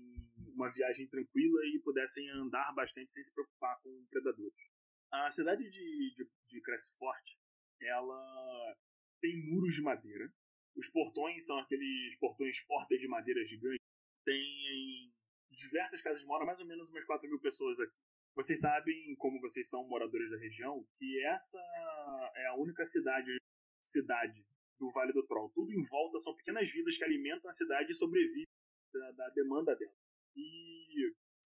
uma 0.54 0.72
viagem 0.72 1.08
tranquila 1.08 1.60
e 1.66 1.80
pudessem 1.80 2.30
andar 2.32 2.74
bastante 2.74 3.12
sem 3.12 3.22
se 3.22 3.34
preocupar 3.34 3.80
com 3.82 4.06
predadores. 4.10 4.56
A 5.12 5.32
cidade 5.32 5.64
de, 5.70 6.16
de, 6.16 6.30
de 6.48 6.62
ela 7.82 8.76
tem 9.22 9.46
muros 9.50 9.76
de 9.76 9.82
madeira. 9.82 10.32
Os 10.76 10.90
portões 10.90 11.46
são 11.46 11.58
aqueles 11.60 12.18
portões 12.18 12.60
portas 12.66 13.00
de 13.00 13.08
madeira 13.08 13.46
gigantes. 13.46 13.80
Tem 14.26 15.14
diversas 15.52 16.02
casas 16.02 16.22
de 16.22 16.28
mora, 16.28 16.46
mais 16.46 16.60
ou 16.60 16.66
menos 16.66 16.90
umas 16.90 17.06
4 17.06 17.30
mil 17.30 17.40
pessoas 17.40 17.80
aqui. 17.80 17.94
Vocês 18.36 18.60
sabem, 18.60 19.16
como 19.16 19.40
vocês 19.40 19.70
são 19.70 19.88
moradores 19.88 20.30
da 20.30 20.38
região, 20.38 20.86
que 20.98 21.24
essa 21.24 21.58
é 22.36 22.48
a 22.48 22.56
única 22.56 22.86
cidade, 22.86 23.38
cidade 23.86 24.46
do 24.80 24.92
Vale 24.92 25.14
do 25.14 25.26
Troll. 25.26 25.52
Tudo 25.52 25.72
em 25.72 25.84
volta 25.84 26.20
são 26.20 26.36
pequenas 26.36 26.70
vilas 26.70 26.98
que 26.98 27.04
alimentam 27.04 27.50
a 27.50 27.54
cidade 27.54 27.92
e 27.92 27.96
sobrevivem 27.96 28.48
da, 28.94 29.12
da 29.12 29.30
demanda 29.30 29.76
dela. 29.76 29.96
E 30.36 31.14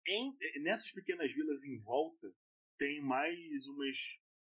em- 0.07 0.37
nessas 0.61 0.91
pequenas 0.91 1.31
vilas 1.33 1.63
em 1.63 1.77
volta 1.77 2.33
tem 2.77 3.01
mais 3.01 3.67
umas 3.67 3.97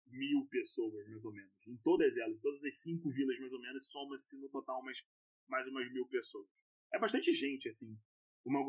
mil 0.06 0.46
pessoas, 0.50 1.08
mais 1.08 1.24
ou 1.24 1.32
menos. 1.32 1.52
Em 1.68 1.78
todas 1.78 2.16
elas, 2.18 2.40
todas 2.42 2.64
as 2.64 2.82
cinco 2.82 3.10
vilas, 3.10 3.40
mais 3.40 3.54
ou 3.54 3.62
menos, 3.62 3.90
soma-se 3.90 4.38
no 4.40 4.50
total 4.50 4.82
umas, 4.82 5.06
mais 5.48 5.68
umas 5.68 5.92
mil 5.92 6.06
pessoas. 6.08 6.48
É 6.94 7.00
bastante 7.00 7.34
gente, 7.34 7.68
assim, 7.68 7.98
uma, 8.46 8.62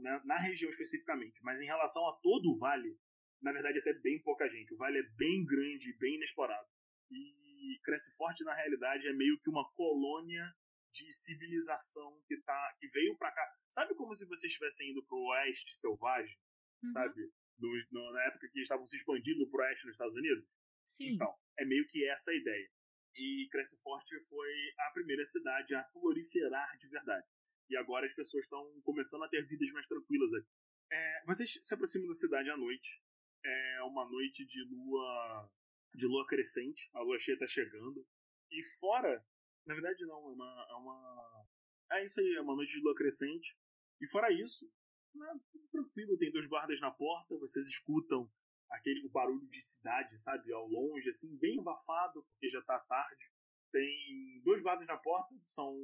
na, 0.00 0.24
na 0.24 0.38
região 0.38 0.70
especificamente. 0.70 1.42
Mas 1.42 1.60
em 1.60 1.66
relação 1.66 2.06
a 2.08 2.12
todo 2.22 2.50
o 2.50 2.58
vale, 2.58 2.98
na 3.42 3.52
verdade, 3.52 3.78
até 3.78 3.92
bem 3.94 4.20
pouca 4.22 4.48
gente. 4.48 4.74
O 4.74 4.76
vale 4.76 4.98
é 4.98 5.02
bem 5.16 5.44
grande 5.44 5.92
bem 5.98 6.16
inexplorado. 6.16 6.68
E 7.10 7.45
Cresce 7.82 8.14
Forte, 8.16 8.44
na 8.44 8.54
realidade, 8.54 9.06
é 9.06 9.12
meio 9.12 9.38
que 9.40 9.50
uma 9.50 9.68
colônia 9.72 10.44
de 10.92 11.10
civilização 11.12 12.20
que 12.26 12.36
tá 12.42 12.74
que 12.78 12.86
veio 12.88 13.16
para 13.16 13.30
cá. 13.32 13.46
Sabe 13.70 13.94
como 13.94 14.14
se 14.14 14.24
vocês 14.26 14.50
estivessem 14.52 14.90
indo 14.90 15.04
pro 15.04 15.18
oeste 15.18 15.76
selvagem, 15.76 16.36
Uhum. 16.82 16.90
sabe? 16.90 17.30
No, 17.58 17.68
no- 17.92 18.12
na 18.12 18.22
época 18.24 18.48
que 18.50 18.60
estavam 18.60 18.86
se 18.86 18.96
expandindo 18.96 19.48
pro 19.50 19.60
oeste 19.62 19.86
nos 19.86 19.94
Estados 19.94 20.14
Unidos? 20.16 20.44
Sim. 20.88 21.14
Então, 21.14 21.34
é 21.58 21.64
meio 21.64 21.86
que 21.88 22.06
essa 22.08 22.30
a 22.30 22.34
ideia. 22.34 22.68
E 23.14 23.48
Cresce 23.50 23.80
Forte 23.82 24.14
foi 24.28 24.52
a 24.78 24.90
primeira 24.92 25.24
cidade 25.26 25.74
a 25.74 25.82
proliferar 25.84 26.76
de 26.78 26.88
verdade. 26.88 27.26
E 27.70 27.76
agora 27.76 28.06
as 28.06 28.14
pessoas 28.14 28.44
estão 28.44 28.62
começando 28.82 29.24
a 29.24 29.28
ter 29.28 29.42
vidas 29.46 29.70
mais 29.72 29.86
tranquilas 29.86 30.32
aqui. 30.34 30.48
É, 30.92 31.24
vocês 31.26 31.58
se 31.62 31.74
aproximam 31.74 32.06
da 32.08 32.14
cidade 32.14 32.48
à 32.50 32.56
noite. 32.56 33.02
É 33.44 33.82
uma 33.82 34.04
noite 34.08 34.44
de 34.46 34.62
lua 34.64 35.50
de 35.96 36.06
lua 36.06 36.26
crescente. 36.26 36.88
A 36.94 37.00
lua 37.02 37.18
cheia 37.18 37.34
está 37.34 37.46
chegando. 37.46 38.06
E 38.50 38.62
fora, 38.78 39.24
na 39.66 39.74
verdade 39.74 40.04
não, 40.06 40.28
é 40.28 40.32
uma, 40.32 40.66
é 40.70 40.74
uma 40.74 41.46
é 41.92 42.04
isso 42.04 42.20
aí, 42.20 42.34
é 42.34 42.40
uma 42.40 42.54
noite 42.54 42.72
de 42.72 42.80
lua 42.82 42.94
crescente. 42.94 43.56
E 44.00 44.06
fora 44.08 44.30
isso, 44.32 44.70
né, 45.14 45.28
tranquilo, 45.72 46.18
tem 46.18 46.30
dois 46.30 46.46
guardas 46.46 46.78
na 46.80 46.90
porta, 46.90 47.36
vocês 47.38 47.66
escutam 47.66 48.30
aquele 48.70 49.06
o 49.06 49.10
barulho 49.10 49.46
de 49.48 49.62
cidade, 49.62 50.20
sabe, 50.20 50.52
ao 50.52 50.68
longe, 50.68 51.08
assim, 51.08 51.36
bem 51.38 51.58
abafado, 51.58 52.22
porque 52.24 52.48
já 52.48 52.60
tá 52.62 52.78
tarde. 52.80 53.30
Tem 53.72 54.40
dois 54.44 54.60
guardas 54.60 54.86
na 54.86 54.96
porta, 54.96 55.34
são 55.46 55.74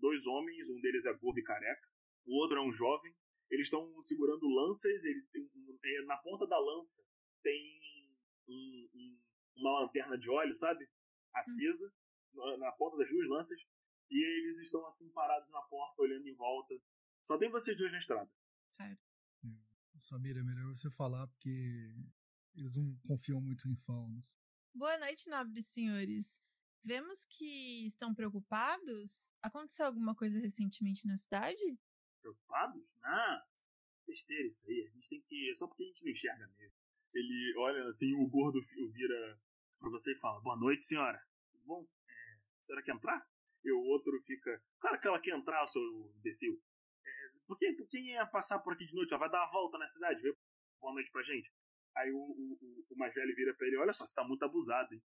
dois 0.00 0.26
homens, 0.26 0.68
um 0.68 0.80
deles 0.80 1.06
é 1.06 1.12
gordo 1.14 1.38
e 1.38 1.44
careca, 1.44 1.88
o 2.26 2.34
outro 2.36 2.58
é 2.58 2.62
um 2.62 2.72
jovem. 2.72 3.14
Eles 3.50 3.66
estão 3.66 4.00
segurando 4.02 4.46
lanças, 4.48 5.04
ele 5.04 5.22
é, 5.84 6.02
na 6.04 6.16
ponta 6.18 6.46
da 6.46 6.58
lança 6.58 7.02
tem 7.42 7.80
um- 8.48 8.88
um- 8.94 9.18
uma 9.58 9.80
lanterna 9.80 10.16
de 10.18 10.30
óleo, 10.30 10.54
sabe, 10.54 10.88
acesa, 11.34 11.92
na- 12.32 12.56
na 12.58 12.72
ponta 12.72 12.96
das 12.96 13.08
duas 13.10 13.28
lanças, 13.28 13.60
e 14.10 14.16
eles 14.24 14.58
estão 14.60 14.86
assim 14.86 15.10
parados 15.10 15.50
na 15.50 15.60
porta, 15.62 16.02
olhando 16.02 16.26
em 16.26 16.34
volta. 16.34 16.74
Só 17.24 17.36
tem 17.38 17.50
vocês 17.50 17.76
dois 17.76 17.92
na 17.92 17.98
estrada. 17.98 18.30
Certo. 18.70 19.02
Samira, 20.00 20.40
é 20.40 20.42
melhor 20.42 20.66
você 20.68 20.88
falar 20.92 21.26
porque 21.26 21.92
eles 22.54 22.76
não 22.76 22.96
confiam 23.06 23.40
muito 23.40 23.68
em 23.68 23.74
faunos. 23.76 24.38
Boa 24.72 24.96
noite, 24.98 25.28
nobres 25.28 25.66
senhores. 25.66 26.40
Vemos 26.84 27.24
que 27.24 27.86
estão 27.86 28.14
preocupados. 28.14 29.34
Aconteceu 29.42 29.86
alguma 29.86 30.14
coisa 30.14 30.38
recentemente 30.38 31.06
na 31.06 31.16
cidade? 31.16 31.78
preocupados? 32.20 32.82
Ah, 33.02 33.44
besteira 34.06 34.46
isso 34.46 34.64
aí. 34.68 34.86
A 34.86 34.90
gente 34.94 35.08
tem 35.08 35.20
que. 35.22 35.50
É 35.50 35.54
só 35.54 35.66
porque 35.66 35.82
a 35.82 35.86
gente 35.86 36.04
não 36.04 36.12
enxerga 36.12 36.46
mesmo. 36.56 36.74
Ele 37.14 37.54
olha 37.58 37.88
assim, 37.88 38.12
o 38.14 38.26
gordo 38.28 38.60
vira 38.92 39.40
pra 39.78 39.90
você 39.90 40.12
e 40.12 40.16
fala: 40.18 40.40
Boa 40.40 40.56
noite, 40.56 40.84
senhora. 40.84 41.20
Tudo 41.52 41.64
bom? 41.64 41.86
É, 42.08 42.38
senhora 42.62 42.84
quer 42.84 42.94
entrar? 42.94 43.26
E 43.64 43.72
o 43.72 43.80
outro 43.80 44.12
fica: 44.22 44.62
Claro 44.80 45.00
que 45.00 45.06
ela 45.08 45.20
quer 45.20 45.36
entrar, 45.36 45.66
seu 45.66 45.82
imbecil. 46.18 46.60
É, 47.04 47.30
por, 47.46 47.56
que, 47.56 47.72
por 47.72 47.88
quem 47.88 48.12
ia 48.12 48.26
passar 48.26 48.58
por 48.60 48.72
aqui 48.74 48.86
de 48.86 48.94
noite? 48.94 49.12
Ela 49.12 49.20
vai 49.20 49.30
dar 49.30 49.42
uma 49.44 49.52
volta 49.52 49.78
na 49.78 49.86
cidade, 49.86 50.20
vê? 50.22 50.34
Boa 50.80 50.92
noite 50.94 51.10
pra 51.10 51.22
gente. 51.22 51.50
Aí 51.96 52.10
o, 52.12 52.16
o, 52.18 52.84
o- 52.90 52.96
mais 52.96 53.12
velho 53.14 53.34
vira 53.34 53.54
pra 53.54 53.66
ele: 53.66 53.76
Olha 53.78 53.92
só, 53.92 54.06
você 54.06 54.14
tá 54.14 54.24
muito 54.24 54.44
abusado, 54.44 54.94
hein? 54.94 55.02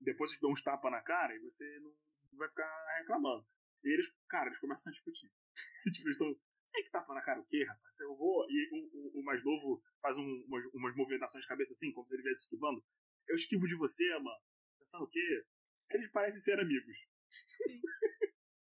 E 0.00 0.04
depois 0.04 0.30
te 0.32 0.40
dou 0.40 0.52
uns 0.52 0.62
tapas 0.62 0.90
na 0.90 1.00
cara 1.02 1.34
e 1.34 1.38
você 1.40 1.64
não 1.80 1.92
vai 2.38 2.48
ficar 2.48 2.68
reclamando. 2.98 3.46
E 3.84 3.92
eles, 3.94 4.12
cara, 4.28 4.48
eles 4.48 4.58
começam 4.58 4.90
a 4.90 4.94
discutir. 4.94 5.30
tipo, 5.92 6.08
eles 6.08 6.16
estão. 6.20 6.34
Tem 6.72 6.84
que 6.84 6.90
tapa 6.90 7.12
na 7.12 7.20
cara 7.20 7.40
o 7.40 7.46
quê, 7.46 7.64
rapaz? 7.64 7.98
Eu 7.98 8.14
vou. 8.16 8.46
E 8.48 8.68
o, 8.72 8.76
o, 9.16 9.20
o 9.20 9.24
mais 9.24 9.42
novo 9.44 9.82
faz 10.00 10.16
um- 10.16 10.44
umas, 10.46 10.64
umas 10.72 10.94
movimentações 10.96 11.42
de 11.42 11.48
cabeça 11.48 11.72
assim, 11.72 11.92
como 11.92 12.06
se 12.06 12.14
ele 12.14 12.20
estivesse 12.22 12.44
esquivando. 12.44 12.84
Eu 13.30 13.36
esquivo 13.36 13.66
de 13.66 13.76
você, 13.76 14.04
mano. 14.18 14.42
Pensando 14.78 15.04
o 15.04 15.08
quê? 15.08 15.44
Eles 15.90 16.10
parecem 16.10 16.40
ser 16.40 16.58
amigos. 16.60 16.96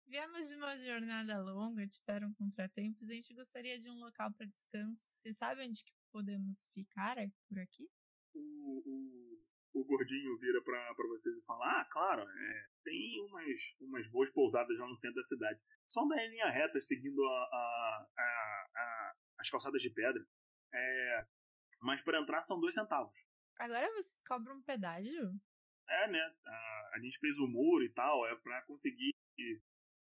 Viemos 0.06 0.48
de 0.48 0.54
uma 0.54 0.76
jornada 0.78 1.38
longa, 1.42 1.86
tiveram 1.88 2.32
contratempos. 2.34 3.08
A 3.08 3.12
gente 3.14 3.34
gostaria 3.34 3.78
de 3.78 3.90
um 3.90 3.98
local 3.98 4.32
para 4.32 4.46
descanso. 4.46 5.02
Você 5.10 5.32
sabe 5.34 5.62
onde 5.66 5.82
que 5.84 5.92
podemos 6.12 6.56
ficar 6.72 7.18
é 7.18 7.28
por 7.48 7.58
aqui? 7.58 7.88
O, 8.34 8.82
o, 8.86 9.80
o 9.80 9.84
gordinho 9.84 10.38
vira 10.38 10.62
pra, 10.62 10.94
pra 10.94 11.06
vocês 11.08 11.36
e 11.36 11.42
fala: 11.44 11.80
Ah, 11.80 11.84
claro, 11.90 12.22
é, 12.22 12.66
tem 12.84 13.20
umas, 13.28 13.60
umas 13.80 14.08
boas 14.10 14.30
pousadas 14.30 14.78
lá 14.78 14.86
no 14.88 14.96
centro 14.96 15.16
da 15.16 15.24
cidade. 15.24 15.60
Só 15.88 16.02
andar 16.04 16.22
em 16.24 16.30
linha 16.30 16.48
reta, 16.48 16.80
seguindo 16.80 17.22
a, 17.24 17.28
a, 17.28 18.08
a, 18.16 18.68
a- 18.76 19.14
as 19.38 19.50
calçadas 19.50 19.82
de 19.82 19.90
pedra. 19.90 20.24
É, 20.72 21.26
mas 21.82 22.00
para 22.02 22.20
entrar 22.20 22.42
são 22.42 22.60
dois 22.60 22.74
centavos. 22.74 23.12
Agora 23.58 23.88
você 23.92 24.20
cobra 24.26 24.54
um 24.54 24.62
pedágio? 24.62 25.32
É, 25.88 26.10
né? 26.10 26.34
A, 26.46 26.90
a 26.94 26.98
gente 27.00 27.18
fez 27.18 27.38
o 27.38 27.46
muro 27.46 27.84
e 27.84 27.92
tal, 27.92 28.26
é 28.26 28.36
pra 28.36 28.62
conseguir 28.62 29.14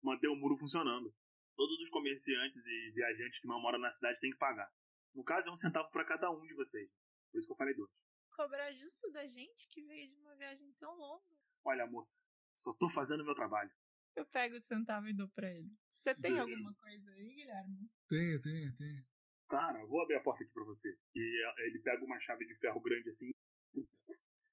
manter 0.01 0.27
o 0.27 0.35
muro 0.35 0.57
funcionando. 0.57 1.13
Todos 1.55 1.79
os 1.79 1.89
comerciantes 1.89 2.65
e 2.65 2.91
viajantes 2.91 3.39
que 3.39 3.47
não 3.47 3.61
moram 3.61 3.79
na 3.79 3.91
cidade 3.91 4.19
têm 4.19 4.31
que 4.31 4.37
pagar. 4.37 4.71
No 5.13 5.23
caso, 5.23 5.49
é 5.49 5.51
um 5.51 5.57
centavo 5.57 5.89
pra 5.91 6.05
cada 6.05 6.31
um 6.31 6.45
de 6.45 6.53
vocês. 6.53 6.89
Por 7.31 7.39
isso 7.39 7.47
que 7.47 7.53
eu 7.53 7.57
falei 7.57 7.75
dois. 7.75 7.89
Cobrar 8.31 8.71
justo 8.71 9.11
da 9.11 9.27
gente 9.27 9.67
que 9.69 9.83
veio 9.83 10.09
de 10.09 10.17
uma 10.19 10.35
viagem 10.35 10.73
tão 10.79 10.95
longa. 10.95 11.35
Olha, 11.65 11.85
moça, 11.85 12.17
só 12.55 12.73
tô 12.73 12.89
fazendo 12.89 13.25
meu 13.25 13.35
trabalho. 13.35 13.71
Eu 14.15 14.25
pego 14.25 14.55
o 14.55 14.61
centavo 14.61 15.07
e 15.07 15.13
dou 15.13 15.29
pra 15.29 15.51
ele. 15.51 15.71
Você 15.99 16.15
tem 16.15 16.39
alguma 16.39 16.73
coisa 16.75 17.11
aí, 17.11 17.35
Guilherme? 17.35 17.91
Tem, 18.09 18.41
tem. 18.41 19.05
Claro, 19.47 19.77
eu 19.79 19.87
vou 19.87 20.01
abrir 20.01 20.15
a 20.15 20.23
porta 20.23 20.43
aqui 20.43 20.51
pra 20.51 20.63
você. 20.63 20.97
E 21.13 21.45
é, 21.45 21.67
ele 21.67 21.79
pega 21.79 22.03
uma 22.03 22.19
chave 22.19 22.45
de 22.45 22.55
ferro 22.55 22.81
grande 22.81 23.09
assim 23.09 23.31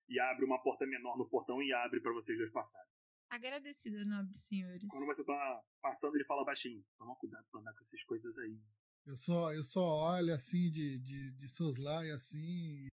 e 0.09 0.21
abre 0.21 0.45
uma 0.45 0.63
porta 0.63 0.87
menor 0.87 1.17
no 1.17 1.29
portão 1.29 1.63
e 1.63 1.73
abre 1.73 2.01
pra 2.01 2.13
vocês 2.13 2.39
dois 2.39 2.51
passarem. 2.51 2.91
Agradecida, 3.31 4.05
nobres 4.05 4.41
senhores. 4.43 4.83
Quando 4.89 5.07
você 5.07 5.23
tá 5.25 5.63
passando, 5.83 6.17
ele 6.17 6.25
fala 6.25 6.45
baixinho: 6.45 6.85
Toma 6.97 7.15
cuidado 7.17 7.47
pra 7.51 7.61
andar 7.61 7.75
com 7.75 7.81
essas 7.81 8.03
coisas 8.05 8.39
aí. 8.39 8.59
Eu 9.05 9.17
só, 9.17 9.53
eu 9.53 9.65
só 9.65 9.81
olho 10.17 10.35
assim 10.35 10.71
de, 10.71 10.99
de, 10.99 11.33
de 11.33 11.49
soslaio 11.49 12.15
assim 12.15 12.89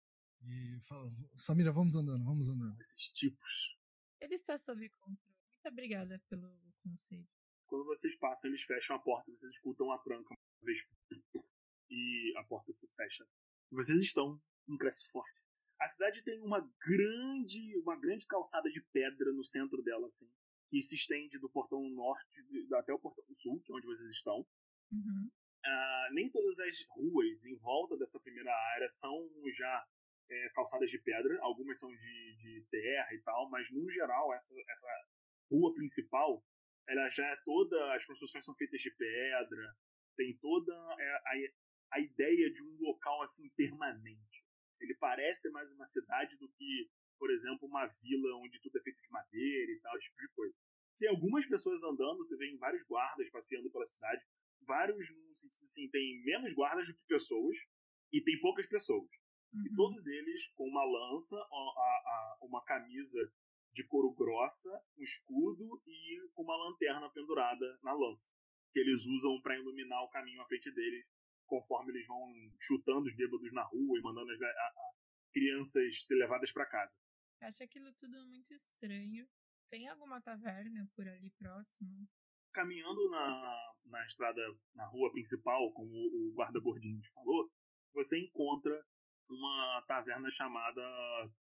e 0.45 0.79
falo, 0.81 1.11
Samira, 1.37 1.71
vamos 1.71 1.95
andando, 1.95 2.23
vamos 2.23 2.49
andando. 2.49 2.79
Esses 2.81 3.09
tipos. 3.09 3.77
Ele 4.19 4.35
está 4.35 4.57
sob 4.57 4.89
controle. 4.89 5.19
Muito 5.49 5.67
obrigada 5.67 6.21
pelo 6.29 6.49
conselho. 6.83 7.27
Quando 7.65 7.85
vocês 7.85 8.15
passam, 8.17 8.49
eles 8.49 8.61
fecham 8.63 8.95
a 8.95 8.99
porta, 8.99 9.31
vocês 9.31 9.53
escutam 9.53 9.91
a 9.91 9.97
tranca 9.99 10.33
uma 10.33 10.65
vez 10.65 10.85
e 11.89 12.33
a 12.37 12.43
porta 12.43 12.73
se 12.73 12.87
fecha. 12.95 13.25
E 13.71 13.75
vocês 13.75 13.99
estão 13.99 14.41
em 14.67 14.77
Cresce 14.77 15.09
Forte. 15.09 15.42
A 15.83 15.87
cidade 15.87 16.23
tem 16.23 16.39
uma 16.39 16.61
grande, 16.79 17.77
uma 17.79 17.99
grande 17.99 18.25
calçada 18.25 18.69
de 18.69 18.79
pedra 18.93 19.33
no 19.33 19.43
centro 19.43 19.83
dela, 19.83 20.07
assim, 20.07 20.31
que 20.69 20.81
se 20.81 20.95
estende 20.95 21.37
do 21.37 21.49
portão 21.49 21.89
norte 21.89 22.25
até 22.75 22.93
o 22.93 22.99
portão 22.99 23.25
sul, 23.33 23.59
que 23.59 23.69
é 23.69 23.75
onde 23.75 23.85
vocês 23.85 24.09
estão. 24.09 24.47
Uhum. 24.89 25.29
Ah, 25.65 26.07
nem 26.13 26.29
todas 26.29 26.57
as 26.59 26.85
ruas 26.85 27.45
em 27.45 27.57
volta 27.57 27.97
dessa 27.97 28.17
primeira 28.17 28.49
área 28.75 28.87
são 28.87 29.29
já 29.53 29.85
é, 30.29 30.49
calçadas 30.55 30.89
de 30.89 30.99
pedra, 30.99 31.37
algumas 31.41 31.77
são 31.77 31.89
de, 31.89 32.37
de 32.37 32.65
terra 32.71 33.13
e 33.13 33.19
tal, 33.19 33.49
mas 33.49 33.69
no 33.69 33.89
geral 33.91 34.33
essa, 34.33 34.55
essa 34.69 34.87
rua 35.51 35.73
principal 35.73 36.45
ela 36.87 37.09
já 37.09 37.25
é 37.25 37.35
toda 37.43 37.93
as 37.93 38.05
construções 38.05 38.45
são 38.45 38.55
feitas 38.55 38.79
de 38.79 38.91
pedra, 38.91 39.75
tem 40.15 40.37
toda 40.37 40.73
é, 40.97 41.11
a, 41.11 41.97
a 41.97 41.99
ideia 41.99 42.51
de 42.53 42.63
um 42.63 42.77
local 42.79 43.21
assim 43.21 43.49
permanente. 43.49 44.42
Ele 44.83 44.95
parece 44.95 45.49
mais 45.49 45.71
uma 45.71 45.87
cidade 45.87 46.35
do 46.37 46.49
que, 46.49 46.89
por 47.17 47.31
exemplo, 47.31 47.67
uma 47.67 47.87
vila 47.87 48.37
onde 48.37 48.59
tudo 48.59 48.77
é 48.77 48.81
feito 48.81 49.01
de 49.01 49.09
madeira 49.09 49.71
e 49.71 49.79
tal, 49.79 49.95
esse 49.97 50.07
tipo 50.07 50.19
de 50.21 50.27
coisa. 50.29 50.55
Tem 50.99 51.09
algumas 51.09 51.45
pessoas 51.45 51.83
andando, 51.83 52.17
você 52.17 52.37
vê 52.37 52.55
vários 52.57 52.83
guardas 52.83 53.29
passeando 53.29 53.69
pela 53.71 53.85
cidade, 53.85 54.21
vários 54.61 55.09
no 55.09 55.35
sentido 55.35 55.63
assim, 55.63 55.89
tem 55.89 56.23
menos 56.23 56.53
guardas 56.53 56.87
do 56.87 56.93
que 56.95 57.05
pessoas 57.07 57.57
e 58.11 58.21
tem 58.21 58.39
poucas 58.39 58.67
pessoas. 58.67 59.09
E 59.53 59.69
Uhum. 59.69 59.75
todos 59.75 60.07
eles 60.07 60.47
com 60.55 60.67
uma 60.67 60.83
lança, 60.83 61.37
uma 62.41 62.63
camisa 62.63 63.19
de 63.71 63.83
couro 63.85 64.11
grossa, 64.13 64.69
um 64.97 65.03
escudo 65.03 65.81
e 65.87 66.29
com 66.33 66.43
uma 66.43 66.55
lanterna 66.55 67.09
pendurada 67.09 67.79
na 67.83 67.93
lança. 67.93 68.31
Que 68.71 68.79
eles 68.79 69.05
usam 69.05 69.39
para 69.41 69.57
iluminar 69.57 70.03
o 70.03 70.09
caminho 70.09 70.41
à 70.41 70.45
frente 70.45 70.71
deles, 70.71 71.05
conforme 71.45 71.91
eles 71.91 72.07
vão 72.07 72.33
chutando 72.59 73.07
os 73.07 73.15
bêbados 73.15 73.51
na 73.53 73.63
rua 73.63 73.99
e 73.99 74.01
mandando 74.01 74.31
as 74.31 74.41
a- 74.41 74.45
a- 74.47 74.93
crianças 75.33 76.05
ser 76.05 76.15
levadas 76.15 76.51
para 76.51 76.65
casa. 76.65 76.95
Acho 77.41 77.63
aquilo 77.63 77.91
tudo 77.95 78.25
muito 78.27 78.53
estranho. 78.53 79.27
Tem 79.69 79.87
alguma 79.87 80.21
taverna 80.21 80.87
por 80.95 81.07
ali 81.07 81.31
próximo? 81.31 82.07
caminhando 82.55 83.09
na, 83.09 83.73
na 83.85 84.05
estrada, 84.05 84.39
na 84.75 84.85
rua 84.85 85.11
principal, 85.11 85.73
como 85.73 85.89
o 85.91 86.31
guarda 86.35 86.59
gordinho 86.59 87.01
te 87.01 87.09
falou, 87.11 87.51
você 87.95 88.19
encontra 88.19 88.85
uma 89.27 89.83
taverna 89.87 90.29
chamada 90.29 90.79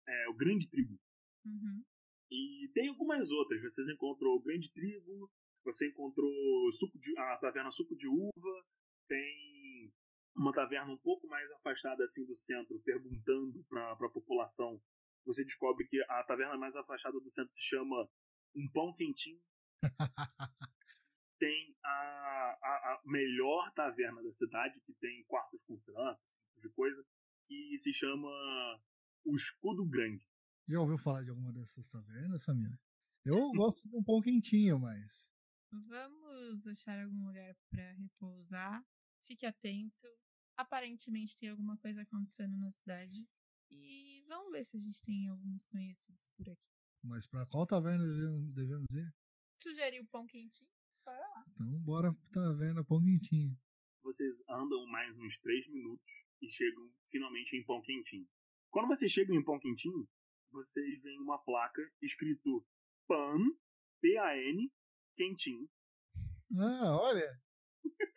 é, 0.05 0.27
o 0.27 0.33
Grande 0.33 0.67
Trigo. 0.69 0.99
Uhum. 1.45 1.81
E 2.29 2.69
tem 2.73 2.89
algumas 2.89 3.31
outras. 3.31 3.61
Vocês 3.61 3.87
encontrou 3.87 4.35
o 4.35 4.41
Grande 4.41 4.69
Trigo, 4.73 5.31
você 5.63 5.87
encontrou 5.87 6.29
suco 6.73 6.99
de, 6.99 7.17
a 7.17 7.37
taverna 7.37 7.71
Suco 7.71 7.95
de 7.95 8.09
Uva, 8.09 8.65
tem 9.07 9.56
uma 10.37 10.53
taverna 10.53 10.91
um 10.91 10.97
pouco 10.97 11.27
mais 11.27 11.51
afastada 11.51 12.03
assim 12.03 12.23
do 12.25 12.35
centro, 12.35 12.79
perguntando 12.81 13.63
para 13.67 13.91
a 13.91 14.09
população. 14.09 14.79
Você 15.25 15.43
descobre 15.43 15.85
que 15.87 16.01
a 16.03 16.23
taverna 16.23 16.55
mais 16.55 16.75
afastada 16.75 17.19
do 17.19 17.29
centro 17.29 17.53
se 17.53 17.61
chama 17.61 18.07
Um 18.55 18.69
Pão 18.71 18.93
Quentinho. 18.93 19.41
tem 21.39 21.75
a, 21.83 21.89
a, 21.89 22.93
a 22.93 23.01
melhor 23.05 23.71
taverna 23.73 24.23
da 24.23 24.31
cidade, 24.33 24.79
que 24.81 24.93
tem 24.93 25.23
quartos 25.25 25.63
com 25.63 25.73
esse 25.73 25.85
tipo 25.85 26.61
de 26.61 26.69
coisa, 26.69 27.05
que 27.47 27.77
se 27.77 27.93
chama 27.93 28.29
o 29.25 29.35
Escudo 29.35 29.85
Grande. 29.85 30.25
Já 30.67 30.79
ouviu 30.79 30.97
falar 30.97 31.23
de 31.23 31.29
alguma 31.29 31.51
dessas 31.53 31.87
tavernas, 31.89 32.43
Samira? 32.43 32.77
Eu 33.25 33.35
gosto 33.53 33.87
de 33.89 33.95
um 33.95 34.03
pão 34.03 34.21
quentinho, 34.21 34.79
mas. 34.79 35.29
Vamos 35.71 36.65
achar 36.67 37.03
algum 37.03 37.27
lugar 37.27 37.55
pra 37.69 37.91
repousar. 37.91 38.85
Fique 39.25 39.45
atento. 39.45 40.07
Aparentemente 40.57 41.37
tem 41.37 41.49
alguma 41.49 41.77
coisa 41.77 42.01
acontecendo 42.01 42.57
na 42.57 42.71
cidade. 42.71 43.25
E 43.69 44.23
vamos 44.27 44.51
ver 44.51 44.63
se 44.65 44.75
a 44.75 44.79
gente 44.79 45.01
tem 45.03 45.27
alguns 45.27 45.65
conhecidos 45.67 46.27
por 46.35 46.49
aqui. 46.49 46.69
Mas 47.03 47.27
pra 47.27 47.45
qual 47.45 47.65
taverna 47.65 48.03
devemos, 48.53 48.89
ir? 48.93 49.13
Sugeriu 49.57 50.05
pão 50.07 50.25
quentinho? 50.25 50.69
Bora 51.05 51.19
lá. 51.19 51.45
Então 51.51 51.79
bora 51.81 52.13
pra 52.13 52.43
taverna 52.43 52.83
pão 52.83 52.99
quentinho. 52.99 53.57
Vocês 54.03 54.41
andam 54.49 54.85
mais 54.87 55.17
uns 55.19 55.37
3 55.39 55.67
minutos 55.69 56.05
e 56.41 56.49
chegam 56.49 56.89
finalmente 57.09 57.55
em 57.55 57.63
Pão 57.65 57.81
Quentinho. 57.81 58.27
Quando 58.71 58.87
vocês 58.87 59.11
chegam 59.11 59.35
em 59.35 59.43
Pão 59.43 59.59
Quentinho, 59.59 60.07
vocês 60.51 61.01
veem 61.01 61.19
uma 61.19 61.37
placa 61.39 61.81
escrito 62.01 62.65
PAN, 63.07 63.37
P-A-N, 64.01 64.71
Quentinho. 65.15 65.69
Ah, 66.57 66.97
olha. 67.01 67.41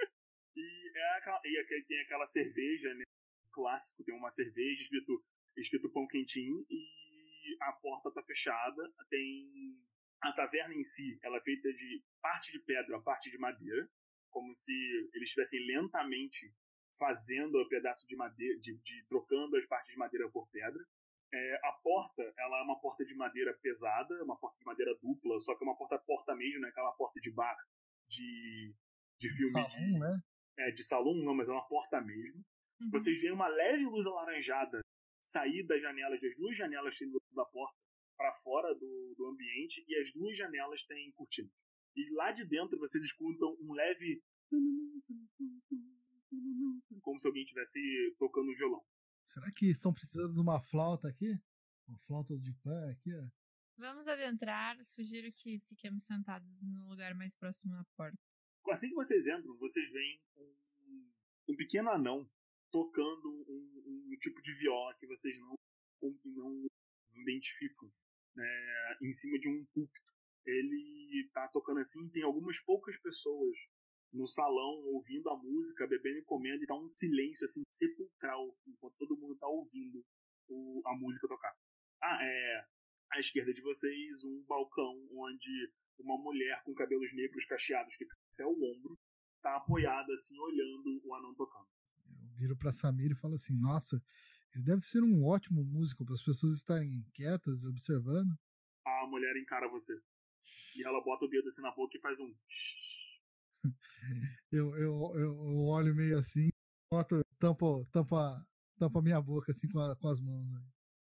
E, 1.00 1.02
é 1.02 1.16
aquela, 1.16 1.40
e 1.44 1.58
aqui 1.58 1.82
tem 1.88 2.00
aquela 2.00 2.26
cerveja, 2.26 2.92
né? 2.94 3.04
Clássico, 3.52 4.04
tem 4.04 4.14
uma 4.14 4.30
cerveja 4.30 4.82
escrito, 4.82 5.24
escrito 5.56 5.90
Pão 5.90 6.06
Quentinho 6.06 6.64
e 6.68 7.56
a 7.62 7.72
porta 7.72 8.12
tá 8.12 8.22
fechada. 8.22 8.92
Tem. 9.08 9.76
A 10.22 10.32
taverna 10.32 10.74
em 10.74 10.84
si, 10.84 11.18
ela 11.22 11.38
é 11.38 11.40
feita 11.40 11.72
de 11.72 12.04
parte 12.20 12.52
de 12.52 12.58
pedra, 12.58 13.00
parte 13.00 13.30
de 13.30 13.38
madeira. 13.38 13.88
Como 14.28 14.54
se 14.54 14.72
eles 15.14 15.28
estivessem 15.28 15.66
lentamente 15.66 16.54
fazendo 16.98 17.58
o 17.58 17.68
pedaço 17.68 18.06
de 18.06 18.14
madeira, 18.14 18.60
de, 18.60 18.76
de, 18.76 19.06
trocando 19.06 19.56
as 19.56 19.64
partes 19.64 19.92
de 19.92 19.98
madeira 19.98 20.30
por 20.30 20.46
pedra. 20.50 20.86
É, 21.32 21.60
a 21.64 21.72
porta, 21.72 22.22
ela 22.38 22.58
é 22.58 22.62
uma 22.62 22.78
porta 22.78 23.04
de 23.04 23.14
madeira 23.14 23.54
pesada, 23.62 24.22
uma 24.22 24.36
porta 24.36 24.58
de 24.58 24.66
madeira 24.66 24.94
dupla, 25.00 25.40
só 25.40 25.56
que 25.56 25.64
é 25.64 25.66
uma 25.66 25.76
porta 25.76 25.98
porta 25.98 26.36
mesmo, 26.36 26.60
não 26.60 26.68
é 26.68 26.70
aquela 26.70 26.92
porta 26.92 27.18
de 27.20 27.30
bar 27.32 27.56
de, 28.08 28.74
de 29.18 29.30
filme 29.30 29.52
Salão, 29.52 29.98
né? 29.98 30.22
É, 30.60 30.70
de 30.70 30.84
salão, 30.84 31.14
não, 31.14 31.34
mas 31.34 31.48
é 31.48 31.52
uma 31.52 31.66
porta 31.66 32.00
mesmo. 32.00 32.44
Uhum. 32.80 32.90
Vocês 32.90 33.18
veem 33.20 33.32
uma 33.32 33.48
leve 33.48 33.84
luz 33.84 34.06
alaranjada 34.06 34.80
sair 35.20 35.62
das 35.64 35.80
janelas, 35.80 36.20
das 36.20 36.36
duas 36.36 36.56
janelas 36.56 36.94
que 36.94 37.04
tem 37.04 37.10
do 37.10 37.18
lado 37.18 37.34
da 37.34 37.44
porta, 37.44 37.76
para 38.16 38.32
fora 38.32 38.74
do, 38.74 39.14
do 39.16 39.26
ambiente, 39.26 39.84
e 39.86 39.96
as 39.96 40.12
duas 40.12 40.36
janelas 40.36 40.82
têm 40.84 41.12
cortinas. 41.12 41.52
E 41.96 42.14
lá 42.14 42.32
de 42.32 42.44
dentro 42.44 42.78
vocês 42.78 43.02
escutam 43.04 43.56
um 43.60 43.72
leve. 43.72 44.22
Como 47.02 47.18
se 47.18 47.26
alguém 47.26 47.42
estivesse 47.42 47.80
tocando 48.18 48.54
violão. 48.54 48.84
Será 49.24 49.50
que 49.52 49.66
estão 49.66 49.92
precisando 49.92 50.34
de 50.34 50.40
uma 50.40 50.60
flauta 50.60 51.08
aqui? 51.08 51.38
Uma 51.88 51.98
flauta 52.00 52.38
de 52.38 52.52
pan 52.62 52.90
aqui, 52.90 53.14
ó. 53.14 53.28
Vamos 53.76 54.06
adentrar. 54.06 54.76
Sugiro 54.84 55.32
que 55.32 55.58
fiquemos 55.60 56.04
sentados 56.04 56.62
no 56.62 56.88
lugar 56.88 57.14
mais 57.14 57.34
próximo 57.34 57.74
da 57.74 57.84
porta. 57.96 58.18
Assim 58.68 58.88
que 58.88 58.94
vocês 58.94 59.26
entram, 59.26 59.56
vocês 59.56 59.90
veem 59.90 60.20
um, 60.36 61.12
um 61.48 61.56
pequeno 61.56 61.90
anão 61.90 62.28
tocando 62.70 63.28
um, 63.48 64.10
um, 64.12 64.16
tipo 64.18 64.40
de 64.42 64.52
viola 64.54 64.94
que 64.94 65.06
vocês 65.06 65.36
não, 65.38 65.56
não 66.24 66.66
identificam 67.14 67.90
né, 68.36 68.96
em 69.02 69.12
cima 69.12 69.38
de 69.38 69.48
um 69.48 69.64
púlpito. 69.74 70.10
Ele 70.46 71.28
tá 71.32 71.48
tocando 71.48 71.80
assim, 71.80 72.08
tem 72.10 72.22
algumas 72.22 72.60
poucas 72.60 72.96
pessoas 72.98 73.56
no 74.12 74.26
salão 74.26 74.82
ouvindo 74.86 75.28
a 75.30 75.36
música, 75.36 75.86
bebendo 75.86 76.18
e 76.18 76.24
comendo, 76.24 76.62
e 76.62 76.66
tá 76.66 76.74
um 76.74 76.88
silêncio 76.88 77.44
assim 77.44 77.62
sepulcral 77.72 78.56
enquanto 78.66 78.96
todo 78.96 79.16
mundo 79.16 79.36
tá 79.36 79.46
ouvindo 79.46 80.04
o, 80.48 80.82
a 80.86 80.96
música 80.96 81.28
tocar. 81.28 81.54
Ah, 82.02 82.18
é. 82.22 82.66
À 83.12 83.18
esquerda 83.18 83.52
de 83.52 83.60
vocês, 83.60 84.22
um 84.22 84.44
balcão 84.44 85.08
onde 85.12 85.72
uma 85.98 86.16
mulher 86.16 86.62
com 86.64 86.74
cabelos 86.74 87.12
negros 87.12 87.44
cacheados 87.44 87.96
até 88.40 88.46
o 88.46 88.52
ombro 88.52 88.98
tá 89.42 89.56
apoiada 89.56 90.12
assim, 90.14 90.38
olhando 90.38 91.00
o 91.04 91.14
anão 91.14 91.34
tocando. 91.34 91.68
Eu 92.22 92.30
viro 92.38 92.56
pra 92.56 92.72
Samir 92.72 93.12
e 93.12 93.20
falo 93.20 93.34
assim: 93.34 93.54
Nossa, 93.60 94.02
ele 94.54 94.64
deve 94.64 94.80
ser 94.82 95.02
um 95.02 95.24
ótimo 95.24 95.62
músico 95.62 96.04
para 96.04 96.14
as 96.14 96.22
pessoas 96.22 96.54
estarem 96.54 97.04
quietas, 97.12 97.64
observando. 97.64 98.32
A 98.86 99.06
mulher 99.06 99.36
encara 99.36 99.68
você. 99.68 99.94
E 100.76 100.82
ela 100.82 101.02
bota 101.04 101.26
o 101.26 101.28
dedo 101.28 101.48
assim 101.48 101.60
na 101.60 101.70
boca 101.72 101.96
e 101.96 102.00
faz 102.00 102.18
um. 102.18 102.34
eu, 104.50 104.74
eu, 104.76 105.12
eu 105.18 105.66
olho 105.66 105.94
meio 105.94 106.18
assim, 106.18 106.48
boto, 106.90 107.20
tampo, 107.38 107.86
tampa, 107.92 108.44
tampa 108.78 109.02
minha 109.02 109.20
boca 109.20 109.52
assim 109.52 109.68
com, 109.68 109.78
a, 109.78 109.94
com 109.96 110.08
as 110.08 110.20
mãos. 110.20 110.50
Aí. 110.52 110.64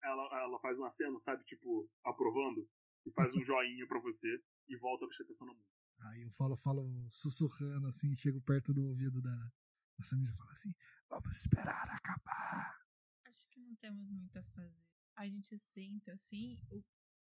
Ela, 0.02 0.42
ela 0.42 0.58
faz 0.60 0.78
um 0.78 0.84
aceno, 0.84 1.20
sabe? 1.20 1.44
Tipo, 1.44 1.88
aprovando. 2.04 2.66
E 3.04 3.10
faz 3.12 3.34
um 3.34 3.40
joinha 3.44 3.86
pra 3.86 4.00
você 4.00 4.42
e 4.68 4.76
volta 4.76 5.04
a 5.04 5.08
prestar 5.08 5.24
atenção 5.24 5.46
na 5.46 5.54
música. 5.54 5.77
Aí 6.00 6.22
eu 6.22 6.30
falo, 6.32 6.56
falo 6.58 7.08
sussurrando 7.10 7.86
assim, 7.88 8.16
chego 8.16 8.40
perto 8.42 8.72
do 8.72 8.86
ouvido 8.86 9.20
da, 9.20 9.52
da 9.98 10.04
Samira 10.04 10.32
e 10.32 10.36
falo 10.36 10.50
assim: 10.50 10.74
Vamos 11.08 11.30
esperar 11.30 11.88
acabar. 11.90 12.78
Acho 13.26 13.48
que 13.50 13.60
não 13.60 13.74
temos 13.76 14.08
muito 14.10 14.38
a 14.38 14.44
fazer. 14.44 14.86
A 15.16 15.26
gente 15.26 15.58
senta 15.74 16.12
assim, 16.12 16.56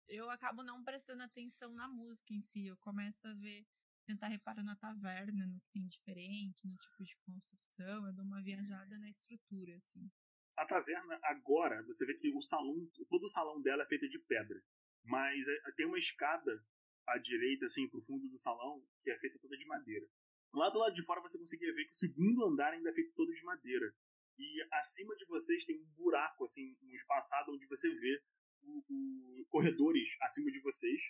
eu 0.07 0.29
acabo 0.29 0.61
não 0.63 0.83
prestando 0.83 1.23
atenção 1.23 1.73
na 1.73 1.87
música 1.87 2.33
em 2.33 2.41
si. 2.41 2.65
Eu 2.65 2.77
começo 2.77 3.27
a 3.27 3.33
ver, 3.33 3.65
tentar 4.05 4.27
reparar 4.27 4.63
na 4.63 4.75
taverna, 4.75 5.47
no 5.47 5.59
que 5.59 5.69
tem 5.71 5.87
diferente, 5.87 6.67
no 6.67 6.75
tipo 6.75 7.03
de 7.03 7.15
construção. 7.25 8.05
Eu 8.05 8.13
dou 8.13 8.25
uma 8.25 8.41
viajada 8.41 8.97
na 8.99 9.09
estrutura, 9.09 9.75
assim. 9.77 10.11
A 10.57 10.65
taverna, 10.65 11.19
agora, 11.23 11.83
você 11.83 12.05
vê 12.05 12.13
que 12.15 12.31
o 12.31 12.41
salão, 12.41 12.75
todo 13.09 13.23
o 13.23 13.29
salão 13.29 13.61
dela 13.61 13.83
é 13.83 13.87
feito 13.87 14.07
de 14.07 14.19
pedra. 14.19 14.61
Mas 15.03 15.45
tem 15.75 15.85
uma 15.85 15.97
escada 15.97 16.63
à 17.07 17.17
direita, 17.17 17.65
assim, 17.65 17.87
pro 17.87 18.01
fundo 18.01 18.27
do 18.27 18.37
salão, 18.37 18.83
que 19.03 19.09
é 19.09 19.17
feita 19.17 19.39
toda 19.39 19.57
de 19.57 19.65
madeira. 19.65 20.07
Lá 20.53 20.69
do 20.69 20.79
lado 20.79 20.93
de 20.93 21.03
fora 21.03 21.21
você 21.21 21.37
conseguia 21.37 21.73
ver 21.73 21.85
que 21.85 21.91
o 21.91 21.95
segundo 21.95 22.45
andar 22.45 22.73
ainda 22.73 22.89
é 22.89 22.93
feito 22.93 23.13
todo 23.13 23.33
de 23.33 23.43
madeira. 23.43 23.93
E 24.37 24.61
acima 24.73 25.15
de 25.15 25.25
vocês 25.25 25.65
tem 25.65 25.79
um 25.79 25.85
buraco, 25.95 26.43
assim, 26.43 26.75
um 26.83 26.93
espaçado 26.95 27.51
onde 27.51 27.65
você 27.67 27.89
vê 27.89 28.21
o, 28.61 28.83
o, 28.89 29.45
corredores 29.49 30.15
acima 30.21 30.51
de 30.51 30.59
vocês. 30.61 31.01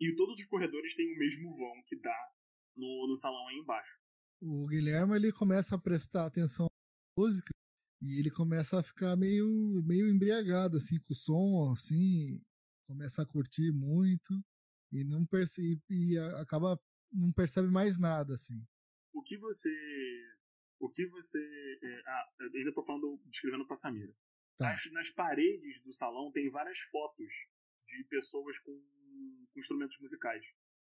E 0.00 0.14
todos 0.14 0.38
os 0.38 0.46
corredores 0.46 0.94
têm 0.94 1.12
o 1.12 1.18
mesmo 1.18 1.56
vão 1.56 1.82
que 1.86 1.96
dá 1.96 2.16
no, 2.76 3.08
no 3.08 3.16
salão 3.18 3.48
aí 3.48 3.56
embaixo. 3.56 3.98
O 4.40 4.66
Guilherme 4.68 5.16
ele 5.16 5.32
começa 5.32 5.74
a 5.74 5.80
prestar 5.80 6.26
atenção 6.26 6.66
à 6.66 7.20
música 7.20 7.50
e 8.00 8.20
ele 8.20 8.30
começa 8.30 8.78
a 8.78 8.82
ficar 8.82 9.16
meio, 9.16 9.82
meio 9.84 10.08
embriagado 10.08 10.76
assim 10.76 11.00
com 11.00 11.12
o 11.12 11.16
som, 11.16 11.72
assim, 11.72 12.40
começa 12.86 13.22
a 13.22 13.26
curtir 13.26 13.72
muito 13.72 14.40
e 14.92 15.04
não 15.04 15.24
percebe 15.26 15.80
e 15.90 16.18
acaba 16.40 16.80
não 17.12 17.32
percebe 17.32 17.68
mais 17.68 17.98
nada 17.98 18.34
assim. 18.34 18.60
O 19.12 19.22
que 19.22 19.36
você 19.36 19.70
o 20.78 20.88
que 20.90 21.06
você 21.06 21.38
é, 21.82 22.02
ah, 22.06 22.28
eu 22.40 22.50
ainda 22.54 22.72
tô 22.72 22.84
falando 22.84 23.20
descrevendo 23.26 23.66
pra 23.66 23.76
Samira. 23.76 24.14
Tá. 24.58 24.70
Nas, 24.70 24.90
nas 24.92 25.10
paredes 25.10 25.80
do 25.82 25.92
salão 25.92 26.32
tem 26.32 26.50
várias 26.50 26.78
fotos 26.80 27.32
de 27.86 28.04
pessoas 28.04 28.58
com, 28.58 28.72
com 29.52 29.60
instrumentos 29.60 29.98
musicais. 30.00 30.44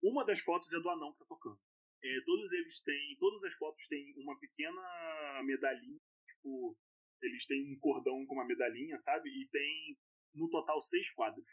Uma 0.02 0.24
das 0.24 0.40
fotos 0.40 0.72
é 0.72 0.80
do 0.80 0.90
anão 0.90 1.12
que 1.12 1.20
tá 1.20 1.24
tocando. 1.26 1.60
É, 2.04 2.20
todos 2.24 2.52
eles 2.52 2.80
têm. 2.80 3.16
Todas 3.18 3.44
as 3.44 3.54
fotos 3.54 3.86
têm 3.86 4.12
uma 4.16 4.38
pequena 4.38 5.42
medalhinha. 5.44 6.00
Tipo, 6.26 6.76
eles 7.22 7.46
têm 7.46 7.72
um 7.72 7.78
cordão 7.78 8.26
com 8.26 8.34
uma 8.34 8.44
medalhinha, 8.44 8.98
sabe? 8.98 9.30
E 9.30 9.48
tem, 9.48 9.96
no 10.34 10.48
total, 10.50 10.80
seis 10.80 11.10
quadros. 11.10 11.46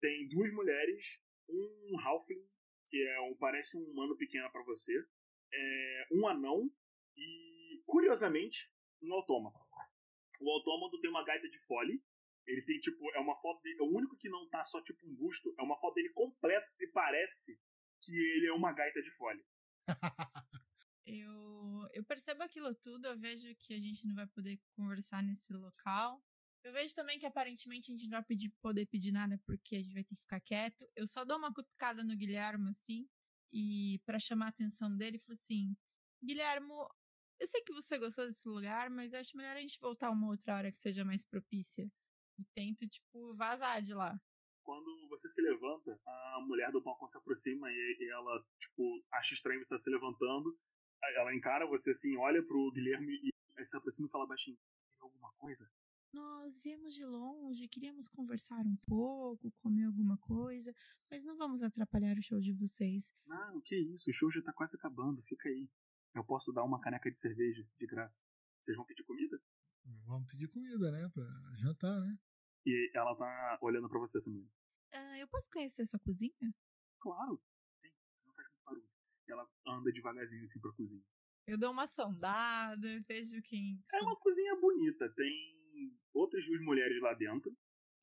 Tem 0.00 0.28
duas 0.28 0.52
mulheres, 0.52 1.20
um 1.52 2.00
halfling, 2.00 2.46
que 2.86 3.02
é 3.06 3.20
um, 3.20 3.36
parece 3.36 3.76
um 3.76 3.82
humano 3.82 4.16
pequeno 4.16 4.50
para 4.50 4.62
você, 4.64 4.92
é, 5.52 6.08
um 6.12 6.26
anão 6.26 6.70
e, 7.16 7.82
curiosamente, 7.86 8.70
um 9.02 9.12
autômato. 9.14 9.58
O 10.40 10.50
autômato 10.50 11.00
tem 11.00 11.10
uma 11.10 11.24
gaita 11.24 11.48
de 11.48 11.58
fole. 11.66 12.02
Ele 12.46 12.62
tem, 12.62 12.80
tipo, 12.80 12.98
é 13.14 13.20
uma 13.20 13.36
foto 13.40 13.62
dele. 13.62 13.78
É 13.78 13.82
o 13.82 13.96
único 13.96 14.16
que 14.16 14.28
não 14.28 14.48
tá 14.48 14.64
só, 14.64 14.82
tipo, 14.82 15.06
um 15.06 15.14
busto. 15.14 15.54
É 15.58 15.62
uma 15.62 15.78
foto 15.78 15.94
dele 15.94 16.10
completa 16.10 16.68
e 16.80 16.88
parece 16.88 17.58
que 18.00 18.12
ele 18.12 18.48
é 18.48 18.52
uma 18.52 18.72
gaita 18.72 19.00
de 19.00 19.10
fole. 19.12 19.44
eu, 21.06 21.88
eu 21.92 22.04
percebo 22.04 22.42
aquilo 22.42 22.74
tudo, 22.74 23.06
eu 23.06 23.18
vejo 23.18 23.54
que 23.56 23.74
a 23.74 23.78
gente 23.78 24.04
não 24.06 24.14
vai 24.16 24.26
poder 24.26 24.60
conversar 24.74 25.22
nesse 25.22 25.52
local. 25.52 26.20
Eu 26.64 26.72
vejo 26.72 26.94
também 26.94 27.18
que 27.18 27.26
aparentemente 27.26 27.90
a 27.90 27.94
gente 27.94 28.08
não 28.08 28.18
vai 28.18 28.24
pedir, 28.24 28.50
poder 28.60 28.86
pedir 28.86 29.10
nada 29.12 29.38
porque 29.44 29.76
a 29.76 29.82
gente 29.82 29.94
vai 29.94 30.04
ter 30.04 30.14
que 30.14 30.22
ficar 30.22 30.40
quieto. 30.40 30.88
Eu 30.94 31.06
só 31.06 31.24
dou 31.24 31.36
uma 31.36 31.52
cutucada 31.52 32.04
no 32.04 32.16
Guilherme, 32.16 32.70
assim, 32.70 33.08
e 33.52 34.00
para 34.06 34.18
chamar 34.18 34.46
a 34.46 34.48
atenção 34.50 34.96
dele, 34.96 35.18
falo 35.18 35.34
assim: 35.34 35.76
Guilherme, 36.22 36.72
eu 37.40 37.46
sei 37.46 37.60
que 37.62 37.72
você 37.72 37.98
gostou 37.98 38.26
desse 38.26 38.48
lugar, 38.48 38.88
mas 38.90 39.12
acho 39.12 39.36
melhor 39.36 39.56
a 39.56 39.60
gente 39.60 39.78
voltar 39.80 40.10
uma 40.10 40.28
outra 40.28 40.56
hora 40.56 40.72
que 40.72 40.80
seja 40.80 41.04
mais 41.04 41.24
propícia. 41.24 41.90
E 42.38 42.44
tento, 42.54 42.88
tipo, 42.88 43.34
vazar 43.34 43.82
de 43.82 43.92
lá. 43.92 44.18
quando 44.62 45.08
você 45.08 45.28
se 45.28 45.42
levanta, 45.42 46.00
a 46.06 46.40
mulher 46.46 46.70
do 46.70 46.80
balcão 46.80 47.08
se 47.08 47.18
aproxima 47.18 47.70
e, 47.70 48.08
ela, 48.10 48.44
tipo, 48.58 49.04
acha 49.12 49.34
estranho 49.34 49.58
você 49.58 49.74
estar 49.74 49.78
se 49.78 49.90
levantando. 49.90 50.56
Ela 51.16 51.34
encara 51.34 51.66
você 51.66 51.90
assim, 51.90 52.16
olha 52.16 52.42
pro 52.42 52.70
Guilherme 52.72 53.18
e 53.58 53.64
se 53.66 53.76
aproxima 53.76 54.06
e 54.06 54.10
fala 54.10 54.26
baixinho: 54.26 54.56
Tem 54.56 55.02
alguma 55.02 55.32
coisa? 55.34 55.68
Nós 56.12 56.60
viemos 56.60 56.94
de 56.94 57.04
longe, 57.06 57.68
queríamos 57.68 58.06
conversar 58.06 58.66
um 58.66 58.76
pouco, 58.86 59.50
comer 59.52 59.84
alguma 59.84 60.18
coisa, 60.18 60.74
mas 61.10 61.24
não 61.24 61.38
vamos 61.38 61.62
atrapalhar 61.62 62.18
o 62.18 62.22
show 62.22 62.38
de 62.38 62.52
vocês. 62.52 63.14
Não, 63.26 63.60
que 63.62 63.74
isso, 63.74 64.10
o 64.10 64.12
show 64.12 64.30
já 64.30 64.42
tá 64.42 64.52
quase 64.52 64.76
acabando, 64.76 65.22
fica 65.22 65.48
aí. 65.48 65.70
Eu 66.14 66.22
posso 66.22 66.52
dar 66.52 66.64
uma 66.64 66.78
caneca 66.80 67.10
de 67.10 67.18
cerveja, 67.18 67.66
de 67.78 67.86
graça. 67.86 68.20
Vocês 68.60 68.76
vão 68.76 68.84
pedir 68.84 69.04
comida? 69.04 69.40
Vamos 70.04 70.28
pedir 70.28 70.48
comida, 70.48 70.92
né? 70.92 71.08
Pra 71.08 71.24
jantar, 71.56 71.98
né? 72.00 72.18
E 72.66 72.90
ela 72.94 73.16
tá 73.16 73.58
olhando 73.62 73.88
pra 73.88 73.98
você 73.98 74.22
também. 74.22 74.46
Ah, 74.92 75.18
eu 75.18 75.26
posso 75.28 75.50
conhecer 75.50 75.86
sua 75.86 75.98
cozinha? 75.98 76.54
Claro, 77.00 77.42
tem, 77.80 77.90
não 78.26 78.34
faz 78.34 78.46
muito 78.48 78.64
barulho. 78.66 78.88
E 79.26 79.32
ela 79.32 79.48
anda 79.66 79.90
devagarzinho 79.90 80.44
assim 80.44 80.60
pra 80.60 80.72
cozinha. 80.74 81.02
Eu 81.46 81.58
dou 81.58 81.72
uma 81.72 81.86
sondada, 81.86 83.00
vejo 83.08 83.40
quem. 83.42 83.82
É 83.90 84.00
uma 84.02 84.14
cozinha 84.16 84.54
bonita, 84.60 85.10
tem 85.14 85.61
outras 86.14 86.44
duas 86.46 86.60
mulheres 86.62 87.00
lá 87.00 87.14
dentro, 87.14 87.54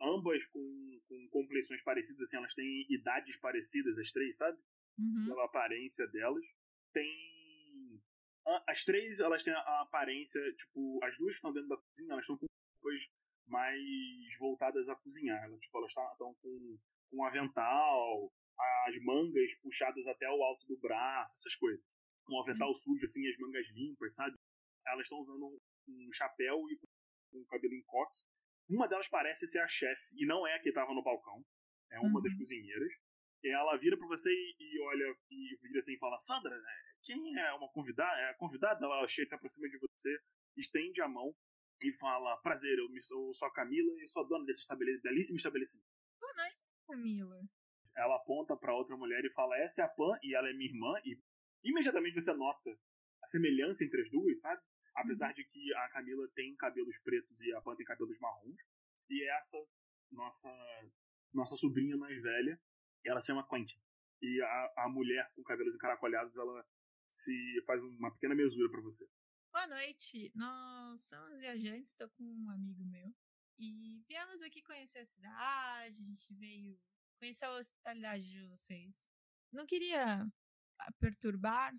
ambas 0.02 0.46
com, 0.48 1.00
com 1.08 1.30
complexões 1.30 1.82
parecidas, 1.84 2.22
assim, 2.22 2.38
elas 2.38 2.54
têm 2.54 2.86
idades 2.90 3.38
parecidas, 3.38 3.98
as 3.98 4.12
três, 4.12 4.38
sabe? 4.38 4.58
Uhum. 4.98 5.26
Pela 5.28 5.46
aparência 5.46 6.08
delas. 6.08 6.46
Tem. 6.94 8.02
As 8.68 8.84
três, 8.84 9.20
elas 9.20 9.44
têm 9.44 9.54
a 9.54 9.82
aparência, 9.82 10.42
tipo, 10.56 11.00
as 11.04 11.16
duas 11.18 11.34
que 11.34 11.38
estão 11.38 11.54
dentro 11.54 11.70
da 11.70 11.78
cozinha, 11.78 12.14
elas 12.14 12.24
estão 12.24 12.38
com 12.38 12.48
roupas 12.48 13.10
mais 13.48 13.80
voltadas 14.40 14.90
a 14.90 14.96
cozinhar. 14.96 15.44
Elas, 15.44 15.60
tipo, 15.60 15.78
elas 15.78 15.92
estão 15.92 16.34
com, 16.42 16.78
com 17.12 17.18
um 17.18 17.26
avental, 17.26 18.32
as 18.88 19.04
mangas 19.04 19.56
puxadas 19.62 20.06
até 20.08 20.28
o 20.30 20.44
alto 20.44 20.66
do 20.68 20.78
braço, 20.78 21.36
essas 21.36 21.56
coisas. 21.56 21.86
Um 22.30 22.40
avental 22.42 22.70
uhum. 22.70 22.76
sujo, 22.76 23.04
assim, 23.04 23.28
as 23.28 23.38
mangas 23.38 23.68
limpas, 23.70 24.16
sabe? 24.16 24.36
Elas 24.88 25.04
estão 25.04 25.20
usando 25.20 25.60
um 25.88 26.14
chapéu 26.14 26.58
e 26.70 26.80
com 27.32 27.40
o 27.40 27.46
cabelo 27.46 27.74
em 27.74 27.84
coque. 27.84 28.18
Uma 28.70 28.88
delas 28.88 29.08
parece 29.10 29.48
ser 29.48 29.60
a 29.60 29.68
chefe, 29.68 30.14
e 30.14 30.26
não 30.26 30.46
é 30.46 30.56
a 30.56 30.62
que 30.62 30.70
estava 30.70 30.94
no 30.94 31.04
balcão. 31.04 31.44
É 31.92 32.00
uma 32.00 32.18
uhum. 32.18 32.22
das 32.22 32.36
cozinheiras. 32.36 32.92
E 33.44 33.52
ela 33.52 33.78
vira 33.78 33.98
para 33.98 34.08
você 34.08 34.30
e, 34.32 34.82
olha, 34.82 35.16
e 35.32 35.58
vira 35.62 35.80
assim 35.80 35.94
e 35.94 35.98
fala: 36.00 36.20
Sandra, 36.20 36.56
né, 36.56 36.76
quem 37.04 37.40
é 37.40 37.54
uma 37.54 37.70
convidada? 37.72 38.20
É 38.20 38.30
a 38.30 38.36
convidada? 38.36 38.86
Ela 38.86 39.08
se 39.08 39.34
aproxima 39.34 39.68
de 39.70 39.78
você, 39.80 40.20
estende 40.58 41.02
a 41.02 41.08
mão 41.08 41.34
e 41.82 41.92
fala: 41.94 42.38
Prazer, 42.38 42.78
eu, 42.78 42.90
me, 42.90 43.00
eu 43.00 43.34
sou 43.34 43.48
a 43.48 43.54
Camila 43.54 43.92
e 44.04 44.08
sou 44.08 44.24
a 44.24 44.28
dona 44.28 44.46
desse 44.46 44.62
estabele 44.62 45.00
belíssimo 45.02 45.38
estabelecimento. 45.38 45.88
Boa 46.20 46.34
noite, 46.36 46.58
Camila. 46.86 47.42
Ela 47.96 48.16
aponta 48.18 48.56
para 48.58 48.76
outra 48.76 48.96
mulher 48.98 49.24
e 49.24 49.32
fala: 49.32 49.58
Essa 49.58 49.82
é 49.82 49.86
a 49.86 49.90
Pan 49.90 50.18
e 50.22 50.36
ela 50.36 50.50
é 50.50 50.54
minha 50.54 50.70
irmã. 50.70 50.94
E 51.06 51.18
imediatamente 51.64 52.16
você 52.16 52.34
nota 52.34 52.70
a 53.24 53.28
semelhança 53.28 53.84
entre 53.84 54.02
as 54.02 54.10
duas, 54.12 54.42
sabe? 54.42 54.62
Apesar 55.00 55.34
de 55.34 55.44
que 55.46 55.74
a 55.76 55.90
Camila 55.90 56.28
tem 56.36 56.56
cabelos 56.56 56.98
pretos 57.00 57.40
e 57.42 57.54
a 57.54 57.62
Pan 57.62 57.76
tem 57.76 57.86
cabelos 57.86 58.20
marrons. 58.20 58.58
E 59.10 59.28
essa, 59.30 59.58
nossa 60.12 60.50
nossa 61.34 61.56
sobrinha 61.56 61.96
mais 61.98 62.22
velha, 62.22 62.60
ela 63.06 63.20
se 63.20 63.28
chama 63.28 63.48
Quentin. 63.48 63.80
E 64.22 64.42
a, 64.42 64.74
a 64.86 64.90
mulher 64.90 65.32
com 65.36 65.44
cabelos 65.44 65.74
encaracolhados, 65.76 66.38
ela 66.38 66.66
se 67.08 67.64
faz 67.66 67.82
uma 67.82 68.12
pequena 68.12 68.36
mesura 68.36 68.70
para 68.70 68.82
você. 68.82 69.08
Boa 69.52 69.68
noite. 69.68 70.32
Nós 70.36 71.02
somos 71.04 71.40
viajantes, 71.40 71.92
estou 71.92 72.10
com 72.10 72.24
um 72.24 72.50
amigo 72.50 72.84
meu. 72.86 73.16
E 73.58 74.04
viemos 74.08 74.42
aqui 74.42 74.62
conhecer 74.62 75.00
a 75.00 75.06
cidade, 75.06 76.02
a 76.02 76.06
gente 76.06 76.34
veio 76.36 76.80
conhecer 77.20 77.46
a 77.46 77.58
hospitalidade 77.58 78.30
de 78.30 78.48
vocês. 78.48 78.96
Não 79.52 79.66
queria 79.66 80.26
perturbar, 81.00 81.74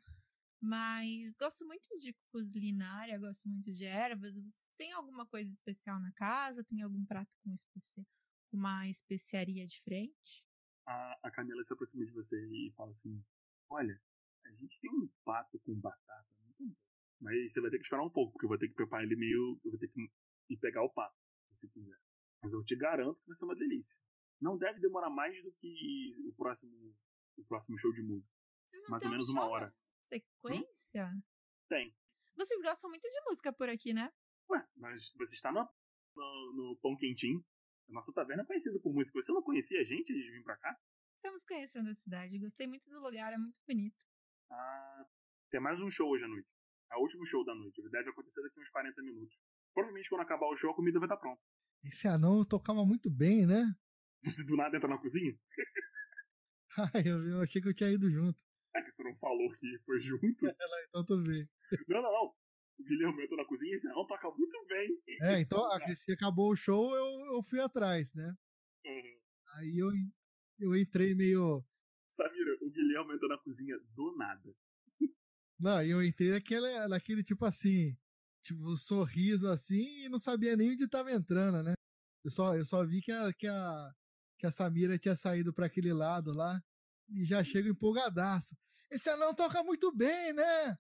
mas 0.61 1.33
gosto 1.39 1.65
muito 1.67 1.89
de 1.97 2.15
culinária, 2.31 3.19
gosto 3.19 3.49
muito 3.49 3.73
de 3.73 3.85
ervas. 3.85 4.35
Você 4.35 4.63
tem 4.77 4.93
alguma 4.93 5.27
coisa 5.27 5.51
especial 5.51 5.99
na 5.99 6.13
casa? 6.13 6.63
Tem 6.65 6.83
algum 6.83 7.05
prato 7.07 7.31
com 7.43 7.55
especi... 7.55 8.07
uma 8.53 8.87
especiaria 8.89 9.67
diferente? 9.67 10.45
A, 10.87 11.19
a 11.23 11.31
Camila 11.31 11.65
se 11.65 11.73
aproxima 11.73 12.05
de 12.05 12.13
você 12.13 12.37
e 12.37 12.73
fala 12.77 12.91
assim: 12.91 13.25
Olha, 13.71 13.99
a 14.45 14.53
gente 14.53 14.79
tem 14.81 14.91
um 14.91 15.09
pato 15.25 15.59
com 15.61 15.75
batata 15.81 16.37
muito 16.45 16.67
bom. 16.67 16.77
Mas 17.21 17.53
você 17.53 17.61
vai 17.61 17.71
ter 17.71 17.79
que 17.79 17.85
esperar 17.85 18.05
um 18.05 18.11
pouco, 18.11 18.33
porque 18.33 18.45
eu 18.45 18.49
vou 18.49 18.59
ter 18.59 18.69
que 18.69 18.75
preparar 18.75 19.05
ele 19.05 19.17
meio. 19.17 19.59
Eu 19.65 19.71
vou 19.71 19.81
ter 19.81 19.89
que 19.89 20.11
ir 20.51 20.57
pegar 20.59 20.83
o 20.83 20.91
pato, 20.91 21.17
se 21.49 21.61
você 21.61 21.69
quiser. 21.69 21.99
Mas 22.43 22.53
eu 22.53 22.63
te 22.65 22.77
garanto 22.77 23.19
que 23.21 23.29
vai 23.29 23.37
ser 23.37 23.45
uma 23.45 23.57
delícia. 23.57 23.99
Não 24.41 24.59
deve 24.59 24.81
demorar 24.81 25.11
mais 25.11 25.43
do 25.43 25.53
que 25.53 26.17
o 26.27 26.35
próximo, 26.35 26.73
o 27.37 27.45
próximo 27.45 27.79
show 27.79 27.93
de 27.93 28.03
música. 28.03 28.35
Mais 28.89 29.05
ou 29.05 29.11
menos 29.11 29.29
uma 29.29 29.47
hora 29.47 29.71
sequência? 30.11 31.07
Hum? 31.07 31.23
Tem. 31.69 31.95
Vocês 32.37 32.61
gostam 32.63 32.91
muito 32.91 33.09
de 33.09 33.21
música 33.27 33.53
por 33.53 33.69
aqui, 33.69 33.93
né? 33.93 34.13
Ué, 34.51 34.67
mas 34.77 35.13
você 35.17 35.37
está 35.37 35.53
no, 35.53 35.69
no, 36.17 36.53
no 36.55 36.79
Pão 36.83 36.97
Quentinho. 36.97 37.45
A 37.89 37.93
nossa 37.93 38.13
taverna 38.13 38.43
é 38.43 38.47
conhecida 38.47 38.79
por 38.81 38.93
música. 38.93 39.21
Você 39.21 39.33
não 39.33 39.43
conhecia 39.43 39.81
a 39.81 39.85
gente 39.85 40.13
antes 40.13 40.25
de 40.25 40.33
vir 40.33 40.43
pra 40.43 40.57
cá? 40.57 40.77
Estamos 41.17 41.45
conhecendo 41.45 41.91
a 41.91 41.95
cidade. 41.95 42.39
Gostei 42.39 42.67
muito 42.67 42.89
do 42.89 43.01
lugar, 43.01 43.33
é 43.33 43.39
muito 43.39 43.57
bonito. 43.67 44.07
Ah, 44.51 45.07
tem 45.51 45.61
mais 45.61 45.81
um 45.81 45.91
show 45.91 46.09
hoje 46.09 46.25
à 46.25 46.29
noite. 46.29 46.49
É 46.93 46.97
o 46.97 47.01
último 47.01 47.27
show 47.27 47.45
da 47.45 47.55
noite. 47.55 47.83
Deve 47.91 48.11
acontecer 48.11 48.43
daqui 48.43 48.59
uns 48.59 48.71
40 48.71 49.03
minutos. 49.03 49.39
Provavelmente 49.73 50.09
quando 50.09 50.23
acabar 50.23 50.47
o 50.49 50.57
show 50.57 50.71
a 50.71 50.75
comida 50.75 50.99
vai 50.99 51.07
estar 51.07 51.17
pronta. 51.17 51.41
Esse 51.85 52.09
anão 52.09 52.45
tocava 52.45 52.85
muito 52.85 53.11
bem, 53.11 53.47
né? 53.47 53.65
Você 54.25 54.45
do 54.45 54.57
nada 54.57 54.77
entra 54.77 54.89
na 54.89 54.99
cozinha? 54.99 55.39
Ai, 56.95 57.03
eu, 57.07 57.27
eu 57.27 57.41
achei 57.41 57.61
que 57.61 57.69
eu 57.69 57.75
tinha 57.75 57.91
ido 57.91 58.11
junto. 58.11 58.43
É 58.75 58.83
que 58.83 58.93
você 58.93 59.03
não 59.03 59.17
falou 59.17 59.53
que 59.53 59.79
foi 59.85 60.01
junto? 60.01 60.21
É, 60.61 60.85
então 60.89 61.05
tudo 61.05 61.25
bem. 61.25 61.49
Não, 61.89 62.03
não, 62.03 62.13
não. 62.13 62.35
O 62.79 62.85
Guilherme 62.85 63.25
entrou 63.25 63.39
na 63.39 63.45
cozinha 63.45 63.73
e 63.73 63.75
disse, 63.75 63.89
não, 63.89 64.07
toca 64.07 64.31
muito 64.31 64.67
bem. 64.67 65.03
É, 65.23 65.41
então, 65.41 65.61
se 65.97 66.13
acabou 66.13 66.51
o 66.51 66.57
show, 66.57 66.95
eu, 66.95 67.35
eu 67.35 67.43
fui 67.43 67.61
atrás, 67.61 68.15
né? 68.15 68.35
Uhum. 68.87 69.21
Aí 69.57 69.79
eu, 69.79 69.91
eu 70.59 70.77
entrei 70.77 71.15
meio. 71.15 71.65
Samira, 72.09 72.57
o 72.63 72.71
Guilherme 72.71 73.15
entrou 73.15 73.29
na 73.29 73.39
cozinha 73.39 73.79
do 73.95 74.17
nada. 74.17 74.55
Não, 75.59 75.83
eu 75.83 76.03
entrei 76.03 76.31
naquele, 76.31 76.89
naquele 76.89 77.23
tipo 77.23 77.45
assim, 77.45 77.95
tipo, 78.43 78.67
um 78.67 78.77
sorriso 78.77 79.47
assim 79.49 80.05
e 80.05 80.09
não 80.09 80.19
sabia 80.19 80.57
nem 80.57 80.73
onde 80.73 80.89
tava 80.89 81.13
entrando, 81.13 81.63
né? 81.63 81.75
Eu 82.25 82.31
só, 82.31 82.57
eu 82.57 82.65
só 82.65 82.85
vi 82.85 83.03
que 83.03 83.13
a, 83.13 83.33
que 83.35 83.47
a, 83.47 83.93
que 84.39 84.47
a 84.47 84.51
Samira 84.51 84.99
tinha 84.99 85.15
saído 85.15 85.53
para 85.53 85.67
aquele 85.67 85.93
lado 85.93 86.33
lá 86.33 86.61
e 87.13 87.25
já 87.25 87.43
chega 87.43 87.69
empolgadaço. 87.69 88.57
Esse 88.91 89.09
anão 89.11 89.35
toca 89.35 89.63
muito 89.63 89.95
bem, 89.95 90.33
né? 90.33 90.79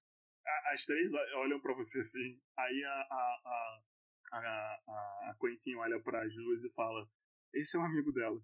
As 0.72 0.84
três 0.84 1.12
olham 1.36 1.60
para 1.60 1.74
você 1.74 2.00
assim. 2.00 2.40
Aí 2.58 2.84
a, 2.84 2.92
a, 2.92 3.40
a, 3.44 4.38
a, 4.38 5.30
a 5.30 5.36
Quentin 5.40 5.74
olha 5.76 6.00
para 6.02 6.24
as 6.24 6.34
duas 6.34 6.64
e 6.64 6.70
fala: 6.70 7.08
Esse 7.54 7.76
é 7.76 7.80
um 7.80 7.84
amigo 7.84 8.12
dela. 8.12 8.40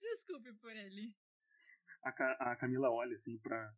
Desculpe 0.00 0.52
por 0.54 0.70
ele. 0.70 1.14
A, 2.04 2.52
a 2.52 2.56
Camila 2.56 2.90
olha 2.90 3.14
assim 3.14 3.38
pra. 3.38 3.72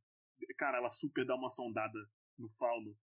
Cara, 0.59 0.79
ela 0.79 0.91
super 0.91 1.25
dá 1.25 1.37
uma 1.37 1.51
sondada 1.51 1.99
no 2.39 2.49
fauno. 2.51 2.97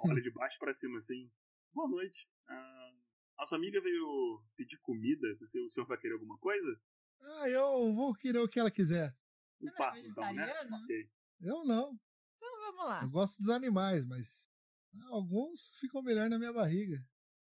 Olha 0.00 0.22
de 0.22 0.30
baixo 0.30 0.58
para 0.58 0.74
cima 0.74 0.98
assim. 0.98 1.30
Boa 1.72 1.88
noite. 1.88 2.28
Ah, 2.48 2.92
a 3.38 3.46
sua 3.46 3.58
amiga 3.58 3.80
veio 3.80 4.42
pedir 4.56 4.78
comida. 4.80 5.26
Você, 5.40 5.60
o 5.60 5.68
senhor 5.68 5.86
vai 5.86 5.98
querer 5.98 6.14
alguma 6.14 6.38
coisa? 6.38 6.80
Ah, 7.20 7.48
eu 7.48 7.94
vou 7.94 8.14
querer 8.14 8.38
o 8.38 8.48
que 8.48 8.58
ela 8.58 8.70
quiser. 8.70 9.14
O 9.68 9.76
pato, 9.76 9.98
então, 9.98 10.32
né? 10.34 10.52
Eu 11.40 11.64
não. 11.64 11.98
Então 12.36 12.58
vamos 12.60 12.84
lá. 12.84 13.02
Eu 13.02 13.10
gosto 13.10 13.38
dos 13.38 13.48
animais, 13.48 14.04
mas 14.06 14.50
alguns 15.10 15.76
ficam 15.80 16.02
melhor 16.02 16.28
na 16.28 16.38
minha 16.38 16.52
barriga. 16.52 16.96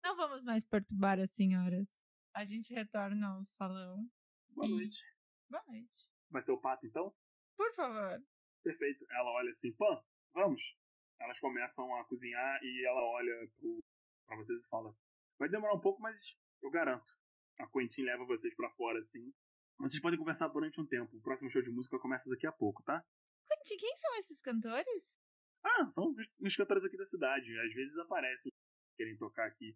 Não 0.03 0.15
vamos 0.15 0.43
mais 0.43 0.63
perturbar 0.63 1.19
as 1.19 1.31
senhoras. 1.31 1.87
A 2.33 2.45
gente 2.45 2.73
retorna 2.73 3.27
ao 3.27 3.45
salão. 3.45 4.09
Boa 4.49 4.67
e... 4.67 4.71
noite. 4.71 5.03
Boa 5.49 5.63
noite. 5.67 6.09
Vai 6.29 6.41
ser 6.41 6.51
o 6.51 6.59
pato, 6.59 6.85
então? 6.85 7.13
Por 7.55 7.73
favor. 7.73 8.23
Perfeito. 8.63 9.05
Ela 9.09 9.31
olha 9.31 9.51
assim, 9.51 9.73
Pan, 9.73 10.03
vamos. 10.33 10.77
Elas 11.19 11.39
começam 11.39 11.95
a 11.95 12.05
cozinhar 12.05 12.59
e 12.61 12.85
ela 12.85 13.01
olha 13.01 13.49
pro, 13.57 13.83
pra 14.25 14.37
vocês 14.37 14.63
e 14.63 14.67
fala: 14.67 14.95
Vai 15.39 15.49
demorar 15.49 15.73
um 15.73 15.81
pouco, 15.81 16.01
mas 16.01 16.37
eu 16.61 16.69
garanto. 16.69 17.11
A 17.59 17.67
Quentin 17.67 18.03
leva 18.03 18.25
vocês 18.25 18.53
para 18.55 18.69
fora 18.71 18.99
assim. 18.99 19.33
Vocês 19.77 20.01
podem 20.01 20.17
conversar 20.17 20.47
durante 20.47 20.79
um 20.79 20.85
tempo. 20.85 21.17
O 21.17 21.21
próximo 21.21 21.49
show 21.49 21.61
de 21.61 21.69
música 21.69 21.99
começa 21.99 22.29
daqui 22.29 22.47
a 22.47 22.51
pouco, 22.51 22.81
tá? 22.83 23.03
Quentin, 23.47 23.77
quem 23.77 23.95
são 23.97 24.15
esses 24.15 24.41
cantores? 24.41 25.19
Ah, 25.63 25.87
são 25.89 26.15
os 26.39 26.55
cantores 26.55 26.85
aqui 26.85 26.97
da 26.97 27.05
cidade. 27.05 27.59
Às 27.59 27.73
vezes 27.73 27.97
aparecem, 27.97 28.51
querem 28.97 29.17
tocar 29.17 29.45
aqui. 29.47 29.75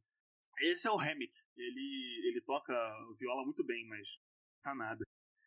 Esse 0.59 0.87
é 0.87 0.91
o 0.91 0.99
Hammett. 0.99 1.43
Ele, 1.55 2.27
ele 2.27 2.41
toca 2.41 2.73
viola 3.17 3.43
muito 3.43 3.63
bem, 3.63 3.87
mas 3.87 4.07
tá 4.61 4.73
nada. 4.73 5.03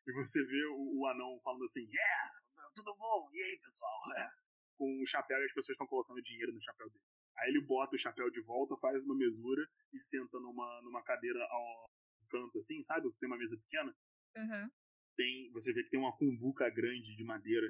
E 0.07 0.13
você 0.13 0.45
vê 0.45 0.67
o, 0.67 1.01
o 1.01 1.07
anão 1.07 1.41
falando 1.43 1.65
assim: 1.65 1.81
Yeah, 1.81 2.31
tudo 2.75 2.95
bom? 2.97 3.31
E 3.33 3.43
aí, 3.43 3.59
pessoal? 3.59 4.01
É. 4.17 4.31
Com 4.77 5.03
o 5.03 5.07
chapéu 5.07 5.39
e 5.41 5.45
as 5.45 5.53
pessoas 5.53 5.75
estão 5.75 5.87
colocando 5.87 6.21
dinheiro 6.23 6.53
no 6.53 6.61
chapéu 6.61 6.89
dele. 6.91 7.05
Aí 7.39 7.49
ele 7.49 7.65
bota 7.65 7.97
o 7.97 7.99
chapéu 7.99 8.31
de 8.31 8.41
volta, 8.43 8.77
faz 8.77 9.05
uma 9.05 9.17
mesura 9.17 9.67
e 9.93 9.99
senta 9.99 10.39
numa, 10.39 10.83
numa 10.83 11.03
cadeira 11.03 11.43
ao 11.45 11.91
canto, 12.29 12.59
assim, 12.59 12.83
sabe? 12.83 13.11
Tem 13.19 13.27
uma 13.27 13.39
mesa 13.39 13.57
pequena 13.57 13.95
Aham. 14.37 14.71
Tem, 15.17 15.51
você 15.53 15.73
vê 15.73 15.83
que 15.83 15.91
tem 15.91 16.01
uma 16.01 16.17
cumbuca 16.17 16.69
grande 16.71 17.15
de 17.15 17.25
madeira 17.25 17.67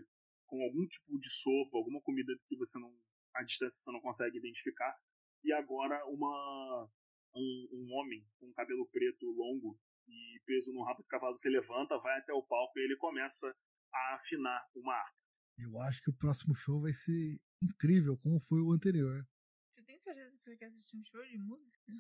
com 0.46 0.62
algum 0.62 0.86
tipo 0.86 1.18
de 1.18 1.28
sopa, 1.28 1.76
alguma 1.76 2.00
comida 2.02 2.32
que 2.46 2.56
você 2.56 2.78
não. 2.78 2.94
à 3.34 3.42
distância 3.42 3.78
você 3.78 3.90
não 3.90 4.00
consegue 4.00 4.38
identificar. 4.38 4.96
E 5.44 5.52
agora 5.52 6.04
uma. 6.06 6.88
Um, 7.34 7.68
um 7.72 7.94
homem 7.94 8.22
com 8.38 8.52
cabelo 8.52 8.86
preto 8.88 9.24
longo 9.30 9.80
e 10.06 10.40
preso 10.44 10.70
no 10.70 10.84
rabo 10.84 11.02
de 11.02 11.08
cavalo 11.08 11.34
se 11.34 11.48
levanta, 11.48 11.98
vai 11.98 12.18
até 12.18 12.32
o 12.32 12.42
palco 12.42 12.78
e 12.78 12.84
ele 12.84 12.96
começa 12.96 13.48
a 13.90 14.14
afinar 14.16 14.68
uma 14.74 14.92
harpa. 14.92 15.16
Eu 15.56 15.78
acho 15.80 16.02
que 16.02 16.10
o 16.10 16.14
próximo 16.14 16.54
show 16.54 16.80
vai 16.82 16.92
ser 16.92 17.40
incrível, 17.62 18.18
como 18.18 18.38
foi 18.40 18.60
o 18.60 18.72
anterior. 18.72 19.26
Você 19.70 19.82
tem 19.82 19.98
certeza 20.00 20.30
que 20.36 20.42
você 20.42 20.56
quer 20.56 20.66
assistir 20.66 20.96
um 20.96 21.04
show 21.04 21.24
de 21.24 21.38
música? 21.38 21.92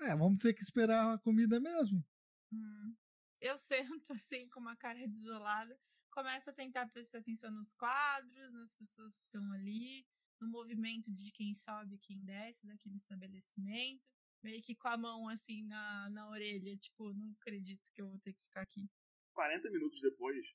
É, 0.00 0.16
vamos 0.16 0.38
ter 0.38 0.54
que 0.54 0.62
esperar 0.62 1.14
a 1.14 1.18
comida 1.18 1.58
mesmo. 1.58 2.04
Hum. 2.52 2.94
Eu 3.40 3.56
sento 3.56 4.12
assim, 4.12 4.48
com 4.48 4.60
uma 4.60 4.76
cara 4.76 5.06
desolada, 5.06 5.78
começo 6.10 6.50
a 6.50 6.52
tentar 6.52 6.88
prestar 6.88 7.18
atenção 7.18 7.50
nos 7.50 7.72
quadros, 7.72 8.52
nas 8.52 8.72
pessoas 8.74 9.14
que 9.16 9.24
estão 9.24 9.52
ali, 9.52 10.06
no 10.40 10.48
movimento 10.48 11.12
de 11.12 11.30
quem 11.32 11.54
sobe 11.54 11.96
e 11.96 11.98
quem 11.98 12.24
desce 12.24 12.66
daquele 12.66 12.96
estabelecimento. 12.96 14.02
Meio 14.42 14.62
que 14.62 14.74
com 14.76 14.88
a 14.88 14.96
mão 14.96 15.28
assim 15.28 15.66
na, 15.66 16.08
na 16.10 16.28
orelha, 16.28 16.76
tipo, 16.76 17.12
não 17.14 17.32
acredito 17.32 17.82
que 17.94 18.02
eu 18.02 18.08
vou 18.08 18.18
ter 18.20 18.32
que 18.32 18.42
ficar 18.42 18.62
aqui. 18.62 18.88
40 19.32 19.70
minutos 19.70 20.00
depois, 20.00 20.46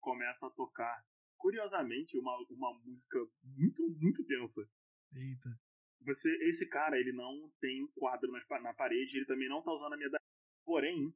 começa 0.00 0.46
a 0.46 0.50
tocar, 0.50 1.04
curiosamente, 1.36 2.16
uma, 2.18 2.36
uma 2.50 2.78
música 2.84 3.18
muito, 3.42 3.82
muito 3.98 4.24
tensa. 4.26 4.62
Eita. 5.12 5.58
Você, 6.02 6.30
esse 6.48 6.66
cara, 6.68 6.98
ele 6.98 7.12
não 7.12 7.50
tem 7.60 7.82
um 7.82 7.88
quadro 7.88 8.30
pa- 8.48 8.60
na 8.60 8.72
parede, 8.72 9.16
ele 9.18 9.26
também 9.26 9.48
não 9.48 9.62
tá 9.62 9.72
usando 9.72 9.92
a 9.94 9.98
medalha. 9.98 10.22
Porém, 10.64 11.12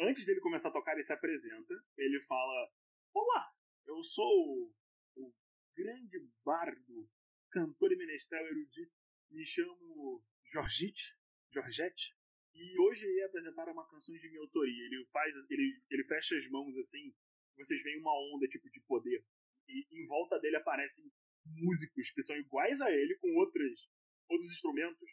antes 0.00 0.24
dele 0.24 0.40
começar 0.40 0.68
a 0.68 0.72
tocar, 0.72 0.92
ele 0.92 1.02
se 1.02 1.12
apresenta, 1.12 1.74
ele 1.96 2.20
fala: 2.22 2.72
Olá, 3.12 3.52
eu 3.86 4.02
sou 4.02 4.26
o, 4.26 4.74
o 5.16 5.34
grande 5.76 6.18
bardo, 6.44 7.08
cantor 7.50 7.92
e 7.92 7.96
menestrel 7.96 8.46
erudito, 8.46 8.92
me 9.30 9.44
chamo 9.44 10.24
Jorgite, 10.44 11.16
Georgette, 11.52 12.16
e 12.54 12.80
hoje 12.80 13.06
ia 13.06 13.26
apresentar 13.26 13.68
uma 13.68 13.88
canção 13.88 14.14
de 14.14 14.28
minha 14.28 14.40
autoria. 14.40 14.84
Ele 14.86 15.06
faz, 15.12 15.34
ele, 15.48 15.80
ele 15.90 16.04
fecha 16.04 16.36
as 16.36 16.48
mãos 16.48 16.76
assim, 16.76 17.14
vocês 17.56 17.82
veem 17.82 18.00
uma 18.00 18.12
onda 18.34 18.48
tipo 18.48 18.68
de 18.70 18.80
poder. 18.80 19.24
E 19.68 19.86
em 19.92 20.06
volta 20.06 20.38
dele 20.40 20.56
aparecem 20.56 21.04
músicos 21.44 22.10
que 22.10 22.22
são 22.22 22.36
iguais 22.36 22.80
a 22.80 22.90
ele, 22.90 23.16
com 23.18 23.34
outras, 23.36 23.88
outros 24.28 24.50
instrumentos. 24.50 25.08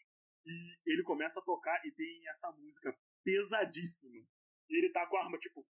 E 0.45 0.77
ele 0.86 1.03
começa 1.03 1.39
a 1.39 1.43
tocar 1.43 1.79
e 1.86 1.91
tem 1.91 2.27
essa 2.29 2.51
música 2.51 2.97
pesadíssima. 3.23 4.25
E 4.70 4.78
ele 4.78 4.89
tá 4.91 5.05
com 5.07 5.18
a 5.18 5.24
arma 5.24 5.38
tipo. 5.38 5.66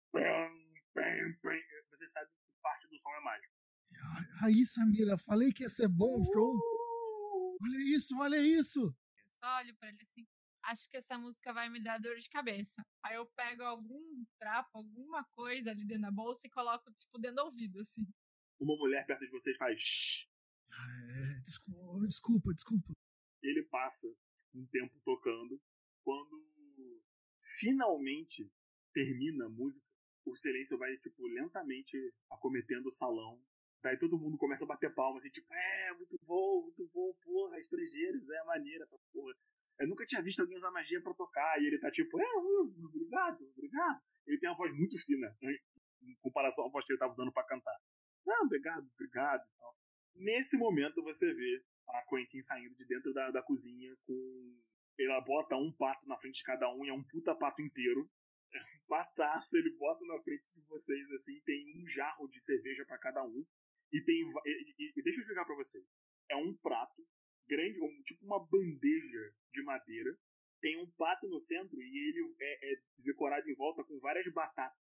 Você 1.90 2.08
sabe 2.08 2.30
que 2.30 2.60
parte 2.62 2.88
do 2.88 2.98
som 2.98 3.10
é 3.10 3.20
mágico. 3.20 3.54
Aí, 4.42 4.64
Samira, 4.64 5.16
falei 5.18 5.52
que 5.52 5.62
ia 5.62 5.70
ser 5.70 5.88
bom 5.88 6.20
o 6.20 6.24
show. 6.24 7.58
Olha 7.62 7.96
isso, 7.96 8.18
olha 8.18 8.40
isso. 8.40 8.80
Eu 8.80 9.32
só 9.40 9.58
olho 9.58 9.74
pra 9.76 9.88
ele 9.88 10.02
assim. 10.02 10.26
Acho 10.64 10.88
que 10.90 10.96
essa 10.96 11.16
música 11.16 11.52
vai 11.52 11.68
me 11.68 11.80
dar 11.82 11.98
dor 11.98 12.16
de 12.18 12.28
cabeça. 12.28 12.84
Aí 13.04 13.14
eu 13.14 13.26
pego 13.26 13.62
algum 13.62 14.24
trapo, 14.38 14.78
alguma 14.78 15.24
coisa 15.34 15.70
ali 15.70 15.86
dentro 15.86 16.02
da 16.02 16.10
bolsa 16.10 16.46
e 16.46 16.50
coloco, 16.50 16.92
tipo, 16.92 17.18
dentro 17.18 17.36
do 17.36 17.44
ouvido, 17.44 17.78
assim. 17.78 18.04
Uma 18.58 18.76
mulher 18.76 19.06
perto 19.06 19.24
de 19.24 19.30
vocês 19.30 19.56
faz. 19.56 19.80
Shh. 19.80 20.26
É, 20.72 21.40
desculpa, 21.40 22.04
desculpa, 22.04 22.52
desculpa. 22.52 22.92
Ele 23.42 23.62
passa 23.64 24.08
um 24.54 24.66
tempo 24.66 24.98
tocando. 25.04 25.60
Quando 26.02 26.44
finalmente 27.58 28.50
termina 28.96 29.44
a 29.44 29.48
música, 29.50 29.84
o 30.24 30.34
silêncio 30.34 30.78
vai, 30.78 30.96
tipo, 30.96 31.26
lentamente 31.26 32.14
acometendo 32.30 32.86
o 32.86 32.92
salão. 32.92 33.38
Daí 33.82 33.98
todo 33.98 34.18
mundo 34.18 34.38
começa 34.38 34.64
a 34.64 34.66
bater 34.66 34.94
palmas, 34.94 35.22
assim, 35.22 35.30
tipo, 35.30 35.52
é, 35.52 35.92
muito 35.92 36.18
bom, 36.22 36.62
muito 36.62 36.88
bom, 36.88 37.12
porra, 37.22 37.58
estrangeiros, 37.58 38.28
é 38.30 38.44
maneira 38.44 38.84
essa 38.84 38.98
porra. 39.12 39.34
Eu 39.78 39.86
nunca 39.86 40.06
tinha 40.06 40.22
visto 40.22 40.40
alguém 40.40 40.56
usar 40.56 40.70
magia 40.70 41.02
pra 41.02 41.12
tocar. 41.12 41.60
E 41.60 41.66
ele 41.66 41.78
tá 41.78 41.90
tipo, 41.90 42.18
é, 42.18 42.24
uh, 42.24 42.86
obrigado, 42.86 43.46
obrigado. 43.54 44.00
Ele 44.26 44.38
tem 44.38 44.48
uma 44.48 44.56
voz 44.56 44.74
muito 44.74 44.98
fina, 44.98 45.36
né, 45.42 45.54
em 46.02 46.16
comparação 46.22 46.64
à 46.66 46.70
voz 46.70 46.86
que 46.86 46.92
ele 46.92 46.98
tava 46.98 47.12
usando 47.12 47.30
pra 47.30 47.44
cantar. 47.44 47.78
Não, 48.24 48.46
obrigado, 48.46 48.88
obrigado 48.94 49.42
e 49.42 49.58
tal. 49.58 49.76
Nesse 50.14 50.56
momento 50.56 51.02
você 51.02 51.32
vê 51.34 51.62
a 51.88 52.02
Quentin 52.08 52.40
saindo 52.40 52.74
de 52.74 52.86
dentro 52.86 53.12
da, 53.12 53.30
da 53.30 53.42
cozinha 53.42 53.94
com. 54.06 54.56
Ela 54.98 55.20
bota 55.20 55.54
um 55.56 55.70
pato 55.70 56.08
na 56.08 56.16
frente 56.16 56.36
de 56.36 56.42
cada 56.42 56.74
um 56.74 56.82
e 56.86 56.88
é 56.88 56.92
um 56.92 57.04
puta 57.04 57.34
pato 57.34 57.60
inteiro. 57.60 58.10
Um 58.86 58.88
pataço, 58.88 59.56
ele 59.56 59.70
bota 59.76 60.04
na 60.06 60.22
frente 60.22 60.44
de 60.54 60.60
vocês 60.68 61.10
assim, 61.10 61.40
tem 61.44 61.82
um 61.82 61.88
jarro 61.88 62.28
de 62.28 62.40
cerveja 62.40 62.84
pra 62.86 62.96
cada 62.98 63.24
um. 63.24 63.44
E 63.92 64.00
tem. 64.00 64.16
E, 64.46 64.74
e- 64.96 65.02
deixa 65.02 65.18
eu 65.18 65.22
explicar 65.22 65.44
pra 65.44 65.56
vocês. 65.56 65.84
É 66.30 66.36
um 66.36 66.54
prato 66.56 67.04
grande, 67.48 67.78
tipo 68.04 68.24
uma 68.24 68.38
bandeja 68.46 69.34
de 69.52 69.62
madeira. 69.64 70.16
Tem 70.60 70.80
um 70.80 70.88
pato 70.92 71.28
no 71.28 71.38
centro 71.38 71.76
e 71.82 72.08
ele 72.08 72.34
é, 72.40 72.72
é 72.72 72.80
decorado 72.98 73.48
em 73.50 73.54
volta 73.54 73.82
com 73.84 73.98
várias 73.98 74.26
batatas. 74.32 74.78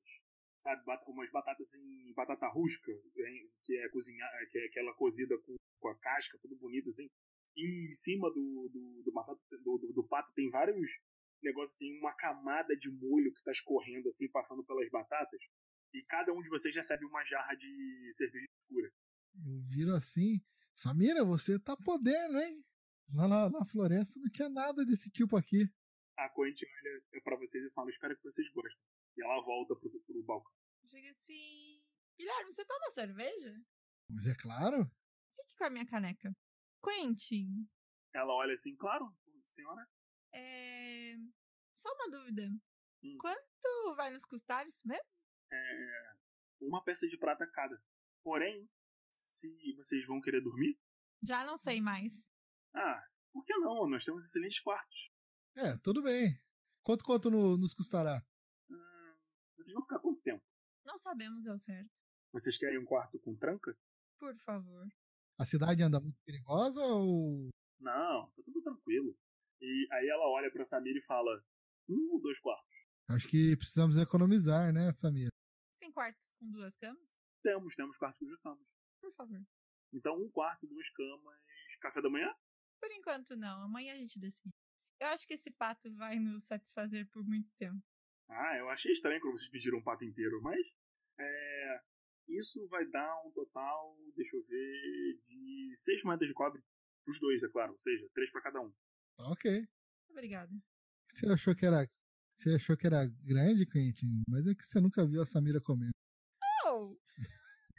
Sabe, 0.60 0.84
Bat- 0.84 1.04
umas 1.08 1.30
batatas 1.30 1.74
em 1.74 2.12
batata 2.12 2.46
rústica, 2.48 2.92
hein, 2.92 3.50
que 3.64 3.76
é 3.78 3.88
cozinhar, 3.88 4.30
que 4.50 4.58
é 4.58 4.66
aquela 4.66 4.94
cozida 4.94 5.36
com, 5.38 5.56
com 5.80 5.88
a 5.88 5.98
casca, 5.98 6.38
tudo 6.42 6.56
bonito 6.56 6.88
assim. 6.90 7.08
E 7.56 7.90
em 7.90 7.94
cima 7.94 8.28
do, 8.30 8.68
do, 8.72 9.02
do, 9.04 9.12
batata, 9.12 9.40
do, 9.62 9.78
do- 9.78 9.92
do 9.92 10.04
pato 10.08 10.32
tem 10.34 10.50
vários 10.50 11.00
negócios, 11.42 11.78
tem 11.78 11.98
uma 11.98 12.12
camada 12.14 12.76
de 12.76 12.90
molho 12.90 13.32
que 13.32 13.42
tá 13.42 13.50
escorrendo 13.50 14.08
assim, 14.08 14.28
passando 14.30 14.64
pelas 14.64 14.88
batatas. 14.90 15.40
E 15.92 16.02
cada 16.04 16.32
um 16.32 16.42
de 16.42 16.48
vocês 16.48 16.74
recebe 16.74 17.04
uma 17.04 17.24
jarra 17.24 17.54
de 17.54 18.10
cerveja 18.14 18.46
escura. 18.62 18.90
Eu 19.44 19.60
viro 19.68 19.94
assim. 19.94 20.40
Samira, 20.74 21.24
você 21.24 21.58
tá 21.58 21.76
podendo, 21.76 22.38
hein? 22.38 22.64
Lá 23.14 23.28
na, 23.28 23.50
na 23.50 23.64
floresta 23.66 24.18
não 24.18 24.30
tinha 24.30 24.48
nada 24.48 24.84
desse 24.86 25.10
tipo 25.10 25.36
aqui. 25.36 25.70
A 26.16 26.28
Quentin 26.30 26.64
olha 26.64 27.22
pra 27.22 27.36
vocês 27.36 27.64
e 27.64 27.70
fala: 27.70 27.90
Espero 27.90 28.16
que 28.16 28.22
vocês 28.22 28.48
gostem. 28.52 28.80
E 29.16 29.22
ela 29.22 29.42
volta 29.44 29.74
pro, 29.76 29.88
pro 30.06 30.22
balcão. 30.22 30.52
Chega 30.86 31.10
assim. 31.10 31.82
Guilherme, 32.16 32.52
você 32.52 32.64
toma 32.64 32.90
cerveja? 32.90 33.54
Mas 34.08 34.26
é 34.26 34.34
claro. 34.34 34.90
Fique 35.36 35.54
com 35.56 35.64
a 35.64 35.70
minha 35.70 35.86
caneca. 35.86 36.34
Quentin, 36.82 37.68
Ela 38.14 38.32
olha 38.32 38.54
assim: 38.54 38.74
Claro, 38.76 39.14
senhora. 39.42 39.86
É. 40.32 41.14
Só 41.74 41.92
uma 41.94 42.10
dúvida. 42.10 42.48
Hum. 43.02 43.16
Quanto 43.20 43.96
vai 43.96 44.10
nos 44.10 44.24
custar 44.24 44.66
isso 44.66 44.86
mesmo? 44.86 45.04
É, 45.52 46.14
uma 46.60 46.82
peça 46.84 47.06
de 47.08 47.18
prata 47.18 47.46
cada. 47.52 47.82
Porém, 48.22 48.68
se 49.10 49.74
vocês 49.76 50.06
vão 50.06 50.20
querer 50.20 50.40
dormir, 50.40 50.78
Já 51.22 51.44
não 51.44 51.56
sei 51.58 51.80
mais. 51.80 52.12
ah, 52.74 53.02
por 53.32 53.44
que 53.44 53.54
não? 53.58 53.88
Nós 53.88 54.04
temos 54.04 54.24
excelentes 54.24 54.60
quartos. 54.60 55.10
É, 55.56 55.76
tudo 55.78 56.02
bem. 56.02 56.38
Quanto 56.82 57.04
quanto 57.04 57.30
no- 57.30 57.56
nos 57.56 57.74
custará? 57.74 58.24
Hum, 58.70 59.16
vocês 59.56 59.72
vão 59.74 59.82
ficar 59.82 59.98
quanto 59.98 60.22
tempo? 60.22 60.42
Não 60.84 60.98
sabemos 60.98 61.46
ao 61.46 61.58
certo. 61.58 61.90
Vocês 62.32 62.56
querem 62.56 62.78
um 62.78 62.84
quarto 62.84 63.18
com 63.20 63.36
tranca? 63.36 63.76
Por 64.18 64.36
favor. 64.38 64.86
A 65.38 65.44
cidade 65.44 65.82
anda 65.82 66.00
muito 66.00 66.18
perigosa 66.24 66.80
ou. 66.82 67.50
Não, 67.80 68.30
tá 68.30 68.42
tudo 68.44 68.62
tranquilo. 68.62 69.16
E 69.62 69.88
aí 69.92 70.08
ela 70.08 70.28
olha 70.28 70.50
pra 70.50 70.64
Samir 70.64 70.96
e 70.96 71.02
fala: 71.02 71.40
um 71.88 72.14
ou 72.14 72.20
dois 72.20 72.40
quartos? 72.40 72.74
Acho 73.08 73.28
que 73.28 73.56
precisamos 73.56 73.96
economizar, 73.96 74.72
né, 74.72 74.92
Samira? 74.92 75.30
Tem 75.78 75.92
quartos 75.92 76.34
com 76.38 76.50
duas 76.50 76.76
camas? 76.76 77.08
Temos, 77.44 77.74
temos 77.76 77.96
quartos 77.96 78.18
com 78.18 78.26
duas 78.26 78.40
camas. 78.40 78.66
Por 79.00 79.12
favor. 79.14 79.40
Então, 79.92 80.20
um 80.20 80.28
quarto, 80.30 80.66
duas 80.66 80.88
camas, 80.90 81.38
café 81.80 82.02
da 82.02 82.10
manhã? 82.10 82.34
Por 82.80 82.90
enquanto 82.90 83.36
não. 83.36 83.62
Amanhã 83.62 83.92
a 83.92 83.96
gente 83.96 84.18
decide. 84.18 84.54
Eu 85.00 85.08
acho 85.08 85.26
que 85.26 85.34
esse 85.34 85.50
pato 85.50 85.94
vai 85.94 86.18
nos 86.18 86.44
satisfazer 86.44 87.08
por 87.10 87.24
muito 87.24 87.50
tempo. 87.56 87.80
Ah, 88.28 88.56
eu 88.56 88.68
achei 88.68 88.92
estranho 88.92 89.20
quando 89.20 89.38
vocês 89.38 89.50
pediram 89.50 89.78
um 89.78 89.82
pato 89.82 90.04
inteiro, 90.04 90.40
mas. 90.42 90.74
É, 91.18 91.82
isso 92.28 92.66
vai 92.68 92.84
dar 92.86 93.22
um 93.24 93.30
total, 93.30 93.96
deixa 94.16 94.36
eu 94.36 94.42
ver, 94.44 95.20
de 95.28 95.72
seis 95.76 96.02
moedas 96.02 96.26
de 96.26 96.34
cobre. 96.34 96.62
Os 97.06 97.20
dois, 97.20 97.42
é 97.42 97.48
claro. 97.48 97.72
Ou 97.72 97.78
seja, 97.78 98.08
três 98.14 98.30
pra 98.30 98.40
cada 98.40 98.60
um. 98.60 98.72
Tá 99.16 99.28
ok. 99.28 99.68
Obrigada. 100.10 100.52
Você 101.08 101.26
achou 101.26 101.54
que 101.54 101.66
era. 101.66 101.88
Você 102.30 102.54
achou 102.54 102.76
que 102.76 102.86
era 102.86 103.06
grande, 103.06 103.66
Quentin? 103.66 104.22
Mas 104.28 104.46
é 104.46 104.54
que 104.54 104.64
você 104.64 104.80
nunca 104.80 105.06
viu 105.06 105.20
a 105.20 105.26
Samira 105.26 105.60
comendo. 105.60 105.92
Oh! 106.66 106.96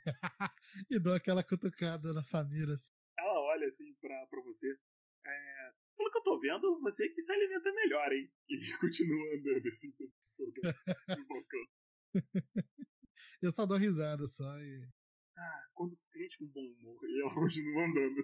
E 0.92 1.00
dou 1.00 1.14
aquela 1.14 1.44
cutucada 1.44 2.14
na 2.14 2.24
Samira. 2.24 2.78
Ela 3.18 3.40
olha 3.40 3.68
assim 3.68 3.94
pra, 3.96 4.28
pra 4.28 4.42
você. 4.42 4.78
É, 5.26 5.74
pelo 5.96 6.12
que 6.12 6.18
eu 6.18 6.24
tô 6.24 6.40
vendo, 6.40 6.80
você 6.82 7.08
que 7.10 7.22
se 7.22 7.32
alimenta 7.32 7.72
melhor, 7.72 8.12
hein? 8.12 8.30
E 8.50 8.58
continua 8.80 9.36
andando 9.36 9.68
assim 9.70 9.92
do 9.92 10.12
balcão. 11.28 11.66
Eu 13.42 13.52
só 13.54 13.66
dou 13.66 13.78
risada 13.78 14.28
só 14.28 14.60
e. 14.60 14.90
Ah, 15.38 15.68
quando 15.74 15.98
cliente 16.12 16.38
com 16.38 16.48
bom 16.48 16.62
humor, 16.62 17.00
e 17.10 17.22
ela 17.22 17.34
continua 17.34 17.86
andando. 17.86 18.24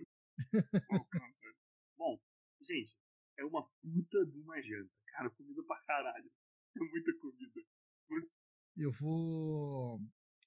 Balcão, 0.90 1.34
sabe? 1.34 1.56
Bom, 1.98 2.20
gente, 2.62 2.94
é 3.38 3.46
uma 3.46 3.64
puta 3.64 4.26
de 4.26 4.40
uma 4.40 4.62
janta. 4.62 4.92
Cara, 5.12 5.30
comida 5.30 5.64
pra 5.64 5.82
caralho. 5.82 6.32
É 6.76 6.80
muita 6.80 7.14
comida. 7.20 7.62
Eu 8.10 8.86
Eu 8.86 8.92
vou. 8.92 10.00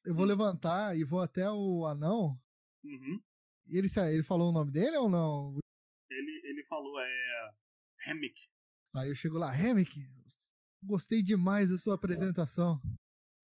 Eu 0.05 0.15
vou 0.15 0.25
levantar 0.25 0.97
e 0.97 1.05
vou 1.05 1.21
até 1.21 1.51
o 1.51 1.87
anão. 1.87 2.41
Uhum. 2.85 3.23
E 3.67 3.79
ele, 3.79 3.89
ele 4.11 4.23
falou 4.23 4.51
o 4.51 4.53
nome 4.53 4.73
dele 4.73 4.97
ou 4.97 5.09
não? 5.09 5.59
Ele, 6.11 6.41
ele 6.45 6.65
falou, 6.65 7.01
é. 7.01 7.55
Hemmick. 8.07 8.49
Aí 8.95 9.09
eu 9.09 9.15
chego 9.15 9.39
lá, 9.39 9.51
Remick, 9.51 9.91
gostei 10.83 11.23
demais 11.23 11.71
da 11.71 11.79
sua 11.79 11.95
apresentação. 11.95 12.81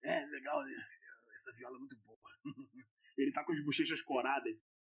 É, 0.03 0.25
legal, 0.25 0.63
né? 0.63 0.85
Essa 1.33 1.51
viola 1.53 1.75
é 1.75 1.79
muito 1.79 1.97
boa. 1.97 2.19
ele 3.17 3.31
tá 3.31 3.43
com 3.43 3.53
as 3.53 3.63
bochechas 3.63 4.01
coradas. 4.01 4.59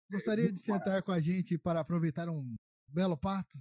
Gostaria 0.09 0.45
muito 0.45 0.55
de 0.55 0.61
sentar 0.61 1.03
com 1.03 1.11
a 1.11 1.19
gente 1.19 1.57
para 1.57 1.81
aproveitar 1.81 2.29
um 2.29 2.55
belo 2.93 3.17
pato? 3.17 3.57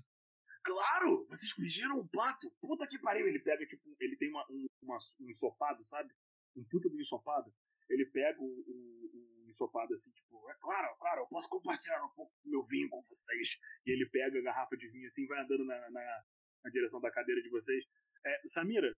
Claro! 0.63 1.27
Vocês 1.29 1.53
fingiram 1.53 1.99
um 2.01 2.07
pato! 2.09 2.51
Puta 2.61 2.87
que 2.87 2.99
pariu! 2.99 3.27
Ele 3.27 3.39
pega, 3.39 3.67
tipo, 3.67 3.97
ele 4.01 4.17
tem 4.17 4.29
uma, 4.31 4.45
um, 4.51 4.67
uma- 4.83 4.99
um 5.21 5.31
ensopado, 5.31 5.83
sabe? 5.85 6.13
Um 6.57 6.65
puta 6.65 6.89
do 6.89 7.01
ensopado. 7.01 7.53
Ele 7.89 8.05
pega 8.07 8.39
o, 8.41 8.45
o, 8.45 9.45
o 9.45 9.49
ensopado 9.49 9.95
assim, 9.95 10.11
tipo, 10.13 10.51
é 10.51 10.55
claro, 10.61 10.95
claro, 10.99 11.23
eu 11.23 11.27
posso 11.29 11.49
compartilhar 11.49 12.05
um 12.05 12.11
pouco 12.11 12.35
do 12.45 12.51
meu 12.51 12.63
vinho 12.67 12.89
com 12.91 13.01
vocês. 13.03 13.57
E 13.87 13.91
ele 13.91 14.07
pega 14.11 14.39
a 14.39 14.43
garrafa 14.43 14.77
de 14.77 14.89
vinho 14.91 15.07
assim 15.07 15.23
e 15.23 15.27
vai 15.27 15.41
andando 15.43 15.65
na, 15.65 15.91
na, 15.91 16.25
na 16.65 16.71
direção 16.71 17.01
da 17.01 17.11
cadeira 17.11 17.41
de 17.41 17.49
vocês. 17.49 17.85
É, 18.27 18.43
Samira, 18.47 18.95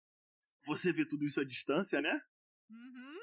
você 0.65 0.91
vê 0.93 1.05
tudo 1.07 1.27
isso 1.27 1.41
à 1.41 1.45
distância, 1.45 2.01
né? 2.01 2.19
Uhum. 2.71 3.19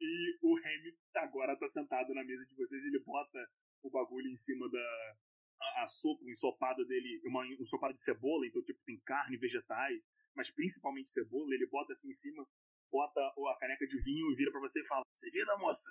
E 0.00 0.38
o 0.42 0.54
Remy 0.56 0.98
agora 1.16 1.56
tá 1.56 1.68
sentado 1.68 2.12
na 2.12 2.24
mesa 2.24 2.44
de 2.44 2.54
vocês, 2.56 2.82
ele 2.84 2.98
bota 3.04 3.38
o 3.82 3.90
bagulho 3.90 4.28
em 4.28 4.36
cima 4.36 4.68
da. 4.68 5.16
A, 5.60 5.84
a 5.84 5.88
sopa, 5.88 6.24
o 6.24 6.30
ensopado 6.30 6.84
dele, 6.86 7.20
uma, 7.24 7.40
um 7.42 7.62
ensopado 7.62 7.94
de 7.94 8.02
cebola, 8.02 8.46
então 8.46 8.62
tipo, 8.62 8.80
tem 8.84 8.98
carne, 9.00 9.36
vegetais, 9.36 10.02
mas 10.34 10.50
principalmente 10.50 11.10
cebola, 11.10 11.54
ele 11.54 11.66
bota 11.66 11.92
assim 11.92 12.08
em 12.08 12.12
cima, 12.12 12.46
bota 12.90 13.20
a 13.20 13.56
caneca 13.58 13.86
de 13.86 13.98
vinho 14.02 14.30
e 14.32 14.36
vira 14.36 14.50
pra 14.50 14.60
você 14.60 14.80
e 14.80 14.86
fala: 14.86 15.02
Servida, 15.14 15.56
moça! 15.58 15.90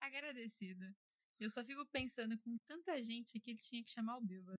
Agradecida. 0.00 0.92
Eu 1.38 1.50
só 1.50 1.64
fico 1.64 1.84
pensando, 1.90 2.38
com 2.40 2.56
tanta 2.68 3.00
gente 3.02 3.36
aqui, 3.38 3.50
ele 3.50 3.58
tinha 3.58 3.82
que 3.84 3.90
chamar 3.90 4.18
o 4.18 4.20
Bilba. 4.24 4.54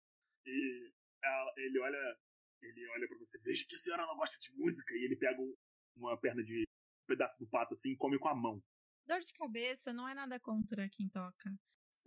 E 0.46 0.92
ela- 1.24 1.54
ele 1.58 1.80
olha. 1.80 2.18
Ele 2.62 2.88
olha 2.92 3.08
para 3.10 3.18
você, 3.18 3.38
veja 3.40 3.66
que 3.68 3.76
a 3.76 3.78
senhora 3.78 4.06
não 4.06 4.16
gosta 4.16 4.40
de 4.40 4.50
música, 4.56 4.94
e 4.96 5.04
ele 5.04 5.18
pega 5.18 5.42
um- 5.42 5.56
uma 5.98 6.18
perna 6.18 6.42
de. 6.44 6.62
um 6.64 7.06
pedaço 7.06 7.38
do 7.40 7.50
pato 7.50 7.74
assim 7.74 7.92
e 7.92 7.98
come 7.98 8.18
com 8.18 8.30
a 8.30 8.36
mão. 8.36 8.64
Dor 9.06 9.20
de 9.20 9.34
cabeça 9.34 9.92
não 9.92 10.08
é 10.08 10.14
nada 10.14 10.40
contra 10.40 10.88
quem 10.90 11.10
toca. 11.10 11.54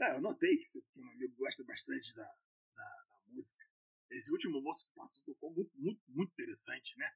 É, 0.00 0.14
eu 0.14 0.20
notei 0.20 0.56
que 0.58 0.64
seu 0.64 0.82
amigo 0.96 1.34
gosta 1.36 1.64
bastante 1.64 2.14
da, 2.14 2.24
da, 2.74 2.84
da 2.84 3.18
música. 3.28 3.64
Esse 4.10 4.30
último 4.30 4.60
moço 4.60 4.86
que 4.88 4.94
passou 4.94 5.24
tocou 5.24 5.52
muito, 5.52 5.72
muito, 5.76 6.02
muito 6.08 6.32
interessante, 6.32 6.96
né? 6.98 7.10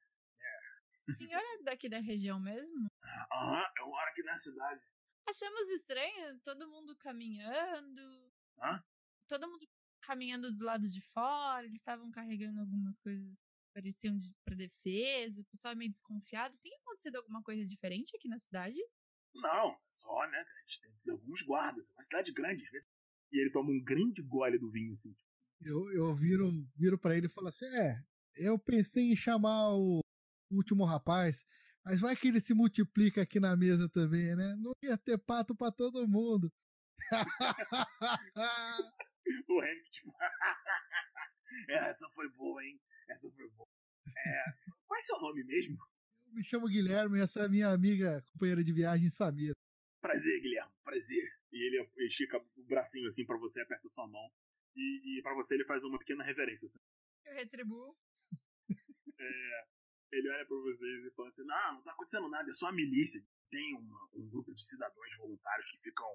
O 1.07 1.13
senhor 1.13 1.39
é 1.39 1.63
daqui 1.63 1.87
da 1.89 1.99
região 1.99 2.39
mesmo? 2.39 2.89
Aham, 3.31 3.65
eu 3.77 3.87
moro 3.87 4.09
aqui 4.09 4.23
na 4.23 4.37
cidade. 4.37 4.81
Achamos 5.27 5.69
estranho 5.69 6.39
todo 6.43 6.69
mundo 6.69 6.95
caminhando. 6.97 8.31
Hã? 8.59 8.83
Todo 9.27 9.47
mundo 9.47 9.67
caminhando 10.01 10.51
do 10.51 10.65
lado 10.65 10.89
de 10.89 11.01
fora. 11.01 11.65
Eles 11.65 11.79
estavam 11.79 12.11
carregando 12.11 12.59
algumas 12.59 12.99
coisas 12.99 13.37
que 13.39 13.71
pareciam 13.73 14.17
de, 14.17 14.35
pra 14.43 14.55
defesa. 14.55 15.41
O 15.41 15.45
pessoal 15.45 15.73
é 15.73 15.75
meio 15.75 15.91
desconfiado. 15.91 16.57
Tem 16.59 16.73
acontecido 16.75 17.17
alguma 17.17 17.41
coisa 17.41 17.65
diferente 17.65 18.15
aqui 18.15 18.27
na 18.27 18.39
cidade? 18.39 18.79
Não, 19.35 19.77
só, 19.89 20.27
né? 20.29 20.37
A 20.37 20.61
gente 20.61 20.81
tem 20.81 21.13
alguns 21.13 21.41
guardas. 21.41 21.89
É 21.89 21.93
uma 21.93 22.03
cidade 22.03 22.31
grande, 22.31 22.65
às 22.65 22.71
vezes. 22.71 22.87
E 23.31 23.39
ele 23.39 23.51
toma 23.51 23.71
um 23.71 23.81
grande 23.81 24.21
gole 24.21 24.57
do 24.57 24.69
vinho, 24.69 24.93
assim. 24.93 25.15
Eu, 25.61 25.91
eu 25.93 26.15
viro, 26.15 26.51
viro 26.75 26.97
para 26.97 27.15
ele 27.15 27.27
e 27.27 27.29
falo 27.29 27.47
assim: 27.47 27.65
é, 27.65 28.03
eu 28.35 28.59
pensei 28.59 29.11
em 29.11 29.15
chamar 29.15 29.73
o 29.73 30.01
último 30.51 30.83
rapaz, 30.83 31.45
mas 31.85 32.01
vai 32.01 32.15
que 32.15 32.27
ele 32.27 32.39
se 32.39 32.53
multiplica 32.53 33.21
aqui 33.21 33.39
na 33.39 33.55
mesa 33.55 33.87
também, 33.89 34.35
né? 34.35 34.55
Não 34.59 34.73
ia 34.83 34.97
ter 34.97 35.17
pato 35.17 35.55
para 35.55 35.71
todo 35.71 36.07
mundo. 36.07 36.51
O 39.47 39.61
Hank, 39.61 39.89
tipo. 39.91 40.13
é, 41.69 41.89
essa 41.89 42.09
foi 42.09 42.29
boa, 42.31 42.63
hein? 42.63 42.79
Essa 43.09 43.29
foi 43.31 43.49
boa. 43.49 43.67
É, 44.07 44.43
qual 44.85 44.99
é 44.99 45.01
seu 45.01 45.19
nome 45.19 45.43
mesmo? 45.43 45.77
Me 46.31 46.43
chamo 46.43 46.67
Guilherme 46.67 47.19
e 47.19 47.21
essa 47.21 47.41
é 47.41 47.45
a 47.45 47.49
minha 47.49 47.69
amiga, 47.69 48.23
companheira 48.31 48.63
de 48.63 48.71
viagem, 48.73 49.09
Samira. 49.09 49.53
Prazer, 50.01 50.41
Guilherme, 50.41 50.71
prazer. 50.83 51.27
E 51.51 51.67
ele 51.67 51.89
estica 52.07 52.37
o 52.37 52.63
bracinho 52.63 53.07
assim 53.09 53.25
pra 53.25 53.37
você, 53.37 53.61
aperta 53.61 53.89
sua 53.89 54.07
mão. 54.07 54.31
E, 54.75 55.19
e 55.19 55.21
para 55.21 55.35
você 55.35 55.55
ele 55.55 55.65
faz 55.65 55.83
uma 55.83 55.99
pequena 55.99 56.23
reverência. 56.23 56.65
Assim. 56.65 56.79
Eu 57.25 57.33
retribuo. 57.35 57.95
É, 59.19 59.65
ele 60.13 60.29
olha 60.29 60.45
pra 60.45 60.57
vocês 60.57 61.05
e 61.05 61.11
fala 61.11 61.27
assim: 61.27 61.43
Não, 61.43 61.73
não 61.75 61.83
tá 61.83 61.91
acontecendo 61.91 62.29
nada, 62.29 62.49
é 62.49 62.53
só 62.53 62.67
a 62.67 62.71
milícia. 62.73 63.21
Tem 63.51 63.75
uma- 63.75 64.09
um 64.13 64.29
grupo 64.29 64.53
de 64.55 64.63
cidadãos 64.65 65.15
voluntários 65.17 65.69
que 65.69 65.77
ficam 65.79 66.07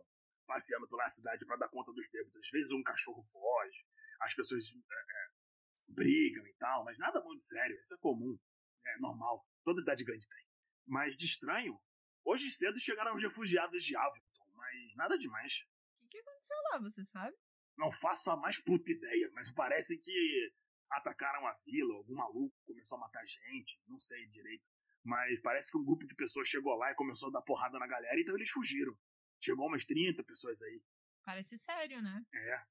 passeando 0.47 0.89
pela 0.89 1.09
cidade 1.09 1.45
pra 1.45 1.57
dar 1.57 1.69
conta 1.69 1.93
dos 1.93 2.09
bêbados. 2.11 2.35
Às 2.37 2.49
vezes 2.51 2.73
um 2.73 2.83
cachorro 2.83 3.23
foge, 3.23 3.85
as 4.21 4.35
pessoas 4.35 4.65
é, 4.65 4.95
é, 4.95 5.93
brigam 5.93 6.47
e 6.47 6.55
tal, 6.55 6.85
mas 6.85 6.99
nada 6.99 7.21
muito 7.21 7.43
sério, 7.43 7.79
isso 7.81 7.95
é 7.95 7.99
comum, 7.99 8.39
é 8.87 8.99
normal. 8.99 9.47
Toda 9.67 9.81
cidade 9.81 10.05
grande 10.05 10.29
tem. 10.29 10.47
Mas 10.87 11.17
de 11.17 11.25
estranho, 11.27 11.77
hoje 12.25 12.53
cedo 12.53 12.79
chegaram 12.79 13.17
os 13.17 13.23
refugiados 13.23 13.83
de 13.83 13.97
Avilton, 13.97 14.47
mas 14.55 14.95
nada 14.95 15.19
demais. 15.19 15.67
O 16.01 16.07
que, 16.09 16.23
que 16.23 16.31
aconteceu 16.31 16.57
lá, 16.71 16.79
você 16.79 17.03
sabe? 17.03 17.37
Não 17.77 17.91
faço 17.91 18.31
a 18.31 18.37
mais 18.37 18.63
puta 18.63 18.93
ideia, 18.93 19.29
mas 19.35 19.51
parece 19.51 19.99
que 19.99 20.53
atacaram 20.89 21.45
a 21.49 21.53
vila, 21.67 21.95
algum 21.97 22.15
maluco 22.15 22.55
começou 22.65 22.97
a 22.97 23.01
matar 23.01 23.27
gente, 23.27 23.83
não 23.89 23.99
sei 23.99 24.25
direito. 24.29 24.65
Mas 25.03 25.41
parece 25.43 25.69
que 25.69 25.77
um 25.79 25.85
grupo 25.85 26.07
de 26.07 26.15
pessoas 26.15 26.47
chegou 26.47 26.77
lá 26.77 26.93
e 26.93 26.95
começou 26.95 27.29
a 27.29 27.33
dar 27.33 27.43
porrada 27.43 27.77
na 27.77 27.89
galera, 27.89 28.21
então 28.21 28.37
eles 28.37 28.51
fugiram. 28.51 28.97
Chegou 29.43 29.67
umas 29.67 29.85
30 29.85 30.23
pessoas 30.23 30.63
aí. 30.63 30.81
Parece 31.25 31.59
sério, 31.59 32.01
né? 32.01 32.25
É, 32.33 32.65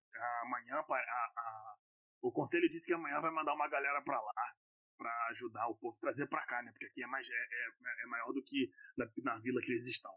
amanhã 0.43 0.76
a- 0.78 1.34
a- 1.38 1.76
o 2.22 2.32
conselho 2.32 2.70
disse 2.70 2.88
que 2.88 2.93
amanhã 2.93 3.20
vai 3.20 3.32
mandar 3.32 3.54
uma 3.54 3.68
galera 3.68 4.02
pra 4.02 4.20
lá 4.22 4.54
pra 4.98 5.28
ajudar 5.32 5.68
o 5.68 5.76
povo, 5.76 5.98
trazer 6.00 6.28
pra 6.28 6.46
cá, 6.46 6.62
né? 6.64 6.72
Porque 6.72 6.86
aqui 6.86 7.04
é 7.04 7.08
mais 7.08 7.28
é, 7.28 7.32
é- 7.34 8.04
é 8.04 8.06
maior 8.08 8.32
do 8.34 8.43
que 8.43 8.72
na, 8.98 9.10
na 9.24 9.39
vila 9.39 9.62
que 9.62 9.72
eles 9.72 9.88
estão. 9.88 10.14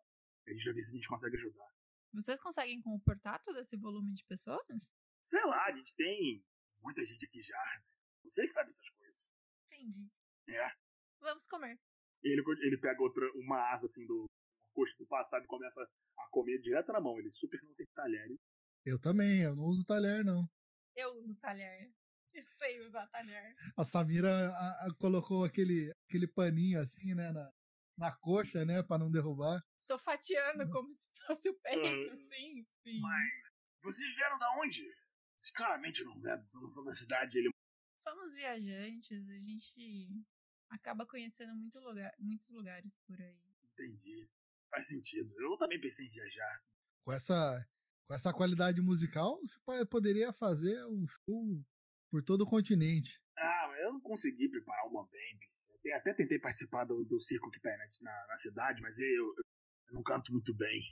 A 0.47 0.51
gente 0.53 0.65
vai 0.65 0.75
ver 0.75 0.83
se 0.85 0.91
a 0.91 0.95
gente 0.95 1.09
consegue 1.09 1.37
ajudar. 1.37 1.69
Vocês 2.13 2.41
conseguem 2.41 2.81
comportar 2.81 3.43
todo 3.45 3.59
esse 3.59 3.77
volume 3.77 4.15
de 4.15 4.25
pessoas? 4.25 4.65
Sei 5.23 5.45
lá, 5.45 5.67
a 5.67 5.73
gente 5.73 5.95
tem 5.95 6.43
muita 6.81 7.05
gente 7.05 7.27
aqui 7.27 7.43
já. 7.43 7.57
né? 7.59 7.83
Você 8.25 8.47
que 8.47 8.53
sabe 8.53 8.69
essas 8.69 8.89
coisas. 8.91 9.31
Entendi. 9.67 10.09
É. 10.49 10.71
Vamos 11.21 11.47
comer. 11.47 11.79
Ele, 12.23 12.43
ele 12.63 12.79
pega 12.79 13.03
outra, 13.03 13.31
uma 13.35 13.73
asa 13.73 13.85
assim 13.87 14.07
do 14.07 14.25
coxo 14.73 14.97
do 14.99 15.07
pato, 15.07 15.29
sabe? 15.31 15.45
e 15.45 15.49
Começa 15.49 15.83
a 16.19 16.29
comer 16.31 16.59
direto 16.61 16.93
na 16.93 17.01
mão. 17.01 17.19
Ele 17.19 17.31
super 17.33 17.63
não 17.63 17.75
tem 17.75 17.87
talher. 17.95 18.29
Eu 18.87 18.99
também, 18.99 19.43
eu 19.43 19.55
não 19.55 19.65
uso 19.65 19.85
talher, 19.85 20.25
não. 20.25 20.49
Eu 20.97 21.15
uso 21.19 21.35
talher. 21.37 21.93
Eu 22.39 22.47
sei 22.47 22.81
usar 22.87 23.07
talher. 23.09 23.55
A 23.77 23.85
Samira 23.85 24.49
a- 24.51 24.87
a- 24.87 24.95
colocou 24.99 25.45
aquele, 25.45 25.93
aquele 26.09 26.27
paninho 26.29 26.81
assim, 26.81 27.15
né, 27.15 27.33
na, 27.33 27.51
na 27.97 28.17
coxa, 28.17 28.65
né, 28.65 28.83
pra 28.83 28.99
não 28.99 29.11
derrubar. 29.11 29.61
Tô 29.87 29.99
fatiando 29.99 30.69
como 30.71 30.89
se 30.95 31.09
fosse 31.27 31.49
o 31.51 31.59
peito, 31.61 32.11
Ah. 32.11 32.15
assim. 32.15 32.61
Enfim. 32.61 33.01
Mas 33.01 33.29
vocês 33.83 34.15
vieram 34.15 34.39
da 34.39 34.51
onde? 34.59 34.83
Vocês 35.37 35.51
claramente 35.53 36.05
não, 36.05 36.17
né, 36.19 36.37
não 36.61 36.69
são 36.69 36.85
da 36.85 36.95
cidade. 36.95 37.39
Ele 37.39 37.51
Somos 37.99 38.35
viajantes, 38.35 39.29
a 39.29 39.39
gente 39.41 40.09
acaba 40.71 41.05
conhecendo 41.07 41.55
muito 41.57 41.79
lugar, 41.81 42.13
muitos 42.19 42.49
lugares 42.51 42.93
por 43.07 43.21
aí. 43.21 43.39
entendi. 43.73 44.29
Faz 44.71 44.87
sentido. 44.87 45.33
Eu 45.41 45.57
também 45.57 45.81
pensei 45.81 46.07
em 46.07 46.11
viajar. 46.11 46.63
Com 47.05 47.13
essa, 47.13 47.67
com 48.07 48.15
essa 48.15 48.33
qualidade 48.33 48.81
musical, 48.83 49.39
você 49.41 49.59
po- 49.65 49.87
poderia 49.87 50.33
fazer 50.33 50.85
um 50.87 51.07
show 51.09 51.65
por 52.11 52.23
todo 52.23 52.43
o 52.43 52.47
continente. 52.47 53.21
Ah, 53.37 53.67
mas 53.69 53.81
eu 53.81 53.93
não 53.93 54.01
consegui 54.01 54.49
preparar 54.49 54.87
uma 54.87 55.05
band. 55.05 55.39
Eu 55.85 55.97
até 55.97 56.13
tentei 56.13 56.39
participar 56.39 56.85
do, 56.85 57.05
do 57.05 57.21
circo 57.21 57.51
que 57.51 57.61
tá 57.61 57.71
na, 57.71 58.27
na, 58.27 58.37
cidade, 58.37 58.83
mas 58.83 58.99
eu, 58.99 59.07
eu, 59.07 59.45
eu 59.89 59.95
não 59.95 60.03
canto 60.03 60.33
muito 60.33 60.55
bem. 60.55 60.83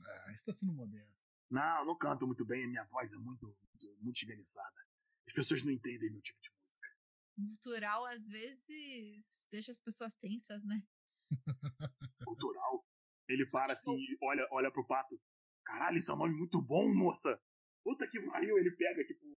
Ah, 0.00 0.32
você 0.34 0.44
tá 0.46 0.58
sendo 0.58 0.72
moderno. 0.72 1.12
Não, 1.50 1.80
eu 1.80 1.84
não 1.86 1.98
canto 1.98 2.26
muito 2.26 2.44
bem. 2.44 2.64
A 2.64 2.68
minha 2.68 2.84
voz 2.84 3.12
é 3.12 3.16
muito, 3.16 3.46
muito, 3.46 4.02
muito 4.02 4.16
esganiçada. 4.16 4.80
As 5.26 5.34
pessoas 5.34 5.62
não 5.62 5.70
entendem 5.70 6.10
meu 6.10 6.22
tipo 6.22 6.40
de 6.40 6.50
música. 6.50 6.88
Cultural, 7.34 8.06
às 8.06 8.26
vezes, 8.26 9.26
deixa 9.50 9.70
as 9.70 9.78
pessoas 9.78 10.14
tensas, 10.16 10.64
né? 10.64 10.82
cultural. 12.24 12.84
Ele 13.28 13.46
para 13.46 13.74
assim 13.74 13.94
e 13.94 14.18
olha, 14.22 14.46
olha 14.50 14.70
pro 14.70 14.86
pato. 14.86 15.20
Caralho, 15.64 15.98
isso 15.98 16.10
é 16.10 16.14
um 16.14 16.18
nome 16.18 16.34
muito 16.34 16.60
bom, 16.60 16.92
moça! 16.92 17.40
Puta 17.84 18.08
que 18.08 18.20
pariu! 18.20 18.58
Ele 18.58 18.70
pega, 18.72 19.04
tipo, 19.04 19.32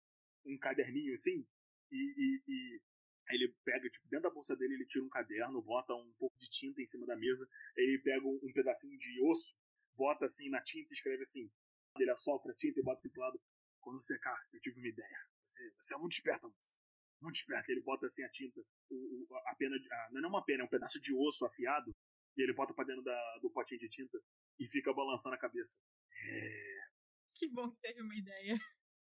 um 0.45 0.57
caderninho 0.57 1.13
assim, 1.13 1.45
e, 1.91 1.97
e, 1.97 2.43
e 2.47 2.81
ele 3.29 3.55
pega, 3.63 3.89
tipo, 3.89 4.07
dentro 4.07 4.29
da 4.29 4.33
bolsa 4.33 4.55
dele, 4.55 4.75
ele 4.75 4.85
tira 4.85 5.03
um 5.03 5.09
caderno, 5.09 5.61
bota 5.61 5.93
um 5.95 6.13
pouco 6.19 6.37
de 6.37 6.49
tinta 6.49 6.81
em 6.81 6.85
cima 6.85 7.05
da 7.05 7.15
mesa, 7.15 7.47
ele 7.75 7.99
pega 7.99 8.25
um, 8.27 8.51
pedacinho 8.53 8.97
de 8.97 9.21
osso, 9.23 9.55
bota 9.95 10.25
assim 10.25 10.49
na 10.49 10.61
tinta 10.61 10.93
e 10.93 10.95
escreve 10.95 11.23
assim. 11.23 11.49
Ele 11.97 12.11
assopra 12.11 12.51
a 12.51 12.55
tinta 12.55 12.79
e 12.79 12.83
bota 12.83 12.99
assim 12.99 13.09
pro 13.09 13.21
lado. 13.21 13.41
Quando 13.79 14.01
secar, 14.01 14.37
eu 14.53 14.59
tive 14.61 14.79
uma 14.79 14.87
ideia. 14.87 15.19
Você, 15.45 15.73
você 15.79 15.95
é 15.95 15.97
muito 15.97 16.13
esperta, 16.13 16.47
moça. 16.47 16.77
Muito 17.21 17.37
esperta. 17.37 17.71
Ele 17.71 17.81
bota 17.81 18.05
assim 18.05 18.23
a 18.23 18.29
tinta, 18.29 18.59
o, 18.89 18.95
o- 18.95 19.27
a 19.47 19.55
pena, 19.55 19.75
a, 19.75 20.09
não 20.11 20.25
é 20.25 20.27
uma 20.27 20.43
pena, 20.45 20.63
é 20.63 20.65
um 20.65 20.69
pedaço 20.69 20.99
de 20.99 21.13
osso 21.13 21.45
afiado. 21.45 21.95
E 22.37 22.41
ele 22.43 22.53
bota 22.53 22.73
pra 22.73 22.83
dentro 22.83 23.01
da, 23.03 23.37
do 23.41 23.49
potinho 23.49 23.79
de 23.79 23.87
tinta 23.89 24.19
e 24.59 24.67
fica 24.67 24.93
balançando 24.93 25.35
a 25.35 25.39
cabeça. 25.39 25.77
É. 26.27 26.77
Que 27.33 27.47
bom 27.49 27.71
que 27.71 27.79
teve 27.81 28.01
uma 28.01 28.15
ideia. 28.15 28.55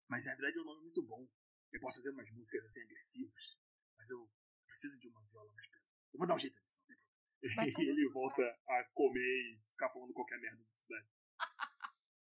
Mas 0.08 0.24
na 0.24 0.34
verdade 0.34 0.58
é 0.58 0.62
um 0.62 0.64
nome 0.64 0.82
muito 0.82 1.02
bom. 1.02 1.26
Eu 1.72 1.80
posso 1.80 1.98
fazer 1.98 2.10
umas 2.10 2.30
músicas 2.30 2.64
assim 2.64 2.82
agressivas, 2.82 3.58
mas 3.98 4.10
eu 4.10 4.28
preciso 4.66 4.98
de 4.98 5.08
uma 5.08 5.22
viola 5.26 5.52
mais 5.52 5.68
pesada. 5.68 6.00
Eu 6.12 6.18
vou 6.18 6.26
dar 6.26 6.34
um 6.34 6.38
jeito 6.38 6.58
nisso, 6.64 6.80
não 6.80 6.86
tem 6.86 6.96
problema. 6.96 7.18
E 7.84 7.88
ele 7.88 8.08
volta 8.08 8.42
a 8.42 8.84
comer 8.94 9.20
e 9.20 9.60
ficar 9.70 9.90
falando 9.90 10.12
qualquer 10.12 10.40
merda 10.40 10.58
na 10.58 10.74
cidade. 10.76 11.08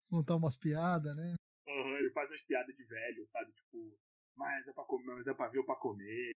Contar 0.10 0.36
umas 0.36 0.56
piadas, 0.56 1.16
né? 1.16 1.36
Uhum, 1.68 1.98
ele 1.98 2.12
faz 2.12 2.30
umas 2.30 2.44
piadas 2.44 2.76
de 2.76 2.84
velho, 2.86 3.28
sabe? 3.28 3.52
Tipo, 3.54 3.98
mas 4.36 4.68
é 4.68 4.74
pra 4.74 4.86
comer, 4.86 5.16
mas 5.16 5.28
é 5.28 5.34
pra 5.34 5.50
ver 5.50 5.60
ou 5.60 5.66
pra 5.66 5.76
comer. 5.76 6.32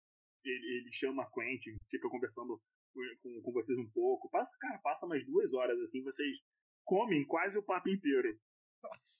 Ele, 0.44 0.78
ele 0.78 0.92
chama 0.92 1.22
a 1.22 1.30
Quentin, 1.30 1.76
fica 1.90 2.08
conversando 2.08 2.60
com, 2.92 3.00
com, 3.22 3.42
com 3.42 3.52
vocês 3.52 3.78
um 3.78 3.88
pouco. 3.90 4.30
Passa, 4.30 4.56
cara, 4.58 4.78
passa 4.78 5.06
umas 5.06 5.24
duas 5.24 5.52
horas 5.54 5.78
assim, 5.80 6.02
vocês 6.02 6.38
comem 6.84 7.24
quase 7.26 7.58
o 7.58 7.62
papo 7.62 7.88
inteiro. 7.88 8.38
Nossa. 8.82 9.13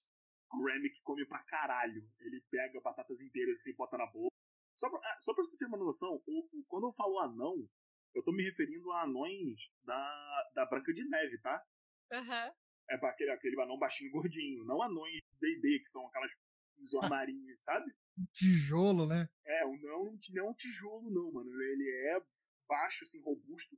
O 0.54 0.64
Remick 0.64 1.00
come 1.02 1.26
pra 1.26 1.42
caralho. 1.44 2.08
Ele 2.20 2.40
pega 2.50 2.80
batatas 2.80 3.20
inteiras 3.20 3.60
assim, 3.60 3.74
bota 3.74 3.98
na 3.98 4.06
boca. 4.06 4.34
Só 4.76 4.88
pra, 4.90 4.98
ah, 4.98 5.18
só 5.20 5.34
pra 5.34 5.44
você 5.44 5.56
ter 5.56 5.66
uma 5.66 5.78
noção, 5.78 6.22
o, 6.26 6.58
o, 6.58 6.64
quando 6.66 6.88
eu 6.88 6.92
falo 6.92 7.18
anão, 7.20 7.68
eu 8.14 8.22
tô 8.22 8.32
me 8.32 8.42
referindo 8.42 8.90
a 8.92 9.02
anões 9.02 9.70
da, 9.82 10.50
da 10.54 10.66
Branca 10.66 10.92
de 10.92 11.04
Neve, 11.04 11.38
tá? 11.38 11.64
Aham. 12.12 12.52
É 12.90 12.98
pra 12.98 13.10
aquele, 13.10 13.30
aquele 13.30 13.60
anão 13.60 13.78
baixinho 13.78 14.08
e 14.08 14.12
gordinho. 14.12 14.64
Não 14.64 14.82
anões 14.82 15.20
D&D, 15.40 15.80
que 15.80 15.88
são 15.88 16.06
aquelas 16.06 16.32
os 16.78 16.94
armarinhos, 16.94 17.58
sabe? 17.62 17.92
Tijolo, 18.32 19.06
né? 19.06 19.28
É, 19.44 19.64
o 19.64 19.76
não, 19.78 20.18
não 20.30 20.46
é 20.46 20.50
um 20.50 20.54
tijolo, 20.54 21.10
não, 21.10 21.32
mano. 21.32 21.50
Ele 21.50 21.90
é 22.08 22.22
baixo, 22.68 23.04
assim, 23.04 23.20
robusto, 23.22 23.76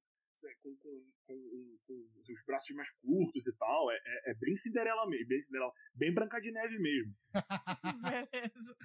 com, 0.63 0.77
com, 0.77 1.05
com, 1.27 1.79
com 1.87 2.33
os 2.33 2.45
braços 2.47 2.75
mais 2.77 2.91
curtos 3.01 3.47
e 3.47 3.57
tal. 3.57 3.91
É, 3.91 3.95
é, 3.97 4.31
é 4.31 4.35
bem 4.35 4.55
Cinderela 4.57 5.07
mesmo, 5.09 5.29
bem 5.29 5.41
Cinderela, 5.41 5.73
bem 5.95 6.13
Branca 6.15 6.41
de 6.41 6.51
Neve 6.53 6.79
mesmo, 6.79 7.15
Beleza. 8.03 8.77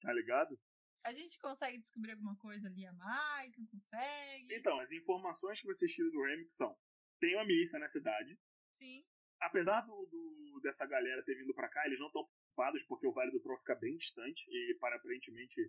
tá 0.00 0.12
ligado? 0.12 0.58
A 1.04 1.12
gente 1.12 1.36
consegue 1.38 1.78
descobrir 1.78 2.12
alguma 2.12 2.36
coisa 2.36 2.68
ali 2.68 2.86
a 2.86 2.92
mais? 2.92 3.52
Não 3.58 3.66
consegue? 3.66 4.54
Então, 4.54 4.78
as 4.78 4.92
informações 4.92 5.60
que 5.60 5.66
vocês 5.66 5.90
tiram 5.92 6.10
do 6.10 6.22
Remick 6.22 6.54
são: 6.54 6.76
tem 7.20 7.34
uma 7.34 7.44
milícia 7.44 7.78
na 7.78 7.88
cidade. 7.88 8.38
Sim. 8.78 9.04
Apesar 9.40 9.80
do, 9.80 10.06
do- 10.06 10.60
dessa 10.62 10.86
galera 10.86 11.24
ter 11.24 11.34
vindo 11.34 11.52
pra 11.54 11.68
cá, 11.68 11.84
eles 11.86 11.98
não 11.98 12.06
estão 12.06 12.24
preocupados 12.24 12.84
porque 12.84 13.06
o 13.08 13.12
Vale 13.12 13.32
do 13.32 13.40
Troll 13.40 13.58
fica 13.58 13.74
bem 13.74 13.96
distante 13.96 14.44
e, 14.48 14.76
para 14.78 14.94
aparentemente, 14.94 15.60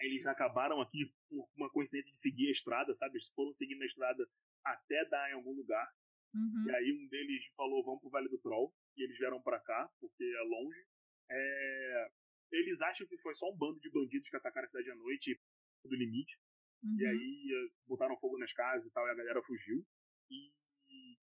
eles 0.00 0.26
acabaram 0.26 0.80
aqui 0.80 1.14
por 1.28 1.48
uma 1.56 1.70
coincidência 1.70 2.10
de 2.10 2.18
seguir 2.18 2.48
a 2.48 2.52
estrada, 2.52 2.92
sabe? 2.96 3.18
Eles 3.18 3.28
foram 3.28 3.52
seguindo 3.52 3.82
a 3.82 3.86
estrada 3.86 4.28
até 4.64 5.04
dar 5.08 5.30
em 5.30 5.34
algum 5.34 5.52
lugar. 5.52 5.86
Uhum. 6.34 6.64
E 6.66 6.70
aí 6.74 6.92
um 6.92 7.08
deles 7.08 7.44
falou, 7.56 7.84
vamos 7.84 8.00
pro 8.00 8.10
Vale 8.10 8.28
do 8.28 8.38
Troll. 8.40 8.74
E 8.96 9.04
eles 9.04 9.16
vieram 9.18 9.40
pra 9.42 9.60
cá, 9.60 9.88
porque 10.00 10.22
é 10.24 10.42
longe. 10.42 10.86
É, 11.30 12.08
Eles 12.52 12.80
acham 12.82 13.06
que 13.06 13.16
foi 13.18 13.34
só 13.34 13.48
um 13.50 13.56
bando 13.56 13.80
de 13.80 13.90
bandidos 13.90 14.28
que 14.28 14.36
atacaram 14.36 14.64
a 14.66 14.68
cidade 14.68 14.90
à 14.90 14.94
noite 14.96 15.40
do 15.84 15.96
limite. 15.96 16.38
Uhum. 16.82 16.96
E 17.00 17.06
aí 17.06 17.48
eh, 17.54 17.74
botaram 17.86 18.16
fogo 18.18 18.36
nas 18.38 18.52
casas 18.52 18.86
e 18.86 18.90
tal, 18.92 19.06
e 19.06 19.10
a 19.10 19.14
galera 19.14 19.42
fugiu. 19.42 19.86
E 20.30 20.52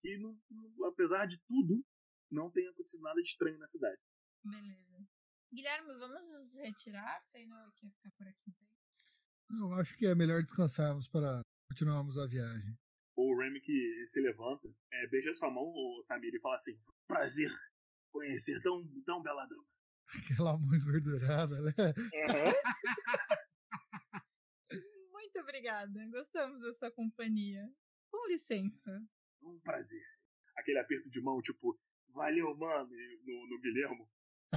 que, 0.02 0.18
não- 0.18 0.40
não- 0.50 0.86
apesar 0.88 1.26
de 1.28 1.38
tudo, 1.46 1.86
não 2.32 2.50
tem 2.52 2.68
acontecido 2.68 3.02
nada 3.04 3.22
de 3.22 3.28
estranho 3.30 3.58
na 3.60 3.68
cidade. 3.68 4.02
Beleza. 4.44 5.08
Guilherme, 5.54 5.94
vamos 6.00 6.22
nos 6.30 6.54
retirar? 6.56 7.22
Você 7.26 7.38
ainda 7.40 7.72
quer 7.76 7.90
ficar 7.92 8.12
por 8.18 8.28
aqui? 8.28 8.56
Eu 9.60 9.74
acho 9.74 9.98
que 9.98 10.06
é 10.08 10.16
melhor 10.16 10.42
descansarmos 10.42 11.08
para 11.08 11.42
continuarmos 11.70 12.18
a 12.18 12.26
viagem. 12.28 12.76
O 13.22 13.38
Remy 13.38 13.60
que 13.60 14.08
se 14.08 14.22
levanta, 14.22 14.74
é, 14.94 15.06
beija 15.08 15.36
sua 15.36 15.52
mão, 15.52 15.66
o 15.66 16.02
Samir, 16.04 16.34
e 16.34 16.40
fala 16.40 16.56
assim: 16.56 16.80
Prazer 17.06 17.52
conhecer 18.14 18.62
tão, 18.62 18.78
tão 19.06 19.22
bela 19.22 19.46
dama. 19.46 19.66
Aquela 20.08 20.58
mão 20.58 20.74
engordurada, 20.74 21.62
né? 21.62 21.74
Muito 25.12 25.38
obrigada. 25.42 26.08
Gostamos 26.12 26.62
da 26.62 26.74
sua 26.76 26.90
companhia. 26.92 27.70
Com 28.10 28.26
licença. 28.30 29.06
Um 29.42 29.60
prazer. 29.60 30.02
Aquele 30.56 30.80
aperto 30.80 31.10
de 31.10 31.20
mão, 31.20 31.42
tipo, 31.42 31.78
valeu, 32.14 32.56
mano, 32.56 32.90
no, 33.26 33.48
no 33.50 33.60
Guilhermo. 33.60 34.10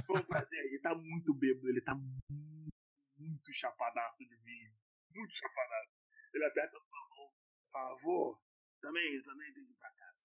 Foi 0.05 0.21
um 0.21 0.25
prazer. 0.25 0.63
Ele 0.67 0.79
tá 0.79 0.95
muito 0.95 1.33
bêbado, 1.33 1.67
ele 1.67 1.81
tá 1.81 1.95
muito, 1.95 2.73
muito 3.17 3.51
chapadaço 3.51 4.25
de 4.25 4.37
vinho. 4.37 4.71
Muito 5.13 5.35
chapadaço. 5.35 5.91
Ele 6.33 6.45
aperta 6.45 6.79
sua 6.79 7.09
mão, 7.09 7.29
fala, 7.69 7.93
vô, 8.01 8.41
também, 8.83 9.15
eu 9.15 9.23
também 9.23 9.53
tenho 9.53 9.65
que 9.65 9.71
ir 9.71 9.77
pra 9.77 9.89
casa. 9.91 10.23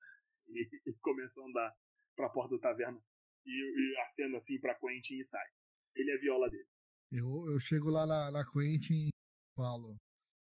E, 0.48 0.68
e 0.90 0.92
começa 1.00 1.40
a 1.40 1.44
andar 1.46 1.76
pra 2.16 2.28
porta 2.28 2.56
da 2.56 2.60
taverna 2.60 3.00
e, 3.46 3.94
e 3.94 4.00
acena 4.00 4.36
assim 4.36 4.60
pra 4.60 4.74
Quentin 4.74 5.20
e 5.20 5.24
sai. 5.24 5.46
Ele 5.94 6.10
é 6.10 6.14
a 6.16 6.20
viola 6.20 6.50
dele. 6.50 6.68
Eu, 7.10 7.50
eu 7.52 7.60
chego 7.60 7.88
lá 7.88 8.04
na, 8.04 8.30
na 8.30 8.44
Quentin 8.44 9.08
e 9.08 9.10
falo. 9.56 9.96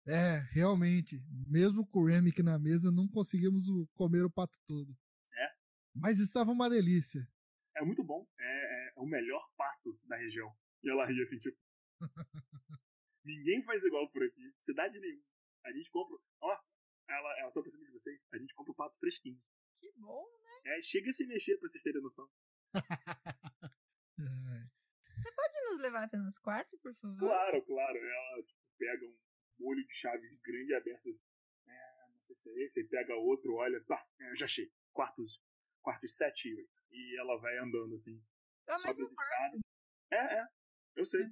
É, 0.07 0.39
realmente, 0.51 1.21
mesmo 1.47 1.85
com 1.85 1.99
o 1.99 2.05
Remick 2.05 2.41
na 2.41 2.57
mesa, 2.57 2.91
não 2.91 3.07
conseguimos 3.07 3.65
comer 3.93 4.23
o 4.23 4.31
pato 4.31 4.57
todo. 4.65 4.97
É? 5.33 5.49
Mas 5.93 6.19
estava 6.19 6.51
uma 6.51 6.69
delícia. 6.69 7.27
É 7.75 7.83
muito 7.83 8.03
bom. 8.03 8.27
É, 8.39 8.89
é 8.89 8.93
o 8.95 9.05
melhor 9.05 9.45
pato 9.55 9.99
da 10.05 10.17
região. 10.17 10.51
E 10.83 10.89
ela 10.89 11.05
ri 11.05 11.21
assim, 11.21 11.37
tipo. 11.37 11.57
Ninguém 13.23 13.61
faz 13.63 13.83
igual 13.83 14.09
por 14.09 14.23
aqui. 14.23 14.53
Cidade 14.59 14.97
nenhuma. 14.99 15.23
A 15.65 15.71
gente 15.73 15.89
compra. 15.91 16.17
Ó, 16.41 16.57
ela, 17.07 17.39
ela 17.39 17.51
só 17.51 17.61
pra 17.61 17.71
cima 17.71 17.85
de 17.85 17.91
vocês. 17.91 18.19
A 18.33 18.37
gente 18.37 18.53
compra 18.53 18.71
o 18.71 18.75
pato 18.75 18.97
fresquinho. 18.99 19.41
Que 19.79 19.91
bom, 19.93 20.25
né? 20.43 20.77
É, 20.77 20.81
chega 20.81 21.09
a 21.09 21.13
se 21.13 21.25
mexer 21.27 21.57
pra 21.57 21.69
vocês 21.69 21.83
terem 21.83 22.01
noção. 22.01 22.29
Você 25.17 25.31
pode 25.31 25.61
nos 25.71 25.81
levar 25.81 26.03
até 26.03 26.17
nos 26.17 26.37
quartos, 26.37 26.79
por 26.79 26.93
favor? 26.95 27.17
Claro, 27.17 27.65
claro. 27.65 27.97
Ela 27.97 28.43
tipo, 28.43 28.59
pega 28.77 29.05
um 29.05 29.17
molho 29.59 29.85
de 29.85 29.93
chaves 29.93 30.39
grande 30.41 30.71
e 30.71 30.75
aberto 30.75 31.09
assim. 31.09 31.25
É, 31.67 32.09
não 32.13 32.21
sei 32.21 32.35
se 32.35 32.49
é 32.49 32.63
esse. 32.63 32.79
Aí 32.81 32.87
pega 32.87 33.15
outro, 33.15 33.55
olha. 33.55 33.83
Tá, 33.85 34.05
é, 34.19 34.35
já 34.35 34.45
achei. 34.45 34.71
Quartos, 34.93 35.41
quartos 35.81 36.15
7 36.15 36.49
e 36.49 36.55
8. 36.55 36.69
E 36.91 37.19
ela 37.19 37.37
vai 37.39 37.57
andando 37.57 37.95
assim. 37.95 38.23
É 38.67 38.75
o 38.75 38.79
sobe 38.79 38.99
mesmo 38.99 39.11
escadas. 39.11 39.61
É, 40.11 40.39
é, 40.39 40.47
eu 40.95 41.05
sei. 41.05 41.25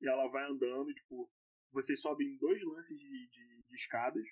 E 0.00 0.08
ela 0.08 0.28
vai 0.28 0.44
andando, 0.44 0.92
tipo, 0.94 1.30
vocês 1.72 2.00
sobem 2.00 2.36
dois 2.38 2.62
lances 2.64 2.98
de, 2.98 3.28
de, 3.28 3.62
de 3.62 3.74
escadas 3.74 4.24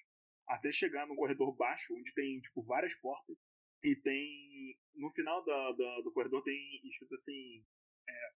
até 0.49 0.73
chegar 0.73 1.07
num 1.07 1.17
corredor 1.17 1.55
baixo, 1.55 1.95
onde 1.95 2.13
tem, 2.15 2.41
tipo, 2.41 2.63
várias 2.63 2.95
portas. 2.95 3.37
E 3.83 3.95
tem. 3.95 4.77
No 4.95 5.11
final 5.11 5.45
da, 5.45 5.73
da- 5.73 6.01
do 6.01 6.13
corredor 6.13 6.43
tem 6.43 6.81
escrito 6.85 7.15
assim. 7.15 7.65
É, 8.09 8.33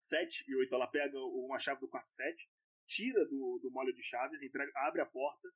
7 0.00 0.44
e 0.48 0.54
8. 0.54 0.74
Ela 0.74 0.86
pega 0.86 1.18
uma 1.18 1.58
chave 1.58 1.80
do 1.80 1.88
quarto 1.88 2.10
7, 2.10 2.48
tira 2.86 3.24
do, 3.26 3.58
do 3.60 3.70
molho 3.70 3.92
de 3.92 4.02
chaves, 4.02 4.42
entrega, 4.42 4.70
abre 4.76 5.00
a 5.00 5.06
porta. 5.06 5.48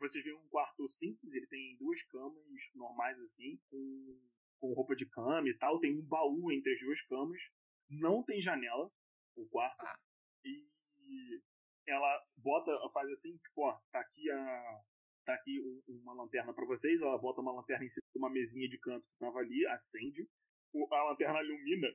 Vocês 0.00 0.24
veem 0.24 0.36
um 0.36 0.48
quarto 0.48 0.86
simples, 0.88 1.32
ele 1.34 1.46
tem 1.48 1.76
duas 1.76 2.00
camas 2.04 2.70
normais 2.74 3.18
assim, 3.20 3.60
com, 3.68 4.20
com 4.60 4.72
roupa 4.72 4.94
de 4.94 5.04
cama 5.06 5.48
e 5.48 5.54
tal. 5.58 5.80
Tem 5.80 5.92
um 5.92 6.02
baú 6.02 6.52
entre 6.52 6.72
as 6.72 6.80
duas 6.80 7.02
camas. 7.02 7.42
Não 7.90 8.22
tem 8.22 8.40
janela, 8.40 8.90
o 9.36 9.46
quarto. 9.48 9.80
Ah. 9.80 9.98
E 10.44 11.42
ela 11.86 12.24
bota, 12.36 12.70
faz 12.92 13.10
assim, 13.10 13.36
tipo, 13.38 13.62
ó, 13.62 13.78
tá 13.90 14.00
aqui 14.00 14.30
a. 14.30 14.80
Tá 15.28 15.34
aqui 15.34 15.60
um- 15.60 15.82
uma 16.00 16.14
lanterna 16.14 16.54
pra 16.54 16.64
vocês. 16.64 17.02
Ela 17.02 17.18
bota 17.18 17.42
uma 17.42 17.52
lanterna 17.52 17.84
em 17.84 17.88
cima 17.90 18.02
de 18.10 18.18
uma 18.18 18.30
mesinha 18.30 18.66
de 18.66 18.78
canto 18.78 19.06
que 19.06 19.18
tava 19.18 19.38
ali, 19.40 19.66
acende. 19.66 20.26
O- 20.72 20.88
a 20.94 21.04
lanterna 21.10 21.42
ilumina 21.42 21.86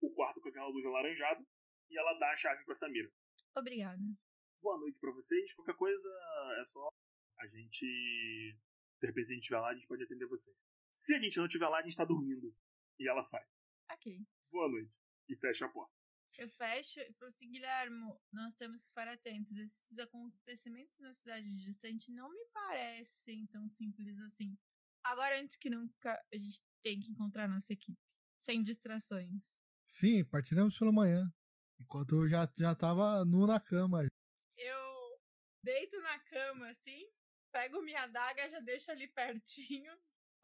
o 0.00 0.10
quarto 0.14 0.40
com 0.40 0.48
aquela 0.48 0.68
luz 0.68 0.86
alaranjada. 0.86 1.44
E 1.90 1.98
ela 1.98 2.18
dá 2.18 2.32
a 2.32 2.36
chave 2.36 2.64
pra 2.64 2.74
Samira. 2.74 3.12
Obrigada. 3.54 4.00
Boa 4.62 4.78
noite 4.78 4.98
pra 4.98 5.12
vocês. 5.12 5.52
Qualquer 5.52 5.74
coisa 5.76 6.08
é 6.60 6.64
só 6.64 6.88
a 7.40 7.46
gente. 7.46 7.84
De 9.02 9.06
repente, 9.06 9.26
se 9.26 9.32
a 9.32 9.34
gente 9.34 9.42
estiver 9.42 9.60
lá, 9.60 9.68
a 9.68 9.74
gente 9.74 9.86
pode 9.86 10.02
atender 10.04 10.26
vocês. 10.26 10.56
Se 10.90 11.14
a 11.14 11.20
gente 11.20 11.36
não 11.36 11.44
estiver 11.44 11.68
lá, 11.68 11.80
a 11.80 11.82
gente 11.82 11.94
tá 11.96 12.06
dormindo. 12.06 12.56
E 12.98 13.06
ela 13.06 13.22
sai. 13.22 13.44
Ok. 13.92 14.18
Boa 14.50 14.66
noite. 14.70 14.96
E 15.28 15.36
fecha 15.36 15.66
a 15.66 15.68
porta. 15.68 15.92
Eu 16.38 16.48
fecho 16.48 17.00
e 17.00 17.12
falo 17.14 17.30
assim, 17.30 17.50
Guilhermo, 17.50 18.16
nós 18.32 18.54
temos 18.54 18.82
que 18.82 18.88
ficar 18.88 19.08
atentos. 19.08 19.56
Esses 19.56 19.98
acontecimentos 19.98 20.96
na 21.00 21.12
cidade 21.12 21.64
distante 21.64 22.12
não 22.12 22.30
me 22.30 22.44
parecem 22.54 23.44
tão 23.48 23.68
simples 23.68 24.16
assim. 24.20 24.56
Agora, 25.02 25.40
antes 25.40 25.56
que 25.56 25.68
nunca, 25.68 26.24
a 26.32 26.36
gente 26.38 26.62
tem 26.80 27.00
que 27.00 27.10
encontrar 27.10 27.48
nossa 27.48 27.72
equipe. 27.72 27.98
Sem 28.40 28.62
distrações. 28.62 29.42
Sim, 29.84 30.24
partiremos 30.26 30.78
pela 30.78 30.92
manhã. 30.92 31.28
Enquanto 31.80 32.14
eu 32.14 32.28
já, 32.28 32.48
já 32.56 32.72
tava 32.72 33.24
nu 33.24 33.44
na 33.44 33.58
cama. 33.58 34.06
Eu 34.56 35.20
deito 35.64 36.00
na 36.00 36.20
cama, 36.20 36.70
assim, 36.70 37.04
pego 37.50 37.82
minha 37.82 38.02
adaga, 38.04 38.48
já 38.48 38.60
deixo 38.60 38.92
ali 38.92 39.08
pertinho. 39.08 39.92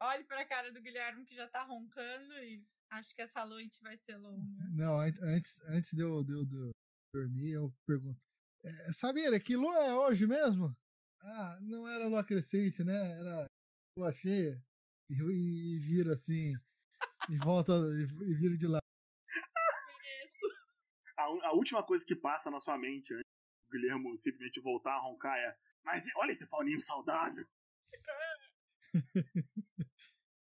Olho 0.01 0.25
pra 0.25 0.45
cara 0.45 0.73
do 0.73 0.81
Guilherme 0.81 1.23
que 1.23 1.35
já 1.35 1.47
tá 1.47 1.63
roncando 1.63 2.33
e 2.43 2.67
Acho 2.91 3.15
que 3.15 3.21
essa 3.21 3.45
noite 3.45 3.79
vai 3.81 3.97
ser 3.97 4.17
longa. 4.17 4.45
Não, 4.71 4.99
antes, 4.99 5.59
antes 5.67 5.91
de, 5.91 6.01
eu, 6.01 6.23
de, 6.23 6.33
eu, 6.33 6.45
de 6.45 6.55
eu 6.55 6.71
dormir, 7.13 7.51
eu 7.51 7.73
pergunto. 7.85 8.19
É, 8.63 9.39
que 9.39 9.55
lua 9.55 9.77
é 9.85 9.93
hoje 9.93 10.25
mesmo? 10.25 10.75
Ah, 11.21 11.57
não 11.61 11.87
era 11.87 12.07
lua 12.07 12.23
crescente, 12.23 12.83
né? 12.83 13.19
Era 13.19 13.45
lua 13.97 14.11
cheia. 14.13 14.63
E, 15.09 15.13
e, 15.13 15.75
e 15.75 15.79
vira 15.79 16.13
assim. 16.13 16.53
e 17.29 17.37
volta 17.37 17.73
e, 17.73 18.31
e 18.31 18.33
vira 18.33 18.57
de 18.57 18.67
lado. 18.67 18.81
A, 21.17 21.23
a, 21.47 21.53
última 21.53 21.83
coisa 21.83 22.05
que 22.05 22.15
passa 22.15 22.51
na 22.51 22.59
sua 22.59 22.77
mente 22.77 23.13
antes 23.13 23.23
do 23.67 23.71
Guilhermo 23.71 24.17
simplesmente 24.17 24.59
voltar 24.59 24.93
a 24.93 24.99
roncar 24.99 25.37
é: 25.37 25.57
Mas 25.83 26.05
olha 26.15 26.31
esse 26.31 26.47
Paulinho 26.47 26.79
saudável! 26.79 27.45